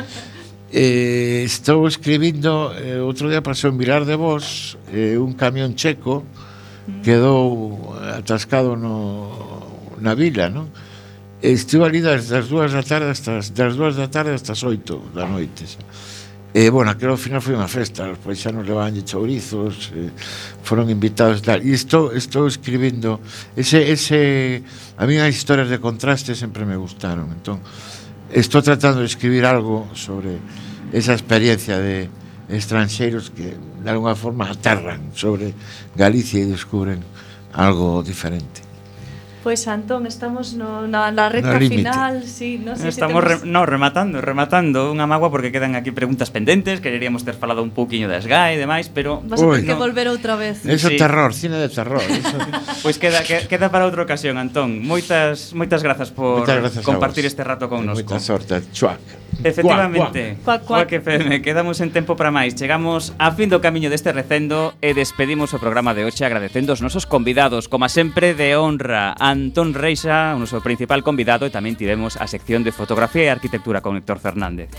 eh, 0.68 1.42
estou 1.49 1.88
escribindo, 1.88 2.76
eh, 2.76 3.01
outro 3.01 3.32
día 3.32 3.40
pasou 3.40 3.72
en 3.72 3.80
Vilar 3.80 4.05
de 4.05 4.20
Vos, 4.20 4.76
eh, 4.92 5.16
un 5.16 5.32
camión 5.32 5.72
checo 5.72 6.20
mm. 6.20 7.01
quedou 7.01 7.97
atascado 7.97 8.76
no, 8.76 9.97
na 10.05 10.12
vila, 10.12 10.53
non? 10.53 10.68
Estive 11.40 11.88
ali 11.88 12.01
das, 12.05 12.28
das 12.28 12.49
dúas 12.53 12.72
da 12.72 12.84
tarde 12.84 13.12
hasta, 13.12 13.40
das 13.40 13.72
dúas 13.76 13.97
da 13.97 14.09
tarde 14.12 14.36
hasta 14.36 14.53
as 14.53 14.61
oito 14.61 15.01
da 15.16 15.24
noite, 15.24 15.64
xa. 15.64 15.80
E, 16.57 16.64
eh, 16.64 16.70
bueno, 16.70 16.90
aquilo 16.90 17.12
ao 17.12 17.20
final 17.20 17.44
foi 17.44 17.52
unha 17.52 17.68
festa, 17.68 18.09
os 18.09 18.16
paisanos 18.16 18.64
levaban 18.64 18.96
chourizos, 19.04 19.92
eh, 19.92 20.09
foron 20.64 20.88
invitados 20.88 21.44
tal. 21.44 21.61
E 21.61 21.76
estou, 21.76 22.16
estou 22.16 22.48
escribindo, 22.48 23.20
ese, 23.52 23.84
ese, 23.92 24.64
a 24.96 25.04
mí 25.04 25.20
as 25.20 25.36
historias 25.36 25.68
de 25.68 25.76
contraste 25.76 26.32
sempre 26.32 26.64
me 26.64 26.80
gustaron, 26.80 27.28
entón, 27.28 27.61
estou 28.32 28.64
tratando 28.64 29.04
de 29.04 29.09
escribir 29.12 29.44
algo 29.44 29.84
sobre 29.92 30.40
esa 30.96 31.12
experiencia 31.12 31.76
de 31.76 32.09
estranxeiros 32.48 33.28
que 33.28 33.52
de 33.52 33.90
alguna 33.92 34.16
forma 34.16 34.48
aterran 34.48 35.12
sobre 35.12 35.52
Galicia 35.92 36.40
e 36.40 36.48
descubren 36.48 37.04
algo 37.52 38.00
diferente. 38.00 38.66
Pois 39.47 39.68
Antón, 39.68 40.11
estamos 40.11 40.55
no, 40.55 40.90
na, 40.90 41.14
na 41.14 41.30
recta 41.30 41.55
no 41.55 41.68
final, 41.70 42.26
sí, 42.26 42.59
no 42.59 42.74
sei 42.74 42.90
estamos 42.90 43.22
si 43.22 43.30
temos... 43.30 43.47
re, 43.47 43.47
no, 43.47 43.62
rematando, 43.62 44.18
rematando 44.18 44.90
unha 44.90 45.07
magua 45.07 45.30
porque 45.30 45.55
quedan 45.55 45.78
aquí 45.78 45.94
preguntas 45.94 46.34
pendentes, 46.34 46.82
quereríamos 46.82 47.22
ter 47.22 47.38
falado 47.38 47.62
un 47.62 47.70
pouquiño 47.70 48.11
das 48.11 48.26
GAE 48.26 48.59
e 48.59 48.59
demais, 48.59 48.90
pero 48.90 49.22
vas 49.22 49.38
a 49.38 49.47
ter 49.55 49.70
que 49.70 49.78
no. 49.78 49.78
volver 49.78 50.11
outra 50.11 50.34
vez. 50.34 50.66
Eso 50.66 50.90
sí. 50.90 50.99
terror, 50.99 51.30
cine 51.30 51.62
de 51.62 51.70
terror, 51.70 52.03
eso. 52.03 52.42
pois 52.82 52.82
pues 52.82 52.94
queda 52.99 53.22
que, 53.22 53.47
queda 53.47 53.70
para 53.70 53.86
outra 53.86 54.03
ocasión, 54.03 54.34
Antón. 54.34 54.82
Moitas 54.82 55.55
moitas 55.55 55.78
grazas 55.78 56.11
por 56.11 56.42
moitas 56.42 56.59
grazas 56.66 56.82
compartir 56.82 57.22
este 57.22 57.47
rato 57.47 57.70
con 57.70 57.86
nosco. 57.86 58.03
Moita 58.03 58.18
sorte, 58.18 58.66
chuac. 58.74 59.26
Efectivamente. 59.45 60.37
Cuac, 60.45 60.64
cuac. 60.64 60.89
cuac 60.89 60.93
FM, 60.93 61.43
quedamos 61.43 61.80
en 61.80 61.91
tempo 61.91 62.16
para 62.16 62.30
máis. 62.30 62.55
Chegamos 62.55 63.12
a 63.18 63.32
fin 63.32 63.51
do 63.53 63.61
camiño 63.61 63.91
deste 63.93 64.12
recendo 64.12 64.72
e 64.80 64.97
despedimos 64.97 65.53
o 65.53 65.59
programa 65.61 65.93
de 65.93 66.09
hoxe 66.09 66.24
agradecendo 66.24 66.72
os 66.72 66.80
nosos 66.80 67.05
convidados, 67.05 67.68
como 67.68 67.89
sempre 67.89 68.32
de 68.32 68.57
honra, 68.57 69.12
Antón 69.18 69.76
Reixa, 69.76 70.34
o 70.34 70.41
noso 70.41 70.64
principal 70.64 71.05
convidado, 71.05 71.45
e 71.45 71.55
tamén 71.55 71.76
tivemos 71.76 72.16
a 72.16 72.26
sección 72.30 72.64
de 72.64 72.72
fotografía 72.72 73.28
e 73.28 73.34
arquitectura 73.34 73.84
con 73.84 73.99
Héctor 73.99 74.18
Fernández. 74.18 74.72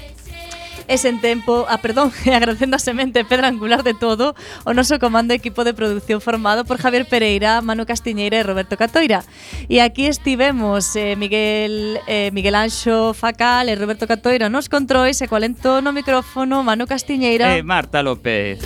E 0.88 0.96
sen 0.98 1.20
tempo, 1.20 1.68
a 1.68 1.78
perdón, 1.84 2.16
e 2.26 2.32
agradecendo 2.32 2.76
a 2.76 2.82
semente 2.82 3.28
pedra 3.28 3.48
angular 3.52 3.84
de 3.84 3.94
todo, 3.94 4.36
o 4.64 4.72
noso 4.72 5.00
comando 5.04 5.36
equipo 5.36 5.68
de 5.68 5.76
producción 5.76 6.24
formado 6.24 6.64
por 6.64 6.80
Javier 6.80 7.06
Pereira, 7.06 7.62
Manu 7.62 7.86
Castiñeira 7.86 8.40
e 8.40 8.44
Roberto 8.44 8.80
Catoira. 8.80 9.28
E 9.68 9.84
aquí 9.84 10.08
estivemos 10.08 10.96
eh, 10.96 11.20
Miguel 11.20 12.00
eh, 12.08 12.32
Miguel 12.32 12.56
Anxo 12.56 13.14
Facal 13.14 13.68
e 13.68 13.76
Roberto 13.76 14.08
Catoira 14.08 14.48
nos 14.48 14.72
controis 14.72 15.20
e 15.20 15.28
coalento 15.28 15.84
no 15.84 15.92
micrófono 15.92 16.64
Manu 16.64 16.88
Castiñeira 16.88 17.52
e 17.54 17.64
Marta 17.64 18.00
López. 18.00 18.64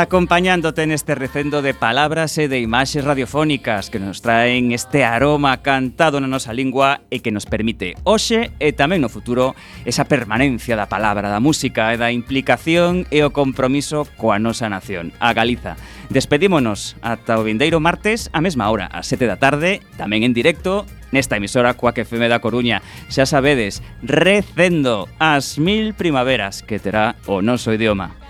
acompañándote 0.00 0.88
neste 0.88 1.12
recendo 1.12 1.60
de 1.60 1.76
palabras 1.76 2.40
e 2.40 2.48
de 2.48 2.64
imaxes 2.64 3.04
radiofónicas 3.04 3.92
que 3.92 4.00
nos 4.00 4.24
traen 4.24 4.72
este 4.72 5.04
aroma 5.04 5.60
cantado 5.60 6.16
na 6.16 6.32
nosa 6.32 6.56
lingua 6.56 7.04
e 7.12 7.20
que 7.20 7.28
nos 7.28 7.44
permite 7.44 8.00
hoxe 8.00 8.56
e 8.56 8.72
tamén 8.72 9.04
no 9.04 9.12
futuro 9.12 9.52
esa 9.84 10.08
permanencia 10.08 10.80
da 10.80 10.88
palabra, 10.88 11.28
da 11.28 11.44
música 11.44 11.92
e 11.92 12.00
da 12.00 12.08
implicación 12.08 13.04
e 13.12 13.20
o 13.20 13.36
compromiso 13.36 14.08
coa 14.16 14.40
nosa 14.40 14.72
nación, 14.72 15.12
a 15.20 15.36
Galiza. 15.36 15.76
Despedímonos 16.08 16.96
ata 17.04 17.36
o 17.36 17.44
vindeiro 17.44 17.76
martes 17.76 18.32
a 18.32 18.40
mesma 18.40 18.72
hora, 18.72 18.88
a 18.88 19.04
7 19.04 19.28
da 19.28 19.36
tarde, 19.36 19.84
tamén 20.00 20.24
en 20.24 20.32
directo 20.32 20.88
nesta 21.12 21.36
emisora 21.36 21.76
Coac 21.76 22.00
FM 22.00 22.32
da 22.32 22.40
Coruña. 22.40 22.80
Xa 23.12 23.28
sabedes, 23.28 23.84
recendo 24.00 25.04
as 25.20 25.60
mil 25.60 25.92
primaveras 25.92 26.64
que 26.64 26.80
terá 26.80 27.20
o 27.28 27.44
noso 27.44 27.76
idioma. 27.76 28.21